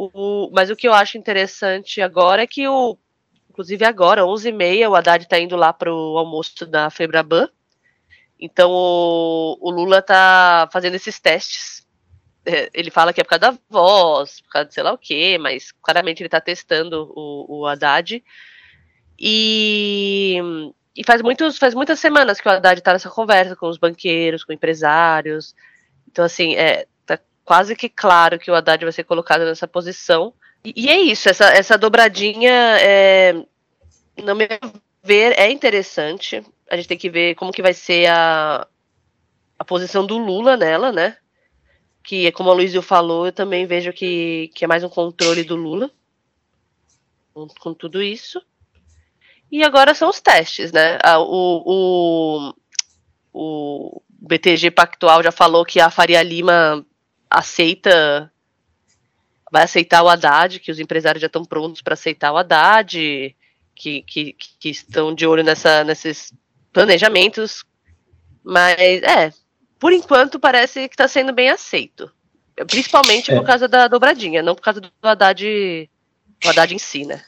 O, 0.00 0.50
mas 0.52 0.70
o 0.70 0.76
que 0.76 0.86
eu 0.86 0.92
acho 0.92 1.18
interessante 1.18 2.00
agora 2.00 2.42
é 2.42 2.46
que 2.46 2.68
o, 2.68 2.96
inclusive 3.50 3.84
agora, 3.84 4.22
11h30, 4.22 4.88
o 4.88 4.94
Haddad 4.94 5.24
está 5.24 5.40
indo 5.40 5.56
lá 5.56 5.72
para 5.72 5.92
o 5.92 6.18
almoço 6.18 6.64
da 6.66 6.88
Febraban. 6.88 7.48
Então 8.38 8.70
o, 8.70 9.58
o 9.60 9.70
Lula 9.70 9.98
está 9.98 10.68
fazendo 10.72 10.94
esses 10.94 11.18
testes 11.18 11.88
é, 12.48 12.70
ele 12.72 12.90
fala 12.90 13.12
que 13.12 13.20
é 13.20 13.24
por 13.24 13.30
causa 13.30 13.52
da 13.52 13.58
voz, 13.68 14.40
por 14.40 14.50
causa 14.50 14.68
de 14.68 14.74
sei 14.74 14.82
lá 14.82 14.92
o 14.92 14.98
quê, 14.98 15.36
mas 15.38 15.70
claramente 15.82 16.22
ele 16.22 16.28
está 16.28 16.40
testando 16.40 17.12
o, 17.14 17.58
o 17.60 17.66
Haddad. 17.66 18.24
E, 19.18 20.38
e 20.96 21.04
faz, 21.04 21.20
muitos, 21.20 21.58
faz 21.58 21.74
muitas 21.74 22.00
semanas 22.00 22.40
que 22.40 22.48
o 22.48 22.50
Haddad 22.50 22.78
está 22.78 22.94
nessa 22.94 23.10
conversa 23.10 23.54
com 23.54 23.68
os 23.68 23.76
banqueiros, 23.76 24.44
com 24.44 24.52
empresários. 24.52 25.54
Então, 26.10 26.24
assim, 26.24 26.54
é, 26.54 26.86
quase 27.48 27.74
que 27.74 27.88
claro 27.88 28.38
que 28.38 28.50
o 28.50 28.54
Haddad 28.54 28.84
vai 28.84 28.92
ser 28.92 29.04
colocado 29.04 29.46
nessa 29.46 29.66
posição. 29.66 30.34
E, 30.62 30.74
e 30.76 30.88
é 30.90 31.00
isso, 31.00 31.30
essa, 31.30 31.46
essa 31.46 31.78
dobradinha, 31.78 32.52
é, 32.78 33.32
no 34.22 34.34
meu 34.34 34.48
ver, 35.02 35.32
é 35.38 35.50
interessante. 35.50 36.44
A 36.70 36.76
gente 36.76 36.88
tem 36.88 36.98
que 36.98 37.08
ver 37.08 37.34
como 37.36 37.50
que 37.50 37.62
vai 37.62 37.72
ser 37.72 38.06
a, 38.10 38.66
a 39.58 39.64
posição 39.64 40.04
do 40.04 40.18
Lula 40.18 40.58
nela, 40.58 40.92
né? 40.92 41.16
que, 42.02 42.30
como 42.32 42.50
a 42.50 42.54
Luísio 42.54 42.80
falou, 42.80 43.26
eu 43.26 43.32
também 43.32 43.66
vejo 43.66 43.92
que, 43.92 44.50
que 44.54 44.64
é 44.64 44.68
mais 44.68 44.82
um 44.82 44.88
controle 44.88 45.44
do 45.44 45.56
Lula 45.56 45.90
com, 47.34 47.46
com 47.60 47.74
tudo 47.74 48.02
isso. 48.02 48.40
E 49.52 49.62
agora 49.62 49.94
são 49.94 50.08
os 50.08 50.20
testes, 50.20 50.72
né? 50.72 50.98
O, 51.18 51.62
o, 51.66 52.54
o 53.32 54.02
BTG 54.08 54.70
Pactual 54.70 55.22
já 55.22 55.30
falou 55.30 55.66
que 55.66 55.80
a 55.80 55.90
Faria 55.90 56.22
Lima 56.22 56.82
aceita, 57.30 58.30
vai 59.50 59.64
aceitar 59.64 60.02
o 60.02 60.08
Haddad, 60.08 60.60
que 60.60 60.70
os 60.70 60.78
empresários 60.78 61.20
já 61.20 61.26
estão 61.26 61.44
prontos 61.44 61.82
para 61.82 61.94
aceitar 61.94 62.32
o 62.32 62.36
Haddad, 62.36 63.34
que, 63.74 64.02
que, 64.02 64.36
que 64.58 64.68
estão 64.68 65.14
de 65.14 65.26
olho 65.26 65.44
nessa, 65.44 65.84
nesses 65.84 66.32
planejamentos. 66.72 67.64
Mas, 68.42 68.78
é, 69.02 69.32
por 69.78 69.92
enquanto, 69.92 70.40
parece 70.40 70.88
que 70.88 70.94
está 70.94 71.06
sendo 71.06 71.32
bem 71.32 71.48
aceito. 71.48 72.10
Principalmente 72.66 73.30
é. 73.30 73.36
por 73.36 73.44
causa 73.44 73.68
da 73.68 73.86
dobradinha, 73.86 74.42
não 74.42 74.54
por 74.54 74.62
causa 74.62 74.80
do 74.80 74.90
Haddad, 75.02 75.88
do 76.42 76.48
Haddad 76.48 76.74
em 76.74 76.78
si, 76.78 77.04
né? 77.04 77.22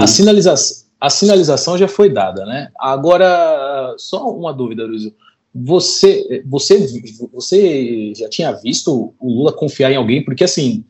A, 0.00 0.02
a, 0.02 0.06
sinalização, 0.06 0.86
a 1.00 1.10
sinalização 1.10 1.78
já 1.78 1.86
foi 1.86 2.12
dada, 2.12 2.44
né? 2.44 2.70
Agora, 2.78 3.94
só 3.98 4.28
uma 4.30 4.52
dúvida, 4.52 4.84
Luiz. 4.84 5.12
Você, 5.54 6.42
você, 6.46 7.02
você 7.32 8.12
já 8.16 8.28
tinha 8.28 8.52
visto 8.52 9.14
o 9.20 9.32
Lula 9.32 9.52
confiar 9.52 9.92
em 9.92 9.96
alguém? 9.96 10.24
Porque, 10.24 10.42
assim, 10.42 10.84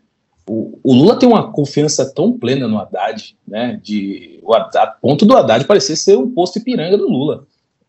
o, 0.49 0.79
o 0.83 0.95
Lula 0.95 1.19
tem 1.19 1.29
uma 1.29 1.51
confiança 1.53 2.11
tão 2.13 2.33
plena 2.33 2.67
no 2.67 2.79
Haddad, 2.79 3.37
né? 3.47 3.79
De, 3.83 4.41
o, 4.43 4.55
a 4.55 4.87
ponto 5.01 5.27
do 5.27 5.37
Haddad 5.37 5.67
parecer 5.67 5.97
ser 5.97 6.17
um 6.17 6.31
posto 6.31 6.59
Ipiranga 6.59 6.97
do 6.97 7.09
Lula. 7.09 7.47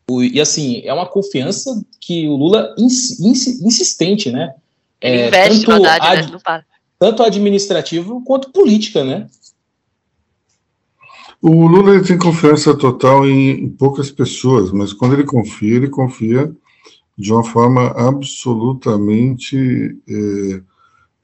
O, 0.09 0.21
e 0.21 0.39
assim, 0.39 0.82
é 0.84 0.93
uma 0.93 1.05
confiança 1.05 1.82
que 1.99 2.28
o 2.28 2.36
Lula 2.36 2.76
ins, 2.78 3.19
ins, 3.19 3.61
insistente, 3.61 4.32
né? 4.32 4.53
É, 5.01 5.28
investe 5.28 5.65
tanto, 5.65 5.86
Haddad, 5.86 6.19
ad, 6.19 6.32
né? 6.32 6.63
tanto 6.99 7.23
administrativo 7.23 8.21
quanto 8.23 8.51
política, 8.51 9.03
né? 9.03 9.28
O 11.41 11.67
Lula 11.67 12.01
tem 12.03 12.17
confiança 12.17 12.76
total 12.76 13.28
em, 13.30 13.69
poucas 13.69 14.09
pessoas, 14.09 14.71
mas 14.71 14.93
quando 14.93 15.13
ele 15.13 15.26
confia, 15.26 15.76
ele 15.76 15.89
confia 15.89 16.51
de 17.18 17.32
uma 17.32 17.43
forma 17.43 17.88
absolutamente 17.91 19.97
é, 20.07 20.61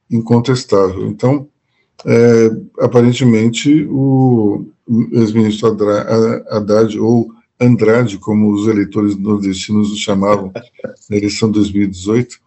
incontestável. 0.09 1.07
Então, 1.07 1.47
é, 2.05 2.51
aparentemente, 2.79 3.85
o 3.89 4.65
ex-ministro 5.11 5.77
Haddad, 6.49 6.99
ou 6.99 7.31
Andrade, 7.59 8.17
como 8.17 8.51
os 8.51 8.67
eleitores 8.67 9.15
nordestinos 9.15 9.91
o 9.91 9.97
chamavam 9.97 10.51
na 11.09 11.17
eleição 11.17 11.49
de 11.49 11.59
2018, 11.59 12.39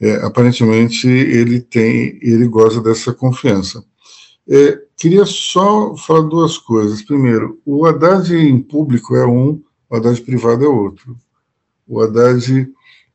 é, 0.00 0.14
aparentemente 0.24 1.08
ele 1.08 1.60
tem, 1.60 2.18
ele 2.20 2.48
goza 2.48 2.80
dessa 2.80 3.12
confiança. 3.12 3.84
É, 4.48 4.80
queria 4.96 5.26
só 5.26 5.94
falar 5.96 6.22
duas 6.22 6.56
coisas. 6.56 7.02
Primeiro, 7.02 7.60
o 7.64 7.86
Haddad 7.86 8.34
em 8.34 8.58
público 8.58 9.14
é 9.14 9.26
um, 9.26 9.62
o 9.88 9.96
Haddad 9.96 10.20
privado 10.22 10.64
é 10.64 10.68
outro. 10.68 11.16
O 11.86 12.00
Haddad, 12.00 12.68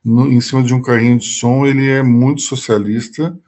no, 0.04 0.30
em 0.30 0.40
cima 0.40 0.62
de 0.62 0.74
um 0.74 0.82
carrinho 0.82 1.18
de 1.18 1.26
som, 1.26 1.64
ele 1.64 1.88
é 1.88 2.02
muito 2.02 2.42
socialista, 2.42 3.38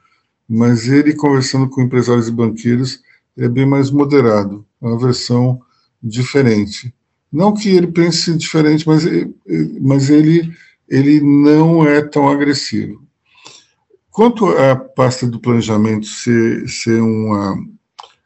mas 0.49 0.87
ele, 0.87 1.13
conversando 1.13 1.69
com 1.69 1.81
empresários 1.81 2.27
e 2.27 2.31
banqueiros, 2.31 3.01
é 3.37 3.47
bem 3.47 3.65
mais 3.65 3.91
moderado, 3.91 4.65
é 4.81 4.87
uma 4.87 4.97
versão 4.97 5.61
diferente. 6.01 6.93
Não 7.31 7.53
que 7.53 7.69
ele 7.69 7.87
pense 7.87 8.35
diferente, 8.35 8.87
mas, 8.87 9.03
mas 9.81 10.09
ele, 10.09 10.51
ele 10.87 11.19
não 11.21 11.85
é 11.85 12.01
tão 12.01 12.27
agressivo. 12.27 13.05
Quanto 14.09 14.47
à 14.47 14.75
pasta 14.75 15.27
do 15.27 15.39
planejamento 15.39 16.07
ser, 16.07 16.67
ser, 16.67 16.99
uma, 17.01 17.55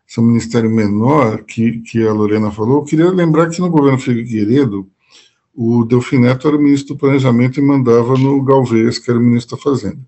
ser 0.08 0.22
um 0.22 0.26
ministério 0.26 0.70
menor, 0.70 1.44
que, 1.44 1.82
que 1.82 2.08
a 2.08 2.14
Lorena 2.14 2.52
falou, 2.52 2.78
eu 2.78 2.86
queria 2.86 3.10
lembrar 3.10 3.50
que 3.50 3.60
no 3.60 3.70
governo 3.70 4.00
Figueiredo, 4.00 4.88
o 5.54 5.84
Delfim 5.86 6.20
Neto 6.20 6.48
era 6.48 6.58
ministro 6.58 6.96
do 6.96 7.00
planejamento 7.00 7.60
e 7.60 7.64
mandava 7.64 8.18
no 8.18 8.42
Galvez, 8.44 8.98
que 8.98 9.10
era 9.10 9.20
o 9.20 9.24
ministro 9.24 9.58
da 9.58 9.64
Fazenda. 9.64 10.00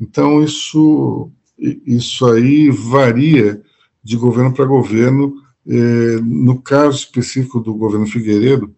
Então, 0.00 0.42
isso, 0.42 1.30
isso 1.58 2.26
aí 2.26 2.70
varia 2.70 3.62
de 4.02 4.16
governo 4.16 4.52
para 4.52 4.64
governo, 4.64 5.34
é, 5.66 6.20
no 6.22 6.60
caso 6.60 6.98
específico 6.98 7.60
do 7.60 7.74
governo 7.74 8.06
Figueiredo, 8.06 8.74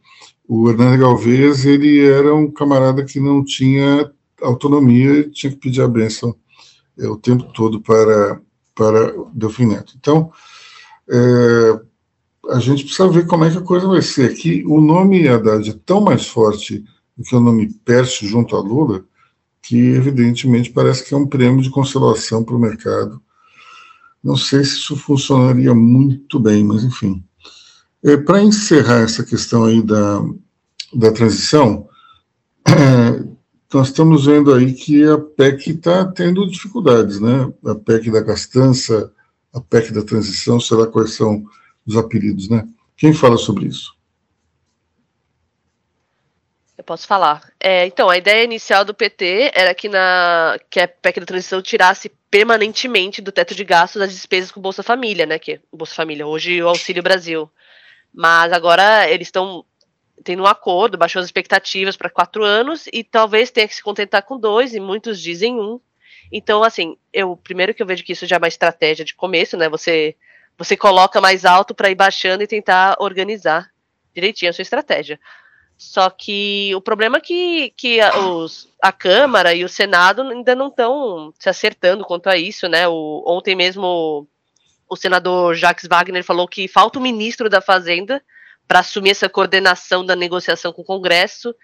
o 0.47 0.71
Hernando 0.71 0.99
Galvez 0.99 1.67
ele 1.67 2.01
era 2.01 2.35
um 2.35 2.51
camarada 2.51 3.05
que 3.05 3.21
não 3.21 3.45
tinha 3.45 4.11
autonomia 4.41 5.19
e 5.19 5.31
tinha 5.31 5.53
que 5.53 5.59
pedir 5.59 5.83
a 5.83 5.89
benção 5.89 6.35
é, 6.99 7.07
o 7.07 7.17
tempo 7.17 7.45
todo 7.53 7.81
para, 7.81 8.41
para 8.75 9.15
Delfim 9.35 9.67
Neto. 9.67 9.95
Então, 9.99 10.33
é, 11.09 11.81
a 12.49 12.59
gente 12.59 12.85
precisa 12.85 13.09
ver 13.09 13.27
como 13.27 13.45
é 13.45 13.51
que 13.51 13.59
a 13.59 13.63
coisa 13.63 13.87
vai 13.87 14.03
ser. 14.03 14.31
Aqui, 14.31 14.65
o 14.67 14.81
nome 14.81 15.29
Haddad 15.29 15.69
é 15.71 15.79
tão 15.85 16.01
mais 16.01 16.27
forte 16.27 16.85
do 17.17 17.25
que 17.25 17.37
o 17.37 17.41
nome 17.41 17.73
Pércio 17.85 18.27
junto 18.27 18.57
a 18.57 18.61
Lula, 18.61 19.05
que 19.63 19.77
evidentemente 19.77 20.71
parece 20.71 21.05
que 21.05 21.15
é 21.15 21.17
um 21.17 21.27
prêmio 21.27 21.63
de 21.63 21.71
consolação 21.71 22.43
para 22.45 22.57
o 22.57 22.61
mercado 22.61 23.21
não 24.23 24.37
sei 24.37 24.65
se 24.65 24.77
isso 24.77 24.97
funcionaria 24.97 25.75
muito 25.75 26.39
bem, 26.39 26.65
mas 26.65 26.85
enfim. 26.85 27.25
É, 28.05 28.17
Para 28.17 28.43
encerrar 28.43 29.01
essa 29.01 29.25
questão 29.25 29.65
aí 29.65 29.83
da, 29.83 30.23
da 30.95 31.13
transição, 31.13 31.89
é, 32.67 33.25
nós 33.73 33.89
estamos 33.89 34.27
vendo 34.27 34.53
aí 34.53 34.73
que 34.73 35.05
a 35.05 35.19
PEC 35.19 35.71
está 35.71 36.05
tendo 36.07 36.49
dificuldades, 36.49 37.21
né? 37.21 37.53
A 37.67 37.75
PEC 37.75 38.11
da 38.11 38.21
gastança, 38.21 39.13
a 39.53 39.61
PEC 39.61 39.93
da 39.93 40.03
transição, 40.03 40.59
sei 40.59 40.77
lá 40.77 40.87
quais 40.87 41.13
são 41.13 41.45
os 41.89 41.97
apelidos, 41.97 42.49
né? 42.49 42.69
Quem 42.97 43.15
fala 43.15 43.39
sobre 43.39 43.67
isso? 43.67 43.97
Eu 46.77 46.85
posso 46.85 47.07
falar. 47.07 47.51
É, 47.59 47.87
então, 47.87 48.09
a 48.09 48.17
ideia 48.17 48.45
inicial 48.45 48.85
do 48.85 48.95
PT 48.95 49.51
era 49.55 49.75
que, 49.75 49.89
na, 49.89 50.59
que 50.71 50.79
a 50.79 50.87
PEC 50.87 51.21
da 51.21 51.27
transição 51.27 51.63
tirasse 51.63 52.13
permanentemente 52.31 53.23
do 53.23 53.33
teto 53.33 53.55
de 53.55 53.65
gastos 53.65 54.03
as 54.03 54.13
despesas 54.13 54.53
com 54.53 54.61
Bolsa 54.61 54.83
Família, 54.83 55.27
né? 55.27 55.39
Que 55.39 55.61
Bolsa 55.73 55.95
Família, 55.95 56.27
hoje 56.27 56.63
o 56.63 56.69
Auxílio 56.69 57.03
Brasil. 57.03 57.51
Mas 58.15 58.53
agora 58.53 59.11
eles 59.11 59.29
estão 59.29 59.65
tendo 60.23 60.43
um 60.43 60.47
acordo, 60.47 60.99
baixou 60.99 61.21
as 61.21 61.27
expectativas 61.27 61.97
para 61.97 62.11
quatro 62.11 62.45
anos 62.45 62.87
e 62.93 63.03
talvez 63.03 63.51
tenha 63.51 63.67
que 63.67 63.75
se 63.75 63.83
contentar 63.83 64.23
com 64.23 64.39
dois, 64.39 64.75
e 64.75 64.81
muitos 64.81 65.21
dizem 65.21 65.59
um. 65.59 65.81
Então, 66.31 66.63
assim, 66.63 66.97
eu 67.13 67.37
primeiro 67.37 67.73
que 67.73 67.83
eu 67.83 67.87
vejo 67.87 68.05
que 68.05 68.13
isso 68.13 68.27
já 68.27 68.37
é 68.37 68.39
uma 68.39 68.49
estratégia 68.49 69.05
de 69.05 69.15
começo, 69.15 69.57
né? 69.57 69.69
Você 69.69 70.15
você 70.59 70.77
coloca 70.77 71.21
mais 71.21 71.45
alto 71.45 71.75
para 71.75 71.89
ir 71.89 71.95
baixando 71.95 72.43
e 72.43 72.47
tentar 72.47 72.97
organizar 72.99 73.71
direitinho 74.13 74.51
a 74.51 74.53
sua 74.53 74.63
estratégia. 74.63 75.19
Só 75.77 76.11
que 76.11 76.75
o 76.75 76.81
problema 76.81 77.19
é 77.19 77.21
que, 77.21 77.71
que 77.77 78.01
a, 78.01 78.19
os, 78.19 78.69
a 78.83 78.91
Câmara 78.91 79.55
e 79.55 79.65
o 79.65 79.69
Senado 79.69 80.23
ainda 80.23 80.57
não 80.57 80.67
estão 80.67 81.33
se 81.39 81.49
acertando 81.49 82.05
quanto 82.05 82.29
a 82.29 82.37
isso, 82.37 82.69
né? 82.69 82.89
O, 82.89 83.23
ontem 83.25 83.55
mesmo 83.55 84.27
o 84.89 84.97
senador 84.97 85.55
Jacques 85.55 85.87
Wagner 85.89 86.25
falou 86.25 86.49
que 86.49 86.67
falta 86.67 86.99
o 86.99 87.03
ministro 87.03 87.49
da 87.49 87.61
Fazenda 87.61 88.21
para 88.67 88.81
assumir 88.81 89.11
essa 89.11 89.29
coordenação 89.29 90.05
da 90.05 90.17
negociação 90.17 90.73
com 90.73 90.83
o 90.83 90.85
Congresso, 90.85 91.55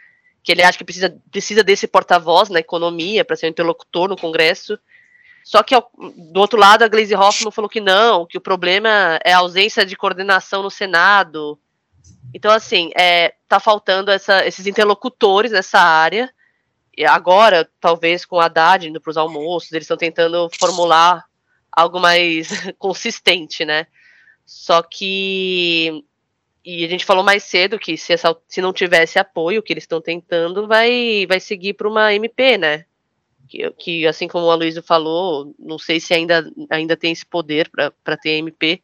que 0.45 0.53
ele 0.53 0.63
acha 0.63 0.79
que 0.79 0.85
precisa, 0.85 1.17
precisa 1.33 1.65
desse 1.65 1.89
porta-voz 1.89 2.49
na 2.49 2.61
economia 2.61 3.25
para 3.25 3.35
ser 3.35 3.47
um 3.47 3.51
interlocutor 3.51 4.09
no 4.09 4.17
Congresso. 4.17 4.79
Só 5.45 5.63
que 5.63 5.75
do 6.33 6.41
outro 6.41 6.59
lado, 6.59 6.83
a 6.83 6.89
Glaze 6.89 7.15
Hoffman 7.15 7.53
falou 7.53 7.69
que 7.69 7.81
não, 7.81 8.25
que 8.25 8.39
o 8.39 8.41
problema 8.41 9.21
é 9.23 9.35
a 9.35 9.39
ausência 9.39 9.85
de 9.85 9.95
coordenação 9.95 10.63
no 10.63 10.71
Senado. 10.71 11.61
Então, 12.33 12.51
assim, 12.51 12.91
é, 12.97 13.35
tá 13.47 13.61
faltando 13.61 14.11
essa, 14.11 14.47
esses 14.47 14.67
interlocutores 14.67 15.53
nessa 15.53 15.79
área. 15.79 16.33
E 16.97 17.05
agora, 17.05 17.69
talvez 17.79 18.25
com 18.25 18.41
a 18.41 18.47
Haddad 18.47 18.89
indo 18.89 19.01
para 19.01 19.11
os 19.11 19.19
almoços, 19.19 19.71
eles 19.71 19.85
estão 19.85 19.99
tentando 19.99 20.49
formular 20.59 21.25
algo 21.71 22.01
mais 22.01 22.49
consistente, 22.79 23.67
né? 23.67 23.87
Só 24.47 24.83
que. 24.83 26.05
E 26.65 26.83
a 26.85 26.89
gente 26.89 27.05
falou 27.05 27.23
mais 27.23 27.43
cedo 27.43 27.79
que 27.79 27.99
se, 27.99 28.15
essa, 28.15 28.35
se 28.49 28.63
não 28.63 28.73
tivesse 28.73 29.19
apoio 29.19 29.63
que 29.63 29.71
eles 29.71 29.85
estão 29.85 30.01
tentando, 30.01 30.67
vai, 30.67 31.27
vai 31.29 31.39
seguir 31.39 31.75
para 31.75 31.87
uma 31.87 32.15
MP, 32.15 32.57
né? 32.57 32.87
Que, 33.49 33.71
que, 33.73 34.07
assim 34.07 34.27
como 34.27 34.47
o 34.47 34.51
Aloysio 34.51 34.83
falou, 34.83 35.55
não 35.59 35.79
sei 35.79 36.01
se 36.01 36.15
ainda, 36.15 36.51
ainda 36.71 36.97
tem 36.97 37.13
esse 37.13 37.27
poder 37.27 37.71
para 37.71 38.17
ter 38.17 38.39
MP, 38.39 38.83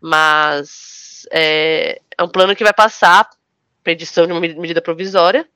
mas 0.00 1.26
é, 1.30 2.00
é 2.16 2.22
um 2.22 2.28
plano 2.28 2.54
que 2.54 2.64
vai 2.64 2.72
passar 2.72 3.28
para 3.82 3.92
edição 3.92 4.26
de 4.26 4.32
uma 4.32 4.40
medida 4.40 4.80
provisória 4.80 5.48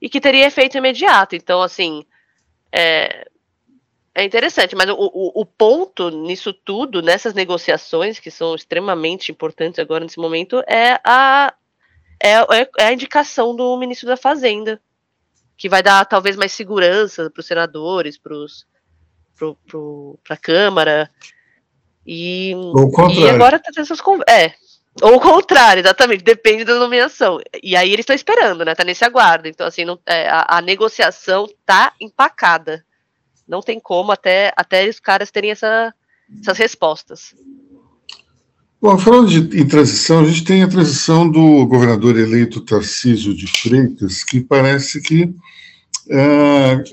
e 0.00 0.08
que 0.08 0.20
teria 0.20 0.46
efeito 0.46 0.76
imediato. 0.78 1.36
Então, 1.36 1.62
assim, 1.62 2.04
é, 2.72 3.26
é 4.14 4.24
interessante, 4.24 4.74
mas 4.74 4.88
o, 4.88 4.94
o, 4.94 5.40
o, 5.42 5.44
ponto 5.44 6.10
nisso 6.10 6.52
tudo, 6.52 7.02
nessas 7.02 7.34
negociações, 7.34 8.18
que 8.18 8.30
são 8.30 8.54
extremamente 8.54 9.30
importantes 9.30 9.78
agora 9.78 10.04
nesse 10.04 10.18
momento, 10.18 10.62
é 10.66 10.98
a, 11.04 11.54
é, 12.22 12.32
é, 12.32 12.70
é 12.78 12.84
a 12.86 12.92
indicação 12.92 13.54
do 13.54 13.76
ministro 13.76 14.08
da 14.08 14.16
Fazenda, 14.16 14.80
que 15.56 15.68
vai 15.68 15.82
dar 15.82 16.04
talvez 16.04 16.36
mais 16.36 16.52
segurança 16.52 17.30
para 17.30 17.40
os 17.40 17.46
senadores, 17.46 18.18
para 18.18 18.34
a 20.30 20.36
Câmara. 20.36 21.10
E, 22.06 22.52
e 22.52 23.28
agora 23.28 23.58
tá 23.58 23.70
essas 23.76 23.98
É. 24.28 24.54
Ou 25.02 25.16
o 25.16 25.20
contrário, 25.20 25.80
exatamente, 25.80 26.24
depende 26.24 26.64
da 26.64 26.76
nomeação. 26.76 27.38
E 27.62 27.76
aí 27.76 27.92
eles 27.92 28.04
estão 28.04 28.16
esperando, 28.16 28.64
né? 28.64 28.74
Tá 28.74 28.82
nesse 28.82 29.04
aguardo. 29.04 29.46
Então, 29.46 29.66
assim, 29.66 29.84
não, 29.84 29.98
é, 30.06 30.26
a, 30.28 30.46
a 30.48 30.62
negociação 30.62 31.46
tá 31.66 31.92
empacada. 32.00 32.84
Não 33.46 33.60
tem 33.60 33.78
como 33.78 34.10
até, 34.10 34.52
até 34.56 34.88
os 34.88 34.98
caras 34.98 35.30
terem 35.30 35.50
essa, 35.50 35.94
essas 36.40 36.56
respostas. 36.56 37.34
Bom, 38.80 38.98
falando 38.98 39.28
de, 39.28 39.60
em 39.60 39.66
transição, 39.66 40.20
a 40.20 40.24
gente 40.24 40.44
tem 40.44 40.62
a 40.62 40.68
transição 40.68 41.28
do 41.28 41.66
governador 41.66 42.18
eleito 42.18 42.60
Tarcísio 42.60 43.34
de 43.34 43.46
Freitas, 43.46 44.22
que 44.22 44.38
parece 44.40 45.00
que 45.00 45.34
é, 46.10 46.84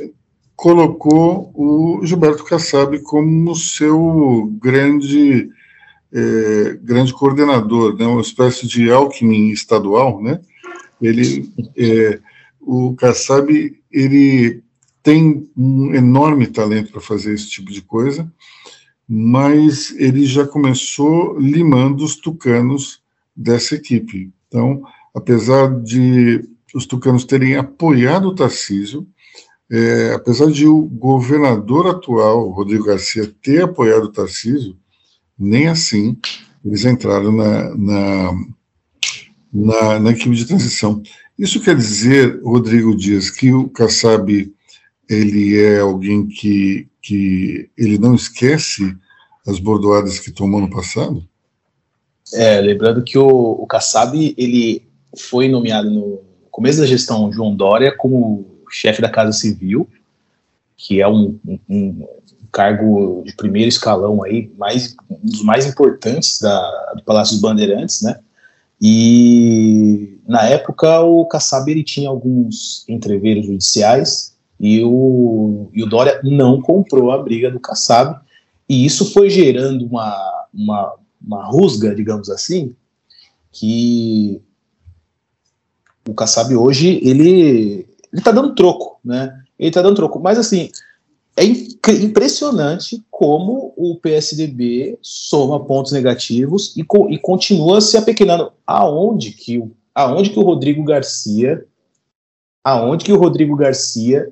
colocou 0.55 1.51
o 1.53 1.99
Gilberto 2.05 2.45
Kassab 2.45 2.97
como 2.99 3.53
seu 3.53 4.49
grande, 4.61 5.49
é, 6.13 6.79
grande 6.81 7.11
coordenador, 7.11 7.97
né, 7.97 8.07
uma 8.07 8.21
espécie 8.21 8.65
de 8.65 8.89
Alckmin 8.89 9.49
estadual, 9.49 10.21
né? 10.21 10.39
Ele, 11.01 11.51
é, 11.77 12.17
o 12.61 12.95
Kassab, 12.95 13.51
ele 13.91 14.63
tem 15.03 15.49
um 15.55 15.93
enorme 15.93 16.47
talento 16.47 16.93
para 16.93 17.01
fazer 17.01 17.33
esse 17.33 17.49
tipo 17.49 17.73
de 17.73 17.81
coisa, 17.81 18.31
mas 19.07 19.93
ele 19.97 20.25
já 20.25 20.45
começou 20.47 21.37
limando 21.39 22.03
os 22.03 22.15
tucanos 22.15 23.01
dessa 23.35 23.75
equipe. 23.75 24.31
Então, 24.47 24.83
apesar 25.13 25.81
de 25.81 26.47
os 26.73 26.85
tucanos 26.85 27.25
terem 27.25 27.55
apoiado 27.55 28.29
o 28.29 28.35
Tarcísio, 28.35 29.07
é, 29.71 30.13
apesar 30.13 30.51
de 30.51 30.67
o 30.67 30.81
governador 30.81 31.87
atual, 31.87 32.49
Rodrigo 32.49 32.85
Garcia, 32.85 33.31
ter 33.41 33.63
apoiado 33.63 34.05
o 34.05 34.11
Tarcísio, 34.11 34.75
nem 35.37 35.67
assim 35.67 36.17
eles 36.63 36.85
entraram 36.85 37.31
na, 37.31 37.75
na, 37.75 38.33
na, 39.51 39.99
na 39.99 40.11
equipe 40.11 40.35
de 40.35 40.45
transição. 40.45 41.03
Isso 41.37 41.61
quer 41.61 41.75
dizer, 41.75 42.39
Rodrigo 42.41 42.95
Dias, 42.95 43.29
que 43.29 43.51
o 43.51 43.67
Kassab 43.69 44.53
ele 45.09 45.59
é 45.59 45.79
alguém 45.79 46.25
que, 46.25 46.87
que 47.03 47.69
ele 47.77 47.99
não 47.99 48.15
esquece 48.15 48.97
as 49.45 49.59
bordoadas 49.59 50.19
que 50.19 50.31
tomou 50.31 50.61
no 50.61 50.69
passado? 50.69 51.21
É, 52.33 52.61
lembrando 52.61 53.03
que 53.03 53.17
o, 53.17 53.27
o 53.27 53.67
Kassab, 53.67 54.33
ele 54.37 54.87
foi 55.15 55.49
nomeado 55.49 55.91
no 55.91 56.21
começo 56.49 56.79
da 56.79 56.87
gestão 56.87 57.31
João 57.31 57.53
Dória 57.53 57.95
como 57.95 58.45
chefe 58.71 59.01
da 59.01 59.09
Casa 59.09 59.33
Civil, 59.33 59.87
que 60.77 61.01
é 61.01 61.07
um, 61.07 61.37
um, 61.45 61.59
um 61.69 62.07
cargo 62.51 63.21
de 63.25 63.35
primeiro 63.35 63.69
escalão 63.69 64.23
aí, 64.23 64.49
mais, 64.57 64.95
um 65.09 65.19
dos 65.21 65.43
mais 65.43 65.65
importantes 65.65 66.39
da, 66.39 66.93
do 66.95 67.03
Palácio 67.03 67.33
dos 67.33 67.41
Bandeirantes, 67.41 68.01
né? 68.01 68.19
E 68.81 70.17
na 70.27 70.43
época 70.43 71.01
o 71.01 71.25
Kassab 71.25 71.69
ele 71.69 71.83
tinha 71.83 72.09
alguns 72.09 72.85
entreveros 72.87 73.45
judiciais 73.45 74.32
e 74.63 74.81
o, 74.81 75.69
e 75.73 75.83
o 75.83 75.85
Dória 75.85 76.21
não 76.23 76.61
comprou 76.61 77.11
a 77.11 77.21
briga 77.21 77.51
do 77.51 77.59
Kassab, 77.59 78.21
e 78.69 78.85
isso 78.85 79.11
foi 79.11 79.29
gerando 79.29 79.85
uma, 79.85 80.47
uma, 80.53 80.95
uma 81.21 81.45
rusga, 81.45 81.93
digamos 81.93 82.29
assim, 82.29 82.73
que 83.51 84.41
o 86.07 86.13
Kassab 86.13 86.55
hoje, 86.55 87.01
ele 87.03 87.85
ele 88.13 88.21
tá 88.21 88.31
dando 88.31 88.55
troco, 88.55 89.01
né? 89.03 89.37
Ele 89.59 89.69
tá 89.69 89.81
dando 89.81 89.97
troco, 89.97 90.17
mas 90.17 90.39
assim, 90.39 90.69
é 91.35 91.43
impressionante 91.43 93.03
como 93.11 93.73
o 93.75 93.97
PSDB 93.97 94.97
soma 95.01 95.65
pontos 95.65 95.91
negativos 95.91 96.73
e, 96.77 96.85
co 96.85 97.09
e 97.09 97.17
continua 97.17 97.81
se 97.81 97.97
apequenando. 97.97 98.53
Aonde 98.65 99.31
que, 99.31 99.61
aonde 99.93 100.29
que 100.29 100.39
o 100.39 100.43
Rodrigo 100.43 100.85
Garcia, 100.85 101.65
aonde 102.63 103.03
que 103.03 103.11
o 103.11 103.19
Rodrigo 103.19 103.57
Garcia 103.57 104.31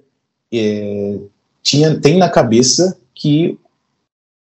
é, 0.54 1.20
tinha, 1.62 2.00
tem 2.00 2.18
na 2.18 2.30
cabeça 2.30 2.98
que 3.14 3.58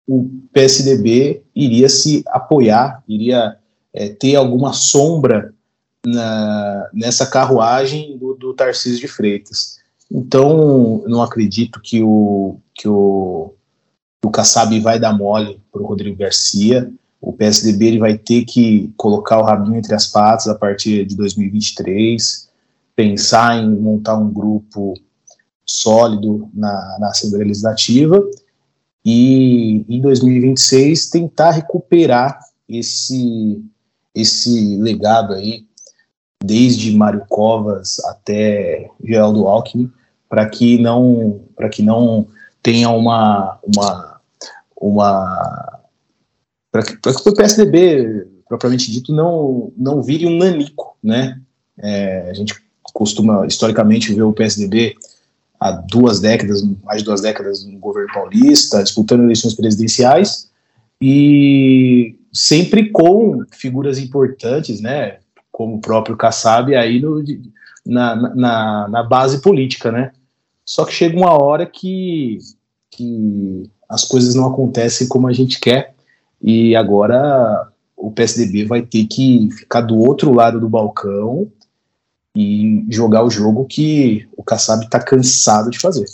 o 0.07 0.29
PSDB 0.53 1.43
iria 1.53 1.89
se 1.89 2.23
apoiar, 2.27 3.03
iria 3.07 3.57
é, 3.93 4.07
ter 4.07 4.35
alguma 4.35 4.71
sombra 4.71 5.53
na, 6.05 6.89
nessa 6.93 7.25
carruagem 7.25 8.17
do, 8.17 8.33
do 8.35 8.53
Tarcísio 8.53 9.01
de 9.01 9.07
Freitas. 9.07 9.77
Então, 10.09 11.03
não 11.07 11.21
acredito 11.21 11.81
que 11.81 12.01
o, 12.01 12.59
que 12.73 12.87
o, 12.87 13.53
o 14.23 14.29
Kassab 14.29 14.79
vai 14.79 14.97
dar 14.97 15.11
mole 15.11 15.59
para 15.71 15.81
o 15.81 15.85
Rodrigo 15.85 16.17
Garcia. 16.17 16.89
O 17.19 17.33
PSDB 17.33 17.87
ele 17.87 17.99
vai 17.99 18.17
ter 18.17 18.45
que 18.45 18.93
colocar 18.95 19.39
o 19.39 19.43
rabinho 19.43 19.75
entre 19.75 19.93
as 19.93 20.07
patas 20.07 20.47
a 20.47 20.55
partir 20.55 21.05
de 21.05 21.17
2023, 21.17 22.49
pensar 22.95 23.57
em 23.57 23.69
montar 23.69 24.15
um 24.15 24.31
grupo 24.31 24.93
sólido 25.67 26.49
na, 26.53 26.97
na 26.99 27.09
Assembleia 27.09 27.45
Legislativa 27.45 28.23
e 29.03 29.85
em 29.87 30.01
2026 30.01 31.09
tentar 31.09 31.51
recuperar 31.51 32.39
esse, 32.67 33.63
esse 34.13 34.77
legado 34.77 35.33
aí, 35.33 35.65
desde 36.43 36.95
Mário 36.95 37.23
Covas 37.29 37.99
até 38.05 38.89
Geraldo 39.03 39.47
Alckmin, 39.47 39.91
para 40.29 40.49
que 40.49 40.77
não 40.77 41.41
para 41.55 41.69
que 41.69 41.81
não 41.81 42.27
tenha 42.61 42.89
uma 42.89 43.59
uma 43.63 44.19
uma 44.79 45.79
para 46.71 46.83
que, 46.83 46.97
que 46.97 47.29
o 47.29 47.33
PSDB 47.33 48.27
propriamente 48.47 48.91
dito 48.91 49.13
não 49.13 49.71
não 49.77 50.01
vire 50.01 50.25
um 50.25 50.37
nanico, 50.37 50.97
né? 51.01 51.39
É, 51.77 52.29
a 52.29 52.33
gente 52.33 52.55
costuma 52.93 53.45
historicamente 53.45 54.13
ver 54.13 54.23
o 54.23 54.33
PSDB 54.33 54.95
há 55.59 55.71
duas 55.71 56.19
décadas, 56.19 56.63
mais 56.83 56.99
de 56.99 57.05
duas 57.05 57.21
décadas 57.21 57.65
no 57.65 57.79
governo 57.79 58.13
paulista, 58.13 58.83
disputando 58.83 59.23
eleições 59.23 59.53
presidenciais 59.53 60.49
e 61.01 62.15
sempre 62.31 62.89
com 62.89 63.43
figuras 63.51 63.97
importantes, 63.97 64.81
né, 64.81 65.17
como 65.51 65.75
o 65.75 65.81
próprio 65.81 66.15
Kassab 66.15 66.75
aí 66.75 66.99
no, 66.99 67.23
na, 67.85 68.15
na, 68.35 68.87
na, 68.87 69.03
base 69.03 69.41
política, 69.41 69.91
né. 69.91 70.11
Só 70.63 70.85
que 70.85 70.93
chega 70.93 71.17
uma 71.17 71.31
hora 71.31 71.65
que, 71.65 72.37
que 72.91 73.69
as 73.89 74.03
coisas 74.03 74.35
não 74.35 74.47
acontecem 74.47 75.07
como 75.07 75.27
a 75.27 75.33
gente 75.33 75.59
quer 75.59 75.95
e 76.41 76.75
agora 76.75 77.69
o 77.95 78.11
PSDB 78.11 78.65
vai 78.65 78.81
ter 78.83 79.05
que 79.05 79.49
ficar 79.51 79.81
do 79.81 79.97
outro 79.97 80.31
lado 80.31 80.59
do 80.59 80.69
balcão 80.69 81.49
e 82.37 82.85
jogar 82.87 83.23
o 83.23 83.31
jogo 83.31 83.65
que 83.65 84.27
o 84.37 84.43
Kassab 84.43 84.85
está 84.85 84.99
cansado 84.99 85.71
de 85.71 85.79
fazer. 85.79 86.05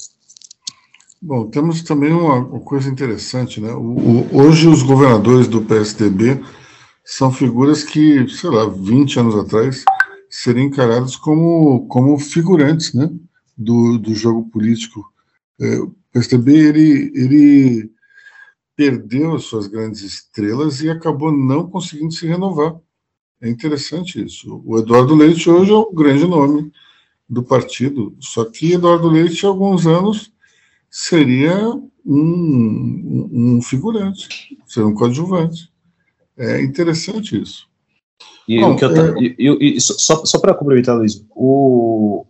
Bom, 1.22 1.50
temos 1.50 1.82
também 1.84 2.14
uma, 2.14 2.62
coisa 2.62 2.90
interessante, 2.90 3.60
né? 3.60 3.74
O, 3.74 3.82
o, 3.82 4.38
hoje 4.38 4.70
os 4.70 4.82
governadores 4.82 5.50
do 5.50 5.62
PSDB 5.62 6.42
são 7.04 7.30
figuras 7.30 7.84
que, 7.84 8.26
sei 8.30 8.50
lá, 8.50 8.66
20 8.66 9.20
anos 9.20 9.36
atrás 9.36 9.84
seriam 10.30 10.66
encarados 10.66 11.18
como, 11.18 11.86
como 11.88 12.18
figurantes, 12.18 12.94
né? 12.94 13.10
Do, 13.58 13.98
do 14.00 14.16
jogo 14.16 14.50
político 14.50 15.06
É, 15.62 15.80
o 15.80 15.94
PSDB 16.12 16.52
ele, 16.54 17.12
ele 17.14 17.92
perdeu 18.76 19.36
as 19.36 19.44
suas 19.44 19.68
grandes 19.68 20.02
estrelas 20.02 20.82
e 20.82 20.90
acabou 20.90 21.32
não 21.32 21.70
conseguindo 21.70 22.14
se 22.14 22.26
renovar. 22.26 22.76
É 23.44 23.50
interessante 23.50 24.24
isso. 24.24 24.64
O 24.66 24.80
Eduardo 24.80 25.14
Leite 25.14 25.50
hoje 25.50 25.70
é 25.70 25.74
o 25.74 25.91
grande 25.91 26.26
nome 26.26 26.72
do 27.28 27.44
partido, 27.44 28.16
só 28.22 28.46
que 28.46 28.72
Eduardo 28.72 29.10
Leite, 29.10 29.46
há 29.46 29.50
alguns 29.50 29.86
anos, 29.86 30.32
seria 30.89 31.54
um, 32.06 33.30
um 33.34 33.62
figurante, 33.62 34.58
seria 34.66 34.88
um 34.88 34.94
coadjuvante. 34.94 35.70
É 36.38 36.62
interessante 36.62 37.41
isso. 37.41 37.68
E, 38.48 38.62
Bom, 38.62 38.78
eu, 39.38 39.58
é... 39.62 39.78
só, 39.78 40.24
só 40.24 40.39
para 40.39 40.54
complementar, 40.54 40.96
Luiz, 40.96 41.26
o... 41.32 42.26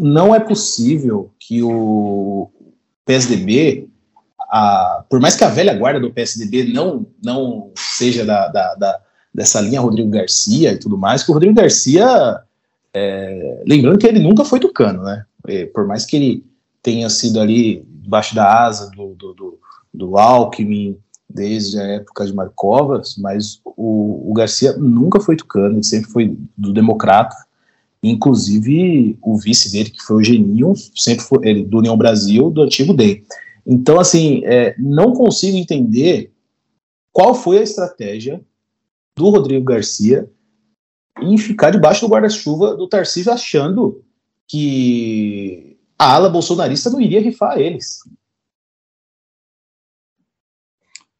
não 0.00 0.32
é 0.32 0.38
possível 0.38 1.34
que 1.36 1.64
o 1.64 2.48
PSDB, 3.04 3.88
a... 4.38 5.04
por 5.10 5.18
mais 5.18 5.34
que 5.34 5.42
a 5.42 5.48
velha 5.50 5.74
guarda 5.74 5.98
do 5.98 6.12
PSDB 6.12 6.72
não, 6.72 7.04
não 7.20 7.72
seja 7.74 8.24
da, 8.24 8.46
da, 8.46 8.74
da 8.76 9.03
dessa 9.34 9.60
linha 9.60 9.80
Rodrigo 9.80 10.08
Garcia 10.08 10.72
e 10.72 10.78
tudo 10.78 10.96
mais, 10.96 11.22
que 11.22 11.30
o 11.30 11.34
Rodrigo 11.34 11.54
Garcia, 11.54 12.40
é... 12.92 13.62
lembrando 13.66 13.98
que 13.98 14.06
ele 14.06 14.20
nunca 14.20 14.44
foi 14.44 14.60
tucano, 14.60 15.02
né? 15.02 15.24
Por 15.74 15.86
mais 15.86 16.06
que 16.06 16.16
ele 16.16 16.46
tenha 16.82 17.10
sido 17.10 17.40
ali 17.40 17.84
debaixo 17.88 18.34
da 18.34 18.64
asa 18.64 18.90
do, 18.90 19.14
do, 19.14 19.34
do, 19.34 19.58
do 19.92 20.16
Alckmin, 20.16 20.96
desde 21.28 21.80
a 21.80 21.82
época 21.82 22.26
de 22.26 22.32
Marcovas, 22.32 23.16
mas 23.18 23.60
o, 23.64 24.30
o 24.30 24.32
Garcia 24.34 24.76
nunca 24.76 25.20
foi 25.20 25.36
tucano, 25.36 25.76
ele 25.76 25.82
sempre 25.82 26.10
foi 26.10 26.38
do 26.56 26.72
democrata, 26.72 27.34
inclusive 28.02 29.18
o 29.20 29.36
vice 29.36 29.72
dele, 29.72 29.90
que 29.90 30.02
foi 30.02 30.16
o 30.16 30.22
Geninho, 30.22 30.74
sempre 30.94 31.24
foi 31.24 31.38
ele, 31.48 31.64
do 31.64 31.78
União 31.78 31.96
Brasil, 31.96 32.50
do 32.50 32.62
antigo 32.62 32.94
DEM. 32.94 33.24
Então, 33.66 33.98
assim, 33.98 34.42
é, 34.44 34.74
não 34.78 35.12
consigo 35.12 35.56
entender 35.56 36.30
qual 37.10 37.34
foi 37.34 37.58
a 37.58 37.62
estratégia 37.62 38.40
do 39.16 39.30
Rodrigo 39.30 39.64
Garcia 39.64 40.30
em 41.20 41.38
ficar 41.38 41.70
debaixo 41.70 42.06
do 42.06 42.12
guarda-chuva 42.12 42.76
do 42.76 42.88
Tarcísio 42.88 43.32
achando 43.32 44.04
que 44.48 45.78
a 45.98 46.14
ala 46.14 46.28
bolsonarista 46.28 46.90
não 46.90 47.00
iria 47.00 47.20
rifar 47.20 47.58
eles. 47.58 48.00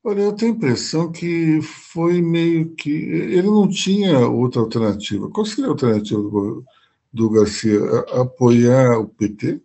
Olha, 0.06 0.20
eu 0.20 0.34
tenho 0.34 0.52
a 0.52 0.56
impressão 0.56 1.10
que 1.10 1.62
foi 1.62 2.20
meio 2.20 2.74
que. 2.74 2.90
Ele 2.90 3.46
não 3.46 3.66
tinha 3.66 4.28
outra 4.28 4.60
alternativa. 4.60 5.30
Qual 5.30 5.46
seria 5.46 5.66
a 5.66 5.70
alternativa 5.70 6.20
do, 6.20 6.64
do 7.10 7.30
Garcia? 7.30 7.80
A, 7.80 8.20
apoiar 8.20 8.98
o 8.98 9.08
PT? 9.08 9.62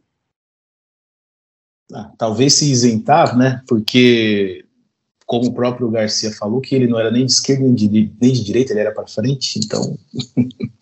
Ah, 1.92 2.14
talvez 2.18 2.54
se 2.54 2.72
isentar, 2.72 3.38
né? 3.38 3.62
Porque, 3.68 4.66
como 5.30 5.46
o 5.46 5.54
próprio 5.54 5.92
Garcia 5.92 6.32
falou, 6.32 6.60
que 6.60 6.74
ele 6.74 6.88
não 6.88 7.00
era 7.00 7.12
nem 7.12 7.24
de 7.24 7.32
esquerda 7.32 7.64
nem 7.64 7.76
de, 7.76 7.88
nem 8.20 8.34
de 8.34 8.44
direita, 8.44 8.74
ele 8.74 8.80
era 8.80 8.92
para 8.92 9.08
frente, 9.08 9.60
então. 9.60 9.96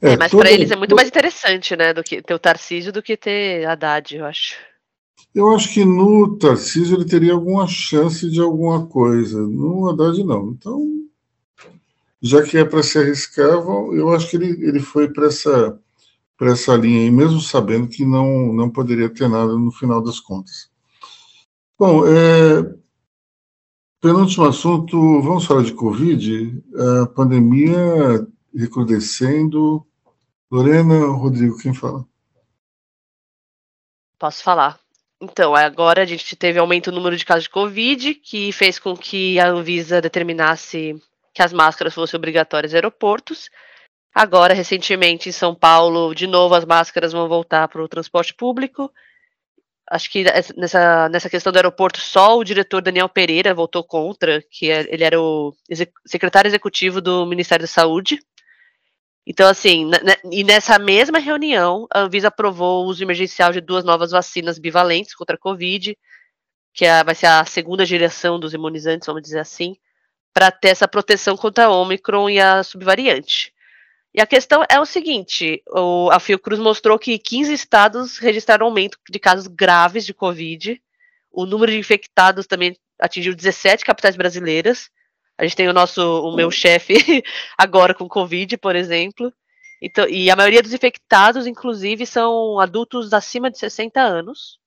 É, 0.00 0.16
mas 0.16 0.30
para 0.30 0.52
eles 0.52 0.70
é 0.70 0.76
muito 0.76 0.94
mais 0.94 1.08
interessante, 1.08 1.74
né, 1.74 1.92
do 1.92 2.04
que 2.04 2.22
ter 2.22 2.32
o 2.32 2.38
Tarcísio 2.38 2.92
do 2.92 3.02
que 3.02 3.16
ter 3.16 3.66
Haddad, 3.66 4.14
eu 4.14 4.24
acho. 4.24 4.54
Eu 5.34 5.52
acho 5.52 5.74
que 5.74 5.84
no 5.84 6.38
Tarcísio 6.38 6.96
ele 6.96 7.04
teria 7.04 7.32
alguma 7.32 7.66
chance 7.66 8.30
de 8.30 8.40
alguma 8.40 8.86
coisa. 8.86 9.40
No 9.40 9.88
Haddad, 9.88 10.22
não. 10.22 10.50
Então, 10.50 10.84
já 12.22 12.44
que 12.44 12.56
é 12.58 12.64
para 12.64 12.84
se 12.84 12.96
arriscar, 12.96 13.50
eu 13.50 14.12
acho 14.12 14.30
que 14.30 14.36
ele, 14.36 14.64
ele 14.64 14.78
foi 14.78 15.12
para 15.12 15.26
essa, 15.26 15.76
essa 16.42 16.76
linha 16.76 17.00
aí, 17.00 17.10
mesmo 17.10 17.40
sabendo 17.40 17.88
que 17.88 18.04
não, 18.04 18.52
não 18.52 18.70
poderia 18.70 19.08
ter 19.08 19.28
nada 19.28 19.56
no 19.56 19.72
final 19.72 20.00
das 20.00 20.20
contas. 20.20 20.70
Bom, 21.76 22.06
é, 22.06 22.78
penúltimo 24.00 24.46
assunto, 24.46 24.96
vamos 25.22 25.44
falar 25.44 25.62
de 25.62 25.72
Covid. 25.72 26.62
A 27.02 27.06
pandemia 27.06 28.26
recrudescendo. 28.54 29.86
Lorena, 30.50 31.06
Rodrigo, 31.06 31.58
quem 31.58 31.74
fala? 31.74 32.06
Posso 34.18 34.42
falar. 34.42 34.80
Então, 35.20 35.54
agora 35.54 36.02
a 36.02 36.06
gente 36.06 36.36
teve 36.36 36.58
aumento 36.58 36.90
no 36.90 36.98
número 36.98 37.16
de 37.16 37.24
casos 37.24 37.44
de 37.44 37.50
Covid, 37.50 38.14
que 38.14 38.52
fez 38.52 38.78
com 38.78 38.96
que 38.96 39.38
a 39.38 39.48
Anvisa 39.48 40.00
determinasse 40.00 41.00
que 41.34 41.42
as 41.42 41.52
máscaras 41.52 41.94
fossem 41.94 42.16
obrigatórias 42.16 42.72
em 42.72 42.76
aeroportos. 42.76 43.50
Agora, 44.14 44.54
recentemente, 44.54 45.28
em 45.28 45.32
São 45.32 45.54
Paulo, 45.54 46.14
de 46.14 46.26
novo 46.26 46.54
as 46.54 46.64
máscaras 46.64 47.12
vão 47.12 47.28
voltar 47.28 47.68
para 47.68 47.82
o 47.82 47.88
transporte 47.88 48.32
público. 48.34 48.90
Acho 49.90 50.10
que 50.10 50.24
nessa, 50.56 51.08
nessa 51.08 51.30
questão 51.30 51.50
do 51.50 51.56
aeroporto, 51.56 51.98
só 51.98 52.36
o 52.36 52.44
diretor 52.44 52.82
Daniel 52.82 53.08
Pereira 53.08 53.54
votou 53.54 53.82
contra, 53.82 54.42
que 54.50 54.70
é, 54.70 54.86
ele 54.92 55.02
era 55.02 55.20
o 55.20 55.54
secretário 56.06 56.48
executivo 56.48 57.00
do 57.00 57.24
Ministério 57.24 57.62
da 57.62 57.68
Saúde. 57.68 58.20
Então, 59.26 59.48
assim, 59.48 59.90
e 60.30 60.44
nessa 60.44 60.78
mesma 60.78 61.18
reunião, 61.18 61.86
a 61.92 62.00
Anvisa 62.00 62.28
aprovou 62.28 62.84
o 62.84 62.88
uso 62.88 63.02
emergencial 63.02 63.52
de 63.52 63.60
duas 63.60 63.84
novas 63.84 64.10
vacinas 64.10 64.58
bivalentes 64.58 65.14
contra 65.14 65.36
a 65.36 65.38
Covid, 65.38 65.96
que 66.74 66.84
é, 66.84 67.02
vai 67.02 67.14
ser 67.14 67.26
a 67.26 67.44
segunda 67.44 67.84
geração 67.84 68.38
dos 68.38 68.54
imunizantes, 68.54 69.06
vamos 69.06 69.22
dizer 69.22 69.40
assim, 69.40 69.76
para 70.32 70.50
ter 70.50 70.68
essa 70.68 70.86
proteção 70.86 71.36
contra 71.36 71.64
a 71.64 71.70
Omicron 71.70 72.30
e 72.30 72.38
a 72.38 72.62
subvariante. 72.62 73.52
E 74.14 74.20
a 74.20 74.26
questão 74.26 74.64
é 74.68 74.80
o 74.80 74.86
seguinte: 74.86 75.62
o, 75.68 76.10
a 76.10 76.18
Fiocruz 76.18 76.58
mostrou 76.58 76.98
que 76.98 77.18
15 77.18 77.52
estados 77.52 78.18
registraram 78.18 78.66
aumento 78.66 78.98
de 79.08 79.18
casos 79.18 79.46
graves 79.46 80.04
de 80.04 80.14
Covid. 80.14 80.80
O 81.30 81.46
número 81.46 81.70
de 81.70 81.78
infectados 81.78 82.46
também 82.46 82.76
atingiu 82.98 83.34
17 83.34 83.84
capitais 83.84 84.16
brasileiras. 84.16 84.90
A 85.36 85.44
gente 85.44 85.54
tem 85.54 85.68
o 85.68 85.72
nosso, 85.72 86.02
o 86.22 86.34
meu 86.34 86.50
chefe 86.50 86.94
agora 87.56 87.94
com 87.94 88.08
Covid, 88.08 88.56
por 88.58 88.74
exemplo. 88.74 89.32
Então, 89.80 90.08
e 90.08 90.28
a 90.28 90.34
maioria 90.34 90.62
dos 90.62 90.72
infectados, 90.72 91.46
inclusive, 91.46 92.04
são 92.04 92.58
adultos 92.58 93.12
acima 93.12 93.48
de 93.48 93.58
60 93.58 94.00
anos. 94.00 94.58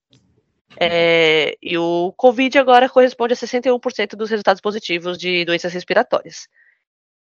É, 0.80 1.58
e 1.62 1.78
o 1.78 2.14
Covid 2.16 2.58
agora 2.58 2.88
corresponde 2.88 3.34
a 3.34 3.36
61% 3.36 4.16
dos 4.16 4.30
resultados 4.30 4.62
positivos 4.62 5.18
de 5.18 5.44
doenças 5.44 5.74
respiratórias. 5.74 6.48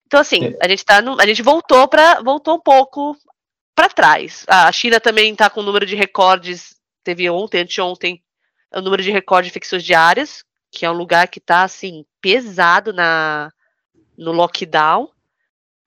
Então, 0.07 0.19
assim, 0.19 0.45
é. 0.45 0.57
a 0.61 0.67
gente 0.67 0.85
tá 0.85 1.01
no, 1.01 1.19
a 1.19 1.25
gente 1.25 1.41
voltou 1.41 1.87
para 1.87 2.21
voltou 2.21 2.55
um 2.55 2.61
pouco 2.61 3.17
para 3.73 3.89
trás. 3.89 4.45
A 4.47 4.71
China 4.71 4.99
também 4.99 5.31
está 5.31 5.49
com 5.49 5.61
um 5.61 5.63
número 5.63 5.85
de 5.85 5.95
recordes. 5.95 6.75
Teve 7.03 7.29
ontem, 7.29 7.61
anteontem, 7.61 8.23
o 8.73 8.81
número 8.81 9.03
de 9.03 9.11
recordes 9.11 9.51
de 9.51 9.51
infecções 9.51 9.83
diárias, 9.83 10.43
que 10.71 10.85
é 10.85 10.89
um 10.89 10.95
lugar 10.95 11.27
que 11.27 11.39
está 11.39 11.63
assim 11.63 12.05
pesado 12.21 12.93
na 12.93 13.51
no 14.17 14.31
lockdown. 14.31 15.09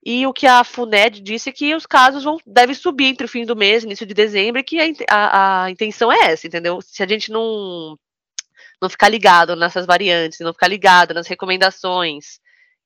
E 0.04 0.26
o 0.26 0.32
que 0.32 0.46
a 0.46 0.62
FUNED 0.62 1.20
disse 1.20 1.50
é 1.50 1.52
que 1.52 1.74
os 1.74 1.84
casos 1.84 2.24
vão, 2.24 2.38
devem 2.46 2.74
subir 2.74 3.06
entre 3.06 3.26
o 3.26 3.28
fim 3.28 3.44
do 3.44 3.56
mês, 3.56 3.84
início 3.84 4.06
de 4.06 4.14
dezembro, 4.14 4.60
e 4.60 4.64
que 4.64 4.78
a, 4.80 5.14
a, 5.14 5.64
a 5.64 5.70
intenção 5.70 6.10
é 6.10 6.30
essa, 6.30 6.46
entendeu? 6.46 6.80
Se 6.80 7.02
a 7.02 7.06
gente 7.06 7.30
não 7.30 7.98
não 8.80 8.88
ficar 8.88 9.08
ligado 9.08 9.56
nessas 9.56 9.86
variantes, 9.86 10.38
não 10.38 10.52
ficar 10.52 10.68
ligado 10.68 11.12
nas 11.12 11.26
recomendações, 11.26 12.38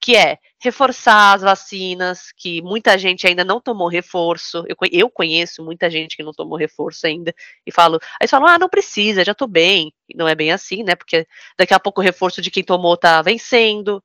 que 0.03 0.17
é 0.17 0.39
reforçar 0.59 1.35
as 1.35 1.43
vacinas, 1.43 2.33
que 2.37 2.61
muita 2.61 2.99
gente 2.99 3.25
ainda 3.25 3.45
não 3.45 3.61
tomou 3.61 3.87
reforço. 3.87 4.65
Eu, 4.69 4.77
eu 4.91 5.09
conheço 5.09 5.65
muita 5.65 5.89
gente 5.89 6.17
que 6.17 6.25
não 6.25 6.33
tomou 6.33 6.59
reforço 6.59 7.07
ainda, 7.07 7.33
e 7.65 7.71
falo, 7.71 8.01
aí 8.21 8.27
falam, 8.27 8.49
ah, 8.49 8.59
não 8.59 8.69
precisa, 8.69 9.25
já 9.25 9.33
tô 9.33 9.47
bem. 9.47 9.95
E 10.09 10.17
não 10.17 10.27
é 10.27 10.35
bem 10.35 10.51
assim, 10.51 10.83
né? 10.83 10.97
Porque 10.97 11.25
daqui 11.57 11.73
a 11.73 11.79
pouco 11.79 12.01
o 12.01 12.05
reforço 12.05 12.43
de 12.43 12.51
quem 12.51 12.65
tomou 12.65 12.97
tá 12.97 13.23
vencendo. 13.23 14.03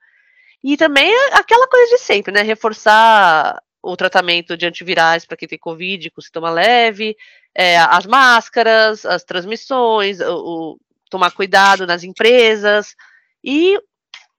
E 0.64 0.78
também 0.78 1.12
aquela 1.32 1.68
coisa 1.68 1.96
de 1.96 1.98
sempre, 1.98 2.32
né? 2.32 2.44
Reforçar 2.44 3.60
o 3.82 3.98
tratamento 3.98 4.56
de 4.56 4.68
antivirais 4.68 5.26
para 5.26 5.38
quem 5.38 5.48
tem 5.48 5.58
Covid 5.58 6.12
com 6.12 6.22
sintoma 6.22 6.52
leve, 6.52 7.18
é, 7.56 7.78
as 7.80 8.06
máscaras, 8.06 9.04
as 9.04 9.24
transmissões, 9.24 10.20
o, 10.20 10.76
o 10.76 10.80
tomar 11.10 11.32
cuidado 11.32 11.88
nas 11.88 12.04
empresas. 12.04 12.96
E 13.44 13.80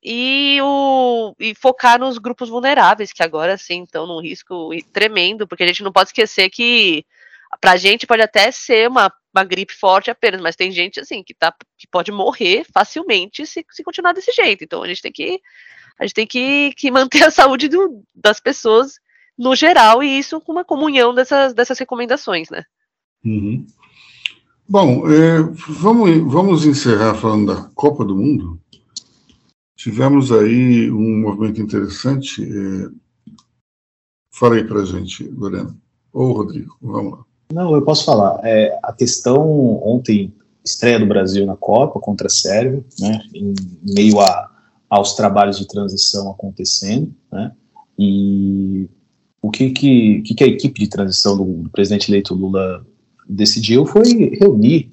e, 0.02 0.58
o, 0.62 1.34
e 1.38 1.54
focar 1.54 1.98
nos 1.98 2.18
grupos 2.18 2.48
vulneráveis, 2.48 3.12
que 3.12 3.22
agora 3.22 3.56
sim 3.56 3.82
estão 3.82 4.06
num 4.06 4.20
risco 4.20 4.70
tremendo, 4.92 5.46
porque 5.46 5.64
a 5.64 5.66
gente 5.66 5.82
não 5.82 5.92
pode 5.92 6.10
esquecer 6.10 6.48
que 6.50 7.04
para 7.60 7.72
a 7.72 7.76
gente 7.76 8.06
pode 8.06 8.22
até 8.22 8.50
ser 8.50 8.88
uma, 8.88 9.12
uma 9.34 9.44
gripe 9.44 9.74
forte 9.74 10.10
apenas, 10.10 10.40
mas 10.40 10.56
tem 10.56 10.70
gente 10.70 11.00
assim 11.00 11.22
que, 11.22 11.34
tá, 11.34 11.54
que 11.76 11.86
pode 11.88 12.12
morrer 12.12 12.64
facilmente 12.72 13.46
se, 13.46 13.64
se 13.70 13.82
continuar 13.82 14.12
desse 14.12 14.32
jeito. 14.32 14.62
Então 14.62 14.82
a 14.82 14.88
gente 14.88 15.02
tem 15.02 15.12
que 15.12 15.40
a 15.98 16.04
gente 16.04 16.14
tem 16.14 16.26
que, 16.26 16.72
que 16.76 16.90
manter 16.90 17.24
a 17.24 17.30
saúde 17.30 17.68
do, 17.68 18.02
das 18.14 18.38
pessoas 18.38 19.00
no 19.36 19.54
geral, 19.54 20.02
e 20.02 20.18
isso 20.18 20.40
com 20.40 20.52
uma 20.52 20.64
comunhão 20.64 21.14
dessas, 21.14 21.54
dessas 21.54 21.78
recomendações, 21.78 22.50
né? 22.50 22.64
Uhum. 23.24 23.66
Bom, 24.68 25.08
é, 25.10 25.38
vamos, 25.68 26.32
vamos 26.32 26.66
encerrar 26.66 27.14
falando 27.14 27.54
da 27.54 27.70
Copa 27.74 28.04
do 28.04 28.16
Mundo. 28.16 28.60
Tivemos 29.78 30.32
aí 30.32 30.90
um 30.90 31.20
movimento 31.20 31.62
interessante. 31.62 32.42
É... 32.42 32.88
Fala 34.34 34.56
aí 34.56 34.64
para 34.64 34.84
gente, 34.84 35.22
Lorena. 35.28 35.74
Ou 36.12 36.32
Rodrigo, 36.32 36.76
vamos 36.82 37.12
lá. 37.12 37.24
Não, 37.52 37.74
eu 37.74 37.82
posso 37.82 38.04
falar. 38.04 38.40
É, 38.42 38.76
a 38.82 38.92
questão 38.92 39.40
ontem, 39.82 40.34
estreia 40.64 40.98
do 40.98 41.06
Brasil 41.06 41.46
na 41.46 41.56
Copa 41.56 42.00
contra 42.00 42.26
a 42.26 42.30
Sérvia, 42.30 42.84
né, 42.98 43.22
em 43.32 43.54
meio 43.94 44.20
a, 44.20 44.50
aos 44.90 45.14
trabalhos 45.14 45.58
de 45.58 45.66
transição 45.66 46.30
acontecendo, 46.30 47.14
né, 47.32 47.52
e 47.96 48.88
o 49.40 49.50
que, 49.50 49.70
que, 49.70 50.22
que 50.22 50.44
a 50.44 50.48
equipe 50.48 50.80
de 50.80 50.88
transição 50.88 51.36
do 51.36 51.70
presidente 51.70 52.10
eleito 52.10 52.34
Lula 52.34 52.84
decidiu 53.28 53.86
foi 53.86 54.36
reunir 54.40 54.92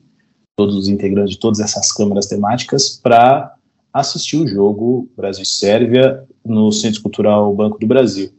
todos 0.56 0.76
os 0.76 0.88
integrantes 0.88 1.32
de 1.32 1.40
todas 1.40 1.60
essas 1.60 1.92
câmaras 1.92 2.28
temáticas 2.28 3.00
para 3.02 3.55
assistir 3.96 4.36
o 4.36 4.46
jogo 4.46 5.10
Brasil-Sérvia 5.16 6.28
no 6.44 6.70
Centro 6.70 7.02
Cultural 7.02 7.56
Banco 7.56 7.80
do 7.80 7.88
Brasil. 7.88 8.30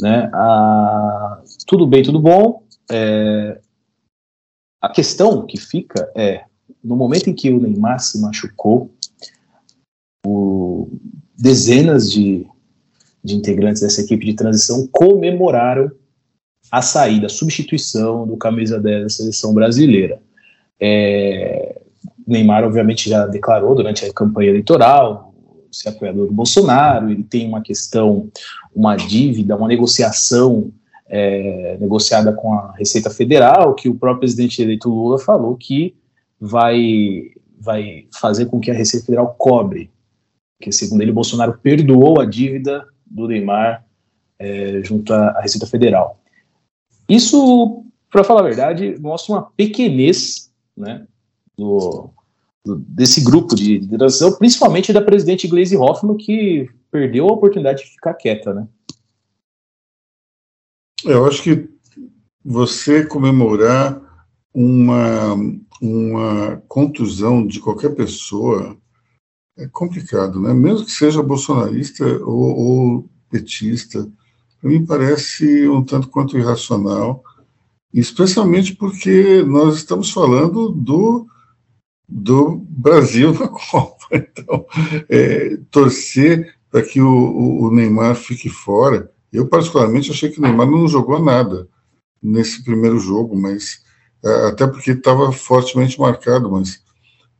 Né? 0.00 0.30
Ah, 0.32 1.42
tudo 1.66 1.86
bem, 1.86 2.02
tudo 2.02 2.18
bom. 2.18 2.62
É, 2.90 3.60
a 4.80 4.88
questão 4.88 5.44
que 5.44 5.60
fica 5.60 6.10
é, 6.16 6.44
no 6.82 6.96
momento 6.96 7.28
em 7.28 7.34
que 7.34 7.50
o 7.50 7.60
Neymar 7.60 8.00
se 8.00 8.18
machucou, 8.18 8.90
o, 10.26 10.88
dezenas 11.36 12.10
de, 12.10 12.46
de 13.22 13.34
integrantes 13.34 13.82
dessa 13.82 14.00
equipe 14.00 14.24
de 14.24 14.32
transição 14.32 14.88
comemoraram 14.90 15.90
a 16.70 16.80
saída, 16.80 17.26
a 17.26 17.30
substituição 17.30 18.26
do 18.26 18.38
camisa 18.38 18.80
10 18.80 19.02
da 19.02 19.08
seleção 19.10 19.52
brasileira. 19.52 20.18
É, 20.80 21.83
Neymar, 22.26 22.64
obviamente, 22.64 23.08
já 23.08 23.26
declarou 23.26 23.74
durante 23.74 24.04
a 24.04 24.12
campanha 24.12 24.50
eleitoral 24.50 25.34
ser 25.74 25.88
apoiador 25.88 26.26
do 26.26 26.32
Bolsonaro, 26.32 27.10
ele 27.10 27.24
tem 27.24 27.46
uma 27.48 27.60
questão, 27.60 28.30
uma 28.74 28.96
dívida, 28.96 29.56
uma 29.56 29.68
negociação 29.68 30.70
é, 31.06 31.76
negociada 31.80 32.32
com 32.32 32.54
a 32.54 32.72
Receita 32.76 33.10
Federal, 33.10 33.74
que 33.74 33.88
o 33.88 33.94
próprio 33.94 34.20
presidente 34.20 34.62
eleito 34.62 34.88
Lula 34.88 35.18
falou 35.18 35.56
que 35.56 35.94
vai, 36.40 37.30
vai 37.58 38.06
fazer 38.12 38.46
com 38.46 38.60
que 38.60 38.70
a 38.70 38.74
Receita 38.74 39.06
Federal 39.06 39.34
cobre, 39.36 39.90
que 40.60 40.72
segundo 40.72 41.02
ele, 41.02 41.12
Bolsonaro 41.12 41.58
perdoou 41.62 42.20
a 42.20 42.24
dívida 42.24 42.86
do 43.04 43.28
Neymar 43.28 43.84
é, 44.38 44.80
junto 44.82 45.12
à 45.12 45.40
Receita 45.40 45.66
Federal. 45.66 46.20
Isso, 47.08 47.84
para 48.10 48.24
falar 48.24 48.40
a 48.40 48.44
verdade, 48.44 48.96
mostra 48.98 49.34
uma 49.34 49.42
pequenez 49.42 50.50
né, 50.76 51.06
do, 51.56 52.10
do, 52.64 52.76
desse 52.76 53.22
grupo 53.22 53.54
de 53.54 53.78
liderança, 53.78 54.30
principalmente 54.36 54.92
da 54.92 55.02
presidente 55.02 55.48
Gleisi 55.48 55.76
Hoffmann, 55.76 56.16
que 56.16 56.68
perdeu 56.90 57.28
a 57.28 57.32
oportunidade 57.32 57.82
de 57.82 57.90
ficar 57.90 58.14
quieta. 58.14 58.54
Né? 58.54 58.68
Eu 61.04 61.26
acho 61.26 61.42
que 61.42 61.68
você 62.44 63.04
comemorar 63.04 64.00
uma, 64.52 65.34
uma 65.80 66.62
contusão 66.68 67.46
de 67.46 67.60
qualquer 67.60 67.94
pessoa 67.94 68.76
é 69.56 69.68
complicado, 69.68 70.40
né? 70.40 70.52
Mesmo 70.52 70.84
que 70.84 70.92
seja 70.92 71.22
bolsonarista 71.22 72.04
ou, 72.24 72.56
ou 72.56 73.10
petista, 73.30 74.08
para 74.60 74.70
mim 74.70 74.84
parece 74.84 75.68
um 75.68 75.82
tanto 75.82 76.08
quanto 76.08 76.36
irracional, 76.36 77.22
especialmente 77.92 78.74
porque 78.74 79.42
nós 79.42 79.76
estamos 79.76 80.10
falando 80.10 80.70
do, 80.70 81.26
do 82.08 82.64
Brasil 82.68 83.32
na 83.32 83.48
Copa. 83.70 84.06
Então, 84.12 84.66
é, 85.08 85.58
torcer 85.70 86.54
para 86.70 86.82
que 86.82 87.00
o, 87.00 87.62
o 87.62 87.70
Neymar 87.70 88.14
fique 88.14 88.48
fora 88.48 89.12
eu, 89.34 89.48
particularmente, 89.48 90.12
achei 90.12 90.30
que 90.30 90.38
o 90.38 90.42
Neymar 90.42 90.70
não 90.70 90.86
jogou 90.86 91.20
nada 91.20 91.68
nesse 92.22 92.62
primeiro 92.62 93.00
jogo, 93.00 93.36
mas 93.36 93.80
é, 94.24 94.46
até 94.46 94.64
porque 94.64 94.92
estava 94.92 95.32
fortemente 95.32 95.98
marcado, 95.98 96.48
mas 96.48 96.80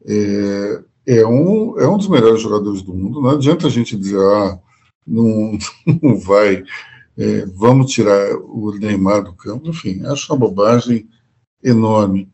é, 0.05 0.83
é, 1.07 1.25
um, 1.25 1.79
é 1.79 1.89
um 1.89 1.97
dos 1.97 2.09
melhores 2.09 2.43
jogadores 2.43 2.83
do 2.83 2.93
mundo. 2.93 3.23
Não 3.23 3.31
adianta 3.31 3.69
a 3.69 3.71
gente 3.71 3.97
dizer, 3.97 4.19
ah, 4.19 4.59
não, 5.07 5.57
não 6.03 6.19
vai, 6.19 6.65
é, 7.17 7.47
vamos 7.55 7.93
tirar 7.93 8.35
o 8.39 8.73
Neymar 8.73 9.23
do 9.23 9.33
campo. 9.33 9.71
Enfim, 9.71 10.05
acho 10.05 10.33
uma 10.33 10.39
bobagem 10.41 11.09
enorme. 11.63 12.29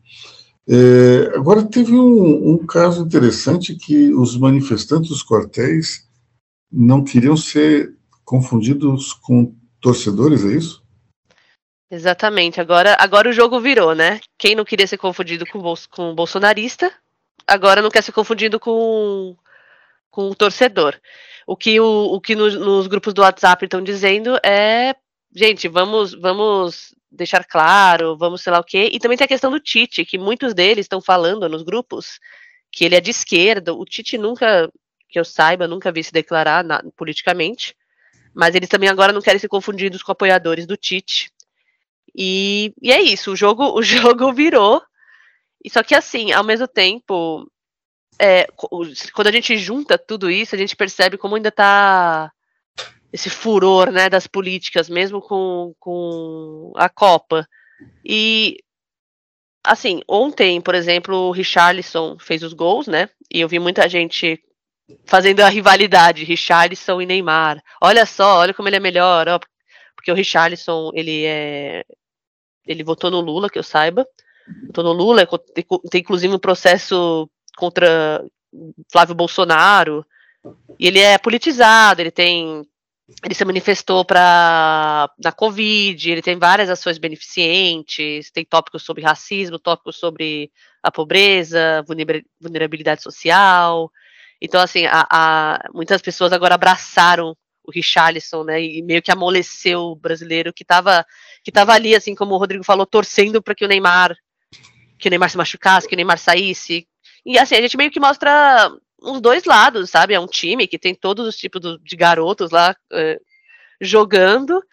É, 0.67 1.35
agora, 1.35 1.63
teve 1.63 1.93
um, 1.93 2.53
um, 2.53 2.65
caso 2.65 3.03
interessante 3.03 3.75
que 3.75 4.13
os 4.13 4.37
manifestantes 4.37 5.09
dos 5.09 5.23
quartéis 5.23 6.07
não 6.71 7.03
queriam 7.03 7.35
ser 7.35 7.95
confundidos 8.23 9.11
com 9.13 9.55
torcedores, 9.79 10.45
é 10.45 10.55
isso? 10.55 10.81
Exatamente. 11.89 12.61
Agora, 12.61 12.95
agora 12.99 13.29
o 13.29 13.33
jogo 13.33 13.59
virou, 13.59 13.93
né? 13.93 14.21
Quem 14.37 14.55
não 14.55 14.63
queria 14.63 14.87
ser 14.87 14.97
confundido 14.97 15.45
com, 15.47 15.61
com 15.89 16.15
bolsonarista, 16.15 16.91
agora 17.45 17.81
não 17.81 17.89
quer 17.89 18.03
ser 18.03 18.13
confundido 18.13 18.59
com, 18.59 19.35
com 20.09 20.29
o 20.29 20.35
torcedor. 20.35 20.95
O 21.45 21.57
que, 21.57 21.79
o, 21.81 22.13
o 22.13 22.21
que 22.21 22.35
no, 22.35 22.49
nos 22.49 22.87
grupos 22.87 23.13
do 23.13 23.21
WhatsApp 23.21 23.65
estão 23.65 23.83
dizendo 23.83 24.37
é, 24.45 24.95
gente, 25.35 25.67
vamos, 25.67 26.13
vamos 26.13 26.95
deixar 27.11 27.43
claro, 27.43 28.15
vamos 28.15 28.41
sei 28.41 28.51
lá 28.51 28.59
o 28.59 28.63
quê. 28.63 28.89
E 28.91 28.99
também 28.99 29.17
tem 29.17 29.25
a 29.25 29.27
questão 29.27 29.51
do 29.51 29.59
Tite, 29.59 30.05
que 30.05 30.17
muitos 30.17 30.53
deles 30.53 30.85
estão 30.85 31.01
falando 31.01 31.47
nos 31.49 31.63
grupos 31.63 32.19
que 32.71 32.85
ele 32.85 32.95
é 32.95 33.01
de 33.01 33.11
esquerda. 33.11 33.73
O 33.73 33.83
Tite 33.83 34.17
nunca, 34.17 34.71
que 35.09 35.19
eu 35.19 35.25
saiba, 35.25 35.67
nunca 35.67 35.91
vi 35.91 36.03
se 36.03 36.13
declarar 36.13 36.63
na, 36.63 36.81
politicamente. 36.95 37.75
Mas 38.33 38.55
eles 38.55 38.69
também 38.69 38.89
agora 38.89 39.11
não 39.11 39.21
querem 39.21 39.39
ser 39.39 39.49
confundidos 39.49 40.01
com 40.01 40.11
apoiadores 40.11 40.65
do 40.65 40.77
Tite. 40.77 41.29
E, 42.15 42.73
e 42.81 42.91
é 42.91 43.01
isso, 43.01 43.31
o 43.31 43.35
jogo, 43.35 43.71
o 43.77 43.83
jogo 43.83 44.31
virou. 44.31 44.81
E 45.63 45.69
só 45.69 45.83
que 45.83 45.93
assim, 45.93 46.31
ao 46.31 46.43
mesmo 46.43 46.67
tempo, 46.67 47.45
é, 48.17 48.47
quando 49.13 49.27
a 49.27 49.31
gente 49.31 49.57
junta 49.57 49.97
tudo 49.97 50.31
isso, 50.31 50.55
a 50.55 50.57
gente 50.57 50.75
percebe 50.75 51.17
como 51.17 51.35
ainda 51.35 51.49
está 51.49 52.31
esse 53.11 53.29
furor 53.29 53.91
né, 53.91 54.09
das 54.09 54.27
políticas, 54.27 54.89
mesmo 54.89 55.21
com, 55.21 55.73
com 55.79 56.71
a 56.75 56.87
Copa. 56.89 57.47
E 58.05 58.57
assim, 59.63 60.01
ontem, 60.07 60.61
por 60.61 60.75
exemplo, 60.75 61.15
o 61.15 61.31
Richarlison 61.31 62.17
fez 62.19 62.43
os 62.43 62.53
gols, 62.53 62.87
né? 62.87 63.09
E 63.31 63.41
eu 63.41 63.47
vi 63.47 63.59
muita 63.59 63.87
gente 63.87 64.41
fazendo 65.05 65.41
a 65.41 65.49
rivalidade, 65.49 66.23
Richarlison 66.23 67.01
e 67.01 67.05
Neymar. 67.05 67.61
Olha 67.81 68.05
só, 68.05 68.39
olha 68.39 68.53
como 68.53 68.67
ele 68.67 68.77
é 68.77 68.79
melhor, 68.79 69.27
ó, 69.27 69.39
porque 69.95 70.11
o 70.11 70.15
Richarlison, 70.15 70.91
ele 70.93 71.25
é 71.25 71.85
ele 72.65 72.83
votou 72.83 73.09
no 73.09 73.19
Lula, 73.19 73.49
que 73.49 73.59
eu 73.59 73.63
saiba. 73.63 74.05
Votou 74.67 74.83
no 74.83 74.91
Lula, 74.91 75.27
tem 75.89 76.01
inclusive 76.01 76.33
um 76.33 76.39
processo 76.39 77.29
contra 77.57 78.23
Flávio 78.91 79.15
Bolsonaro. 79.15 80.05
E 80.79 80.87
ele 80.87 80.99
é 80.99 81.17
politizado, 81.17 82.01
ele 82.01 82.11
tem 82.11 82.65
ele 83.23 83.33
se 83.33 83.45
manifestou 83.45 84.03
para 84.05 85.09
na 85.23 85.31
Covid, 85.31 86.11
ele 86.11 86.21
tem 86.21 86.37
várias 86.37 86.69
ações 86.69 86.97
beneficentes, 86.97 88.31
tem 88.31 88.45
tópicos 88.45 88.83
sobre 88.83 89.03
racismo, 89.03 89.59
tópicos 89.59 89.97
sobre 89.97 90.51
a 90.81 90.91
pobreza, 90.91 91.83
vulnerabilidade 92.39 93.01
social. 93.01 93.91
Então, 94.41 94.61
assim, 94.61 94.85
a, 94.85 95.07
a, 95.09 95.69
muitas 95.73 96.01
pessoas 96.01 96.33
agora 96.33 96.55
abraçaram 96.55 97.35
o 97.63 97.71
Richarlison, 97.71 98.43
né, 98.43 98.59
e 98.61 98.81
meio 98.81 99.03
que 99.03 99.11
amoleceu 99.11 99.81
o 99.81 99.95
brasileiro 99.95 100.51
que 100.51 100.63
estava 100.63 101.05
que 101.43 101.51
tava 101.51 101.73
ali, 101.73 101.95
assim, 101.95 102.15
como 102.15 102.33
o 102.33 102.37
Rodrigo 102.37 102.63
falou, 102.63 102.85
torcendo 102.85 103.41
para 103.41 103.53
que 103.53 103.63
o 103.63 103.67
Neymar 103.67 104.15
que 104.97 105.07
o 105.07 105.09
Neymar 105.09 105.29
se 105.29 105.37
machucasse, 105.37 105.87
que 105.87 105.95
o 105.95 105.97
Neymar 105.97 106.17
saísse. 106.17 106.87
E 107.25 107.37
assim, 107.37 107.55
a 107.55 107.61
gente 107.61 107.77
meio 107.77 107.91
que 107.91 107.99
mostra 107.99 108.71
os 109.01 109.19
dois 109.19 109.43
lados, 109.45 109.89
sabe? 109.89 110.13
É 110.13 110.19
um 110.19 110.27
time 110.27 110.67
que 110.67 110.77
tem 110.77 110.93
todos 110.93 111.27
os 111.27 111.35
tipos 111.35 111.61
de 111.83 111.95
garotos 111.95 112.51
lá 112.51 112.75
é, 112.93 113.19
jogando, 113.79 114.63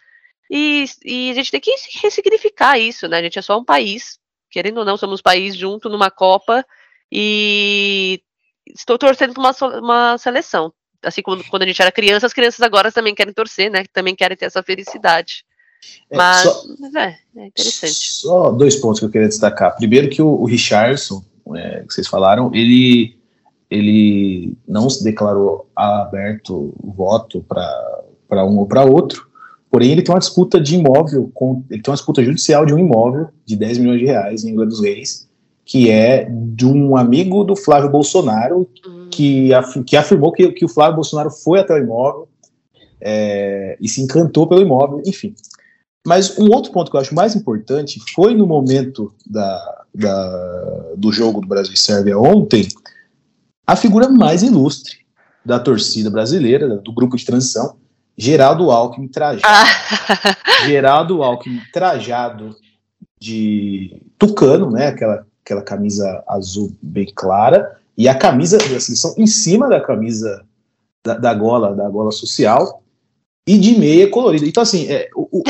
e, 0.49 0.85
e 1.03 1.31
a 1.31 1.33
gente 1.33 1.51
tem 1.51 1.59
que 1.59 1.73
ressignificar 2.01 2.77
isso, 2.77 3.07
né? 3.07 3.17
A 3.17 3.23
gente 3.23 3.39
é 3.39 3.41
só 3.41 3.57
um 3.57 3.65
país, 3.65 4.19
querendo 4.49 4.79
ou 4.79 4.85
não, 4.85 4.97
somos 4.97 5.19
um 5.19 5.23
país 5.23 5.55
junto 5.55 5.89
numa 5.89 6.11
Copa, 6.11 6.65
e 7.11 8.21
estou 8.67 8.97
torcendo 8.97 9.33
para 9.33 9.41
uma, 9.41 9.79
uma 9.79 10.17
seleção. 10.17 10.71
Assim 11.01 11.21
como 11.21 11.43
quando 11.49 11.63
a 11.63 11.65
gente 11.65 11.81
era 11.81 11.91
criança, 11.91 12.25
as 12.25 12.33
crianças 12.33 12.61
agora 12.61 12.91
também 12.91 13.15
querem 13.15 13.33
torcer, 13.33 13.71
né? 13.71 13.83
Também 13.93 14.15
querem 14.15 14.37
ter 14.37 14.45
essa 14.45 14.61
felicidade. 14.61 15.45
É, 16.09 16.17
mas, 16.17 16.43
só, 16.43 16.63
mas 16.79 16.95
é, 16.95 17.19
é, 17.37 17.45
interessante. 17.45 18.13
Só 18.13 18.51
dois 18.51 18.75
pontos 18.75 18.99
que 18.99 19.05
eu 19.05 19.09
queria 19.09 19.27
destacar. 19.27 19.75
Primeiro 19.75 20.09
que 20.09 20.21
o, 20.21 20.27
o 20.27 20.45
Richardson, 20.45 21.23
é, 21.55 21.83
que 21.87 21.93
vocês 21.93 22.07
falaram, 22.07 22.51
ele, 22.53 23.17
ele 23.69 24.57
não 24.67 24.89
se 24.89 25.03
declarou 25.03 25.69
aberto 25.75 26.73
o 26.81 26.91
voto 26.91 27.45
para 27.47 28.45
um 28.45 28.57
ou 28.57 28.65
para 28.65 28.83
outro, 28.83 29.27
porém 29.69 29.91
ele 29.91 30.01
tem 30.01 30.13
uma 30.13 30.19
disputa 30.19 30.59
de 30.59 30.75
imóvel, 30.75 31.29
com, 31.33 31.63
ele 31.69 31.81
tem 31.81 31.91
uma 31.91 31.97
disputa 31.97 32.23
judicial 32.23 32.65
de 32.65 32.73
um 32.73 32.79
imóvel 32.79 33.29
de 33.45 33.55
10 33.55 33.77
milhões 33.77 33.99
de 33.99 34.05
reais 34.05 34.43
em 34.43 34.51
Angra 34.51 34.65
dos 34.65 34.81
Reis, 34.81 35.27
que 35.63 35.91
é 35.91 36.27
de 36.27 36.65
um 36.65 36.97
amigo 36.97 37.43
do 37.43 37.55
Flávio 37.55 37.91
Bolsonaro, 37.91 38.67
uhum. 38.85 39.07
que, 39.11 39.53
af, 39.53 39.83
que 39.83 39.95
afirmou 39.95 40.31
que, 40.31 40.51
que 40.51 40.65
o 40.65 40.69
Flávio 40.69 40.95
Bolsonaro 40.95 41.29
foi 41.29 41.59
até 41.59 41.75
o 41.75 41.77
imóvel 41.77 42.27
é, 42.99 43.77
e 43.79 43.87
se 43.87 44.01
encantou 44.01 44.47
pelo 44.47 44.61
imóvel, 44.61 45.01
enfim. 45.05 45.35
Mas 46.05 46.39
um 46.39 46.49
outro 46.51 46.71
ponto 46.71 46.89
que 46.89 46.97
eu 46.97 47.01
acho 47.01 47.13
mais 47.13 47.35
importante 47.35 47.99
foi 48.15 48.33
no 48.33 48.47
momento 48.47 49.13
da, 49.29 49.85
da, 49.93 50.93
do 50.97 51.11
jogo 51.11 51.41
do 51.41 51.47
Brasil 51.47 51.73
e 51.73 51.77
Sérvia 51.77 52.17
ontem, 52.17 52.67
a 53.71 53.75
figura 53.75 54.09
mais 54.09 54.41
ilustre 54.41 54.97
da 55.45 55.59
torcida 55.59 56.09
brasileira, 56.09 56.77
do 56.77 56.91
grupo 56.91 57.15
de 57.15 57.23
transição, 57.23 57.75
Geraldo 58.17 58.71
Alckmin 58.71 59.07
trajado. 59.07 59.43
Ah. 59.45 60.65
Geraldo 60.65 61.21
Alckmin 61.21 61.61
trajado 61.71 62.55
de 63.19 64.01
tucano, 64.17 64.71
né? 64.71 64.87
Aquela, 64.87 65.25
aquela 65.45 65.61
camisa 65.61 66.23
azul 66.27 66.75
bem 66.81 67.11
clara, 67.15 67.77
e 67.95 68.07
a 68.07 68.15
camisa 68.15 68.57
da 68.57 68.79
seleção 68.79 69.13
em 69.17 69.27
cima 69.27 69.69
da 69.69 69.79
camisa 69.79 70.43
da, 71.05 71.15
da 71.15 71.33
gola, 71.35 71.75
da 71.75 71.87
gola 71.87 72.11
social, 72.11 72.81
e 73.45 73.55
de 73.57 73.77
meia 73.77 74.09
colorida. 74.09 74.47
Então, 74.47 74.63
assim, 74.63 74.87
é, 74.87 75.09
o, 75.15 75.27
o, 75.31 75.43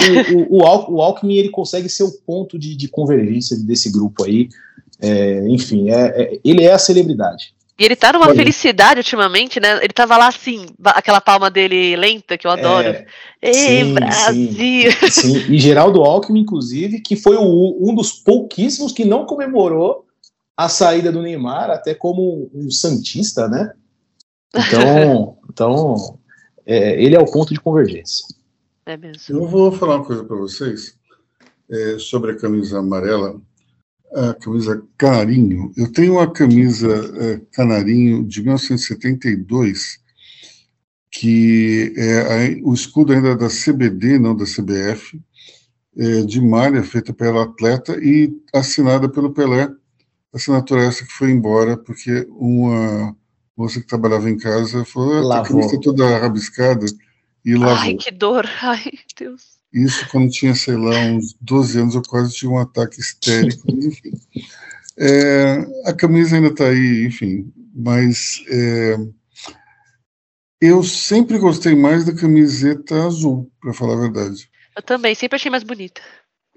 o, 0.56 0.58
o, 0.58 0.96
o 0.96 1.02
Alckmin 1.02 1.36
ele 1.36 1.50
consegue 1.50 1.88
ser 1.88 2.04
o 2.04 2.12
ponto 2.26 2.60
de, 2.60 2.76
de 2.76 2.90
convergência 2.90 3.58
desse 3.58 3.90
grupo 3.90 4.26
aí. 4.26 4.50
É, 5.02 5.48
enfim, 5.48 5.90
é, 5.90 6.22
é, 6.22 6.40
ele 6.44 6.64
é 6.64 6.74
a 6.74 6.80
celebridade. 6.80 7.54
E 7.80 7.86
ele 7.86 7.96
tá 7.96 8.12
numa 8.12 8.28
Olha. 8.28 8.36
felicidade 8.36 9.00
ultimamente, 9.00 9.58
né? 9.58 9.78
Ele 9.78 9.94
tava 9.94 10.18
lá 10.18 10.28
assim, 10.28 10.66
aquela 10.84 11.22
palma 11.22 11.50
dele 11.50 11.96
lenta, 11.96 12.38
que 12.38 12.46
eu 12.46 12.52
adoro. 12.52 12.90
É, 12.90 13.06
Ei, 13.42 13.54
sim, 13.54 13.94
Brasil! 13.94 14.92
Sim, 14.92 15.10
sim, 15.10 15.54
E 15.54 15.58
Geraldo 15.58 16.04
Alckmin, 16.04 16.42
inclusive, 16.42 17.00
que 17.00 17.16
foi 17.16 17.38
o, 17.38 17.78
um 17.80 17.96
dos 17.96 18.12
pouquíssimos 18.12 18.92
que 18.92 19.06
não 19.06 19.26
comemorou 19.26 20.06
a 20.58 20.68
saída 20.68 21.10
do 21.10 21.22
Neymar, 21.22 21.70
até 21.70 21.96
como 21.96 22.52
um 22.54 22.70
Santista, 22.70 23.48
né? 23.48 23.72
Então, 24.54 25.38
então 25.50 26.20
é, 26.66 27.02
ele 27.02 27.16
é 27.16 27.20
o 27.20 27.32
ponto 27.32 27.54
de 27.54 27.62
convergência. 27.62 28.26
É 28.86 28.98
mesmo. 28.98 29.38
Eu 29.38 29.48
vou 29.48 29.72
falar 29.72 29.96
uma 29.96 30.06
coisa 30.06 30.26
para 30.26 30.36
vocês 30.36 30.98
é, 31.72 31.98
sobre 31.98 32.32
a 32.32 32.38
camisa 32.38 32.80
amarela 32.80 33.40
a 34.14 34.34
camisa 34.34 34.84
Canarinho. 34.98 35.72
Eu 35.78 35.92
tenho 35.92 36.14
uma 36.14 36.32
camisa 36.32 36.88
é, 36.88 37.42
Canarinho 37.52 38.24
de 38.24 38.42
1972, 38.42 40.00
que 41.12 41.94
é 41.98 42.22
a, 42.22 42.68
o 42.68 42.74
escudo 42.74 43.14
ainda 43.14 43.36
da 43.36 43.48
CBD, 43.48 44.20
não 44.20 44.36
da 44.36 44.46
CBF, 44.46 45.20
é, 45.98 46.22
de 46.22 46.42
malha, 46.42 46.84
feita 46.84 47.14
pela 47.14 47.44
atleta 47.44 47.98
e 48.02 48.32
assinada 48.54 49.10
pelo 49.10 49.34
Pelé. 49.34 49.70
Assinatura 50.34 50.84
essa 50.84 51.06
que 51.06 51.12
foi 51.12 51.32
embora, 51.32 51.76
porque 51.76 52.28
uma 52.30 53.16
moça 53.58 53.80
que 53.82 53.88
trabalhava 53.88 54.30
em 54.30 54.38
casa 54.38 54.86
falou: 54.86 55.32
ah, 55.32 55.40
a 55.40 55.44
camisa 55.44 55.68
está 55.68 55.82
toda 55.82 56.18
rabiscada 56.20 56.86
e 57.44 57.56
lavou. 57.56 57.76
Ai, 57.76 57.96
que 57.96 58.12
dor! 58.12 58.48
Ai, 58.62 58.92
Deus. 59.18 59.59
Isso 59.74 60.08
quando 60.10 60.32
tinha, 60.32 60.56
sei 60.56 60.76
lá, 60.76 60.98
uns 61.06 61.36
12 61.40 61.80
anos, 61.80 61.96
eu 61.96 62.02
quase 62.02 62.34
tive 62.34 62.52
um 62.52 62.58
ataque 62.58 63.00
histérico, 63.00 63.70
enfim. 63.70 64.12
É, 64.98 65.66
a 65.86 65.94
camisa 65.94 66.36
ainda 66.36 66.50
está 66.50 66.68
aí, 66.68 67.06
enfim, 67.06 67.54
mas 67.74 68.44
é, 68.50 68.98
eu 70.60 70.84
sempre 70.84 71.38
gostei 71.38 71.74
mais 71.74 72.04
da 72.04 72.14
camiseta 72.14 73.06
azul, 73.06 73.50
para 73.62 73.74
falar 73.74 73.94
a 73.94 74.02
verdade. 74.02 74.50
Eu 74.76 74.84
também, 74.84 75.16
sempre 75.16 75.38
achei 75.38 75.50
mais 75.50 75.64
bonita. 75.64 76.02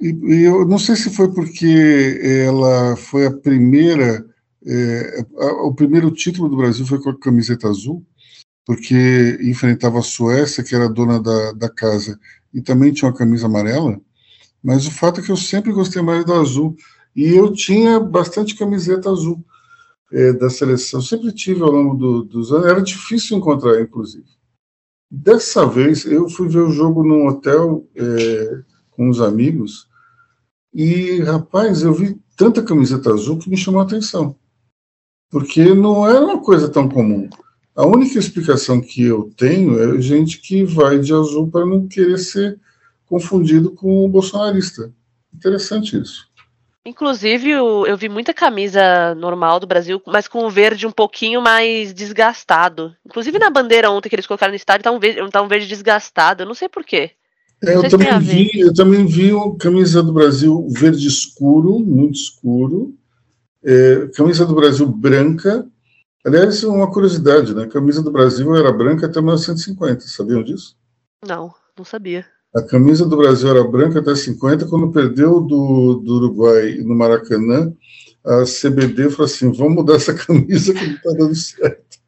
E, 0.00 0.08
e 0.08 0.42
eu 0.42 0.66
não 0.66 0.78
sei 0.78 0.96
se 0.96 1.14
foi 1.14 1.32
porque 1.32 2.20
ela 2.44 2.96
foi 2.96 3.26
a 3.26 3.30
primeira, 3.30 4.26
é, 4.66 5.24
a, 5.38 5.66
o 5.66 5.74
primeiro 5.74 6.10
título 6.10 6.48
do 6.48 6.56
Brasil 6.56 6.84
foi 6.84 7.00
com 7.00 7.10
a 7.10 7.18
camiseta 7.20 7.68
azul, 7.68 8.04
porque 8.66 9.38
enfrentava 9.42 10.00
a 10.00 10.02
Suécia, 10.02 10.64
que 10.64 10.74
era 10.74 10.88
dona 10.88 11.22
da, 11.22 11.52
da 11.52 11.68
casa, 11.68 12.18
e 12.52 12.60
também 12.60 12.92
tinha 12.92 13.08
uma 13.08 13.16
camisa 13.16 13.46
amarela, 13.46 14.00
mas 14.62 14.86
o 14.86 14.90
fato 14.90 15.20
é 15.20 15.22
que 15.22 15.32
eu 15.32 15.36
sempre 15.36 15.72
gostei 15.72 16.00
mais 16.02 16.24
do 16.24 16.34
azul. 16.34 16.76
E 17.14 17.24
eu 17.24 17.52
tinha 17.52 17.98
bastante 17.98 18.54
camiseta 18.54 19.10
azul 19.10 19.44
é, 20.12 20.32
da 20.32 20.48
seleção, 20.48 21.00
sempre 21.00 21.32
tive 21.32 21.62
ao 21.62 21.70
longo 21.70 21.94
do, 21.94 22.22
dos 22.22 22.52
anos, 22.52 22.66
era 22.66 22.80
difícil 22.80 23.36
encontrar, 23.36 23.80
inclusive. 23.80 24.26
Dessa 25.10 25.66
vez, 25.66 26.06
eu 26.06 26.28
fui 26.28 26.48
ver 26.48 26.60
o 26.60 26.70
jogo 26.70 27.02
num 27.02 27.26
hotel 27.26 27.86
é, 27.94 28.62
com 28.90 29.08
os 29.08 29.20
amigos, 29.20 29.88
e, 30.72 31.20
rapaz, 31.20 31.82
eu 31.82 31.92
vi 31.92 32.18
tanta 32.36 32.62
camiseta 32.62 33.12
azul 33.12 33.38
que 33.38 33.50
me 33.50 33.56
chamou 33.56 33.80
a 33.80 33.84
atenção, 33.84 34.36
porque 35.30 35.74
não 35.74 36.08
era 36.08 36.24
uma 36.24 36.42
coisa 36.42 36.68
tão 36.68 36.88
comum. 36.88 37.28
A 37.74 37.86
única 37.86 38.18
explicação 38.18 38.80
que 38.80 39.02
eu 39.02 39.32
tenho 39.36 39.78
é 39.80 40.00
gente 40.00 40.38
que 40.38 40.62
vai 40.62 40.98
de 40.98 41.12
azul 41.12 41.50
para 41.50 41.64
não 41.64 41.88
querer 41.88 42.18
ser 42.18 42.58
confundido 43.06 43.70
com 43.70 44.04
o 44.04 44.08
bolsonarista. 44.08 44.92
Interessante 45.34 45.98
isso. 45.98 46.30
Inclusive, 46.84 47.48
eu, 47.48 47.96
vi 47.96 48.08
muita 48.08 48.34
camisa 48.34 49.14
normal 49.14 49.60
do 49.60 49.68
Brasil, 49.68 50.02
mas 50.04 50.26
com 50.26 50.44
o 50.44 50.50
verde 50.50 50.86
um 50.86 50.90
pouquinho 50.90 51.40
mais 51.40 51.94
desgastado. 51.94 52.92
Inclusive 53.06 53.38
na 53.38 53.48
bandeira 53.48 53.90
ontem 53.90 54.08
que 54.08 54.16
eles 54.16 54.26
colocaram 54.26 54.50
no 54.50 54.56
estádio, 54.56 54.82
tá 54.82 54.90
um 54.90 54.98
verde, 54.98 55.30
tá 55.30 55.40
um 55.40 55.48
verde 55.48 55.68
desgastado. 55.68 56.42
Eu 56.42 56.46
não 56.46 56.54
sei 56.54 56.68
porquê. 56.68 57.12
É, 57.64 57.76
eu, 57.76 57.88
também 57.88 58.18
vi, 58.18 58.50
eu 58.58 58.74
também 58.74 59.06
vi 59.06 59.30
camisa 59.60 60.02
do 60.02 60.12
Brasil 60.12 60.66
verde 60.70 61.06
escuro, 61.06 61.78
muito 61.78 62.16
escuro. 62.16 62.92
É, 63.64 64.08
camisa 64.16 64.44
do 64.44 64.54
Brasil 64.54 64.86
branca, 64.88 65.64
Aliás, 66.24 66.62
uma 66.62 66.90
curiosidade, 66.90 67.54
né? 67.54 67.64
A 67.64 67.68
camisa 67.68 68.02
do 68.02 68.12
Brasil 68.12 68.54
era 68.54 68.72
branca 68.72 69.06
até 69.06 69.20
1950, 69.20 70.02
sabiam 70.02 70.42
disso? 70.42 70.76
Não, 71.26 71.52
não 71.76 71.84
sabia. 71.84 72.24
A 72.54 72.62
camisa 72.62 73.06
do 73.06 73.16
Brasil 73.16 73.48
era 73.48 73.64
branca 73.64 73.98
até 73.98 74.14
50, 74.14 74.66
quando 74.66 74.92
perdeu 74.92 75.40
do, 75.40 75.94
do 76.04 76.16
Uruguai 76.16 76.76
no 76.84 76.94
Maracanã, 76.94 77.72
a 78.24 78.44
CBD 78.44 79.10
falou 79.10 79.26
assim: 79.26 79.52
vamos 79.52 79.74
mudar 79.74 79.96
essa 79.96 80.14
camisa 80.14 80.72
que 80.72 80.86
não 80.86 80.94
está 80.94 81.10
dando 81.12 81.34
certo. 81.34 81.98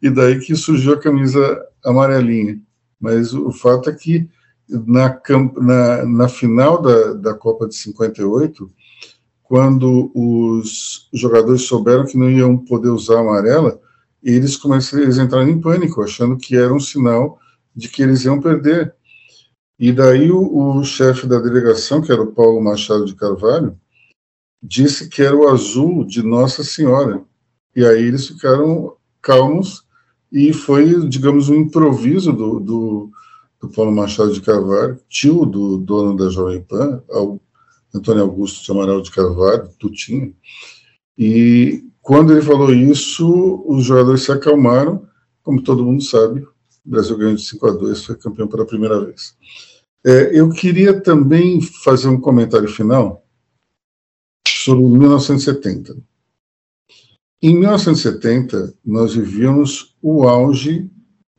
E 0.00 0.10
daí 0.10 0.40
que 0.40 0.56
surgiu 0.56 0.94
a 0.94 1.00
camisa 1.00 1.62
amarelinha. 1.84 2.58
Mas 2.98 3.34
o, 3.34 3.52
fato 3.52 3.90
é 3.90 3.92
que 3.92 4.28
na, 4.68 5.20
na, 5.60 6.06
na 6.06 6.28
final 6.28 6.80
da, 6.80 7.12
da 7.14 7.34
Copa 7.34 7.68
de 7.68 7.74
58, 7.74 8.70
quando 9.52 10.10
os 10.14 11.10
jogadores 11.12 11.66
souberam 11.66 12.06
que 12.06 12.16
não 12.16 12.30
iam 12.30 12.56
poder 12.56 12.88
usar 12.88 13.18
a 13.18 13.20
amarela, 13.20 13.78
eles 14.22 14.56
começaram 14.56 15.04
a 15.04 15.22
entrar 15.22 15.46
em 15.46 15.60
pânico, 15.60 16.00
achando 16.00 16.38
que 16.38 16.56
era 16.56 16.72
um 16.72 16.80
sinal 16.80 17.38
de 17.76 17.90
que 17.90 18.02
eles 18.02 18.24
iam 18.24 18.40
perder. 18.40 18.94
E 19.78 19.92
daí 19.92 20.32
o, 20.32 20.78
o 20.78 20.82
chefe 20.82 21.26
da 21.26 21.38
delegação, 21.38 22.00
que 22.00 22.10
era 22.10 22.22
o 22.22 22.32
Paulo 22.32 22.62
Machado 22.62 23.04
de 23.04 23.14
Carvalho, 23.14 23.78
disse 24.62 25.10
que 25.10 25.20
era 25.20 25.36
o 25.36 25.46
azul 25.46 26.02
de 26.06 26.22
Nossa 26.22 26.64
Senhora. 26.64 27.22
E 27.76 27.84
aí 27.84 28.06
eles 28.06 28.28
ficaram 28.28 28.96
calmos 29.20 29.84
e 30.32 30.54
foi, 30.54 31.06
digamos, 31.06 31.50
um 31.50 31.56
improviso 31.56 32.32
do, 32.32 32.58
do, 32.58 33.10
do 33.60 33.68
Paulo 33.68 33.92
Machado 33.92 34.32
de 34.32 34.40
Carvalho, 34.40 34.98
tio 35.10 35.44
do 35.44 35.76
dono 35.76 36.16
da 36.16 36.30
Jovem 36.30 36.62
Pan, 36.62 37.02
ao 37.10 37.38
Antônio 37.94 38.22
Augusto 38.22 38.64
de 38.64 38.70
Amaral 38.70 39.00
de 39.02 39.10
Carvalho, 39.10 39.68
Tutinho, 39.78 40.34
e 41.16 41.84
quando 42.00 42.32
ele 42.32 42.42
falou 42.42 42.74
isso, 42.74 43.64
os 43.66 43.84
jogadores 43.84 44.22
se 44.22 44.32
acalmaram, 44.32 45.06
como 45.42 45.62
todo 45.62 45.84
mundo 45.84 46.02
sabe, 46.02 46.40
o 46.40 46.90
Brasil 46.90 47.16
ganhou 47.16 47.34
de 47.34 47.42
5 47.46 47.66
a 47.66 47.70
2, 47.72 48.04
foi 48.04 48.16
campeão 48.16 48.48
pela 48.48 48.66
primeira 48.66 49.04
vez. 49.04 49.36
É, 50.04 50.38
eu 50.38 50.50
queria 50.50 51.00
também 51.00 51.60
fazer 51.60 52.08
um 52.08 52.20
comentário 52.20 52.68
final 52.68 53.24
sobre 54.46 54.82
1970. 54.84 55.96
Em 57.40 57.56
1970, 57.56 58.74
nós 58.84 59.14
vivíamos 59.14 59.96
o 60.02 60.28
auge 60.28 60.90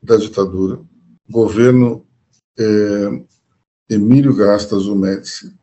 da 0.01 0.15
ditadura, 0.17 0.81
governo 1.29 2.05
é, 2.57 3.23
Emílio 3.89 4.35
Gastas 4.35 4.85
Médici, 4.87 5.53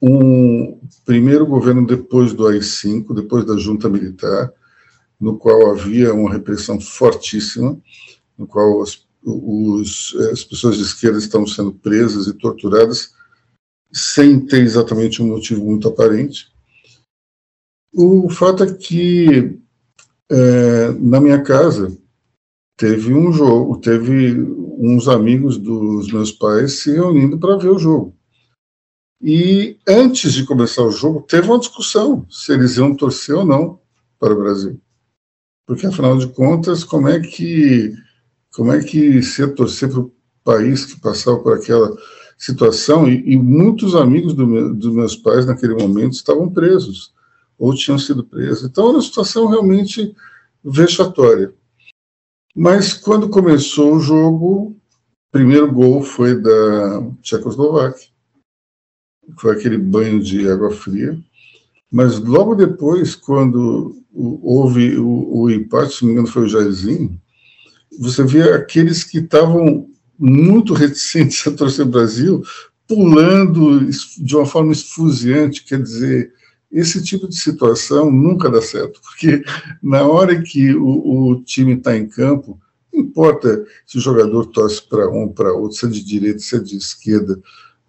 um 0.00 0.80
primeiro 1.04 1.46
governo 1.46 1.86
depois 1.86 2.32
do 2.32 2.46
AI-5, 2.46 3.14
depois 3.14 3.44
da 3.44 3.56
junta 3.56 3.88
militar, 3.88 4.52
no 5.20 5.38
qual 5.38 5.70
havia 5.70 6.12
uma 6.12 6.32
repressão 6.32 6.80
fortíssima, 6.80 7.78
no 8.36 8.46
qual 8.46 8.82
as, 8.82 9.06
os, 9.24 10.14
as 10.32 10.44
pessoas 10.44 10.76
de 10.76 10.82
esquerda 10.82 11.18
estão 11.18 11.46
sendo 11.46 11.72
presas 11.72 12.26
e 12.26 12.34
torturadas 12.34 13.14
sem 13.92 14.44
ter 14.44 14.62
exatamente 14.62 15.22
um 15.22 15.28
motivo 15.28 15.64
muito 15.64 15.88
aparente. 15.88 16.52
O 17.92 18.28
fato 18.28 18.64
é 18.64 18.74
que 18.74 19.58
é, 20.30 20.90
na 20.98 21.20
minha 21.20 21.40
casa 21.42 21.96
teve 22.76 23.14
um 23.14 23.32
jogo, 23.32 23.78
teve 23.78 24.34
uns 24.78 25.06
amigos 25.06 25.56
dos 25.56 26.12
meus 26.12 26.32
pais 26.32 26.80
se 26.80 26.90
reunindo 26.90 27.38
para 27.38 27.56
ver 27.56 27.68
o 27.68 27.78
jogo. 27.78 28.14
E 29.26 29.78
antes 29.88 30.34
de 30.34 30.44
começar 30.44 30.82
o 30.82 30.90
jogo, 30.90 31.22
teve 31.22 31.48
uma 31.48 31.58
discussão 31.58 32.26
se 32.28 32.52
eles 32.52 32.76
iam 32.76 32.94
torcer 32.94 33.34
ou 33.34 33.42
não 33.42 33.80
para 34.20 34.34
o 34.34 34.38
Brasil. 34.38 34.78
Porque, 35.66 35.86
afinal 35.86 36.18
de 36.18 36.26
contas, 36.26 36.84
como 36.84 37.08
é 37.08 37.18
que, 37.18 37.94
como 38.54 38.70
é 38.70 38.84
que 38.84 39.22
se 39.22 39.48
torcer 39.48 39.88
para 39.88 40.00
o 40.00 40.12
país 40.44 40.84
que 40.84 41.00
passava 41.00 41.38
por 41.38 41.54
aquela 41.54 41.96
situação 42.36 43.08
e, 43.08 43.32
e 43.32 43.34
muitos 43.38 43.94
amigos 43.94 44.34
do 44.34 44.46
meu, 44.46 44.74
dos 44.74 44.92
meus 44.92 45.16
pais 45.16 45.46
naquele 45.46 45.72
momento 45.74 46.12
estavam 46.12 46.52
presos 46.52 47.14
ou 47.58 47.74
tinham 47.74 47.98
sido 47.98 48.24
presos. 48.24 48.64
Então 48.68 48.88
era 48.88 48.98
uma 48.98 49.02
situação 49.02 49.46
realmente 49.46 50.14
vexatória. 50.62 51.50
Mas 52.54 52.92
quando 52.92 53.30
começou 53.30 53.94
o 53.94 54.00
jogo, 54.00 54.76
o 54.76 54.76
primeiro 55.32 55.72
gol 55.72 56.02
foi 56.02 56.38
da 56.38 57.10
Tchecoslováquia. 57.22 58.12
Foi 59.38 59.52
aquele 59.52 59.78
banho 59.78 60.22
de 60.22 60.48
água 60.48 60.70
fria. 60.70 61.18
Mas 61.90 62.18
logo 62.18 62.54
depois, 62.54 63.14
quando 63.14 63.96
houve 64.12 64.96
o, 64.96 65.42
o 65.42 65.50
empate, 65.50 65.94
se 65.94 66.02
não 66.02 66.08
me 66.08 66.12
engano 66.14 66.28
foi 66.28 66.44
o 66.44 66.48
Jairzinho, 66.48 67.20
você 67.98 68.24
via 68.24 68.56
aqueles 68.56 69.04
que 69.04 69.18
estavam 69.18 69.88
muito 70.18 70.74
reticentes 70.74 71.46
a 71.46 71.50
torcer 71.52 71.84
Brasil 71.86 72.42
pulando 72.86 73.88
de 74.18 74.36
uma 74.36 74.46
forma 74.46 74.72
esfuziante, 74.72 75.64
quer 75.64 75.82
dizer, 75.82 76.32
esse 76.70 77.02
tipo 77.02 77.28
de 77.28 77.36
situação 77.36 78.10
nunca 78.10 78.50
dá 78.50 78.60
certo, 78.60 79.00
porque 79.00 79.42
na 79.82 80.02
hora 80.06 80.42
que 80.42 80.74
o, 80.74 81.30
o 81.30 81.44
time 81.44 81.74
está 81.74 81.96
em 81.96 82.06
campo, 82.06 82.58
não 82.92 83.00
importa 83.00 83.64
se 83.86 83.98
o 83.98 84.00
jogador 84.00 84.46
torce 84.46 84.86
para 84.86 85.08
um, 85.08 85.28
para 85.28 85.52
outro, 85.52 85.76
se 85.76 85.86
é 85.86 85.88
de 85.88 86.04
direita, 86.04 86.38
se 86.40 86.56
é 86.56 86.58
de 86.58 86.76
esquerda, 86.76 87.40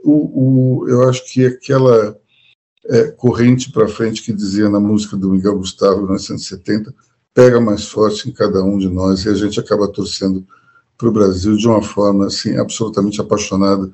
o, 0.06 0.84
o 0.84 0.90
eu 0.90 1.10
acho 1.10 1.26
que 1.26 1.46
aquela 1.46 2.18
é, 2.88 3.04
corrente 3.12 3.72
para 3.72 3.88
frente 3.88 4.22
que 4.22 4.32
dizia 4.32 4.70
na 4.70 4.80
música 4.80 5.18
do 5.18 5.32
Miguel 5.32 5.58
Gustavo, 5.58 6.04
1970, 6.04 6.94
pega 7.34 7.60
mais 7.60 7.86
forte 7.86 8.30
em 8.30 8.32
cada 8.32 8.64
um 8.64 8.78
de 8.78 8.88
nós 8.88 9.26
e 9.26 9.30
a 9.30 9.34
gente 9.34 9.60
acaba 9.60 9.88
torcendo 9.88 10.46
para 10.98 11.10
o 11.10 11.12
Brasil 11.12 11.58
de 11.58 11.68
uma 11.68 11.82
forma 11.82 12.28
assim 12.28 12.56
absolutamente 12.58 13.20
apaixonada 13.20 13.92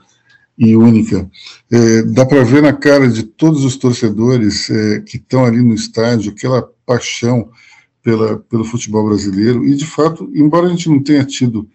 e 0.58 0.76
única. 0.76 1.30
É, 1.72 2.04
dá 2.04 2.26
para 2.26 2.44
ver 2.44 2.62
na 2.62 2.74
cara 2.74 3.08
de 3.08 3.24
todos 3.24 3.64
os 3.64 3.78
torcedores 3.78 4.70
é, 4.70 5.00
que 5.00 5.18
estão 5.18 5.46
ali 5.46 5.64
no 5.64 5.74
estádio 5.74 6.32
aquela 6.32 6.70
paixão 6.86 7.50
pela, 8.04 8.38
pelo 8.38 8.66
futebol 8.66 9.08
brasileiro 9.08 9.66
e 9.66 9.76
de 9.76 9.86
fato, 9.86 10.30
embora 10.36 10.68
a 10.68 10.70
gente 10.70 10.90
não 10.90 11.02
tenha 11.02 11.24
tido 11.24 11.68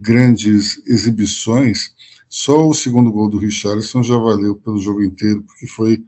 grandes 0.00 0.80
exibições, 0.86 1.92
só 2.30 2.68
o 2.68 2.72
segundo 2.72 3.10
gol 3.10 3.28
do 3.28 3.38
Richarlison 3.38 4.04
já 4.04 4.16
valeu 4.16 4.54
pelo 4.54 4.78
jogo 4.78 5.02
inteiro, 5.02 5.42
porque 5.42 5.66
foi 5.66 6.04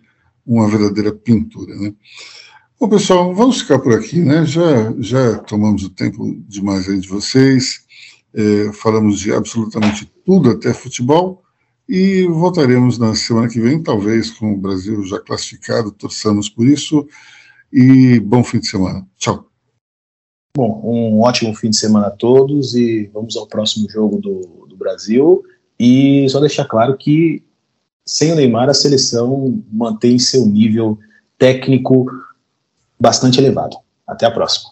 uma 0.47 0.69
verdadeira 0.69 1.13
pintura, 1.13 1.75
né? 1.75 1.93
Bom, 2.79 2.89
pessoal, 2.89 3.35
vamos 3.35 3.61
ficar 3.61 3.81
por 3.81 3.93
aqui, 3.93 4.21
né? 4.21 4.47
Já, 4.47 4.95
já 5.01 5.39
tomamos 5.39 5.83
o 5.83 5.91
tempo 5.91 6.25
demais 6.49 6.89
aí 6.89 7.01
de 7.01 7.09
vocês, 7.09 7.85
é, 8.33 8.73
falamos 8.73 9.19
de 9.19 9.33
absolutamente 9.33 10.09
tudo, 10.25 10.51
até 10.51 10.73
futebol, 10.73 11.43
e 11.89 12.25
voltaremos 12.29 12.99
na 12.99 13.17
semana 13.17 13.49
que 13.49 13.61
vem, 13.61 13.83
talvez 13.83 14.31
com 14.31 14.55
o 14.55 14.57
Brasil 14.57 15.05
já 15.05 15.19
classificado, 15.19 15.91
torçamos 15.91 16.49
por 16.49 16.69
isso, 16.69 17.05
e 17.73 18.21
bom 18.21 18.45
fim 18.45 18.61
de 18.61 18.69
semana. 18.69 19.05
Tchau. 19.19 19.49
Bom, 20.57 20.83
um 20.85 21.21
ótimo 21.23 21.53
fim 21.57 21.71
de 21.71 21.77
semana 21.77 22.07
a 22.07 22.11
todos 22.11 22.77
e 22.77 23.11
vamos 23.13 23.37
ao 23.37 23.49
próximo 23.49 23.91
jogo 23.91 24.21
do, 24.21 24.67
do 24.69 24.77
Brasil. 24.77 25.43
E 25.85 26.29
só 26.29 26.39
deixar 26.39 26.65
claro 26.65 26.97
que 26.97 27.43
sem 28.07 28.31
o 28.31 28.37
Neymar, 28.37 28.71
a 28.71 28.75
seleção 28.75 29.61
mantém 29.69 30.17
seu 30.17 30.47
nível 30.47 30.97
técnico 31.37 32.07
bastante 33.01 33.41
elevado. 33.41 33.77
Até 34.07 34.25
a 34.25 34.31
próxima. 34.31 34.71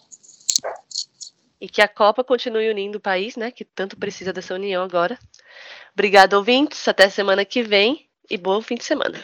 E 1.60 1.68
que 1.68 1.82
a 1.82 1.88
Copa 1.88 2.22
continue 2.22 2.70
unindo 2.70 2.98
o 2.98 3.00
país, 3.00 3.34
né? 3.34 3.50
Que 3.50 3.64
tanto 3.64 3.96
precisa 3.96 4.32
dessa 4.32 4.54
união 4.54 4.84
agora. 4.84 5.18
Obrigado, 5.92 6.34
ouvintes. 6.34 6.86
Até 6.86 7.08
semana 7.08 7.44
que 7.44 7.60
vem 7.60 8.06
e 8.30 8.38
bom 8.38 8.62
fim 8.62 8.76
de 8.76 8.84
semana. 8.84 9.18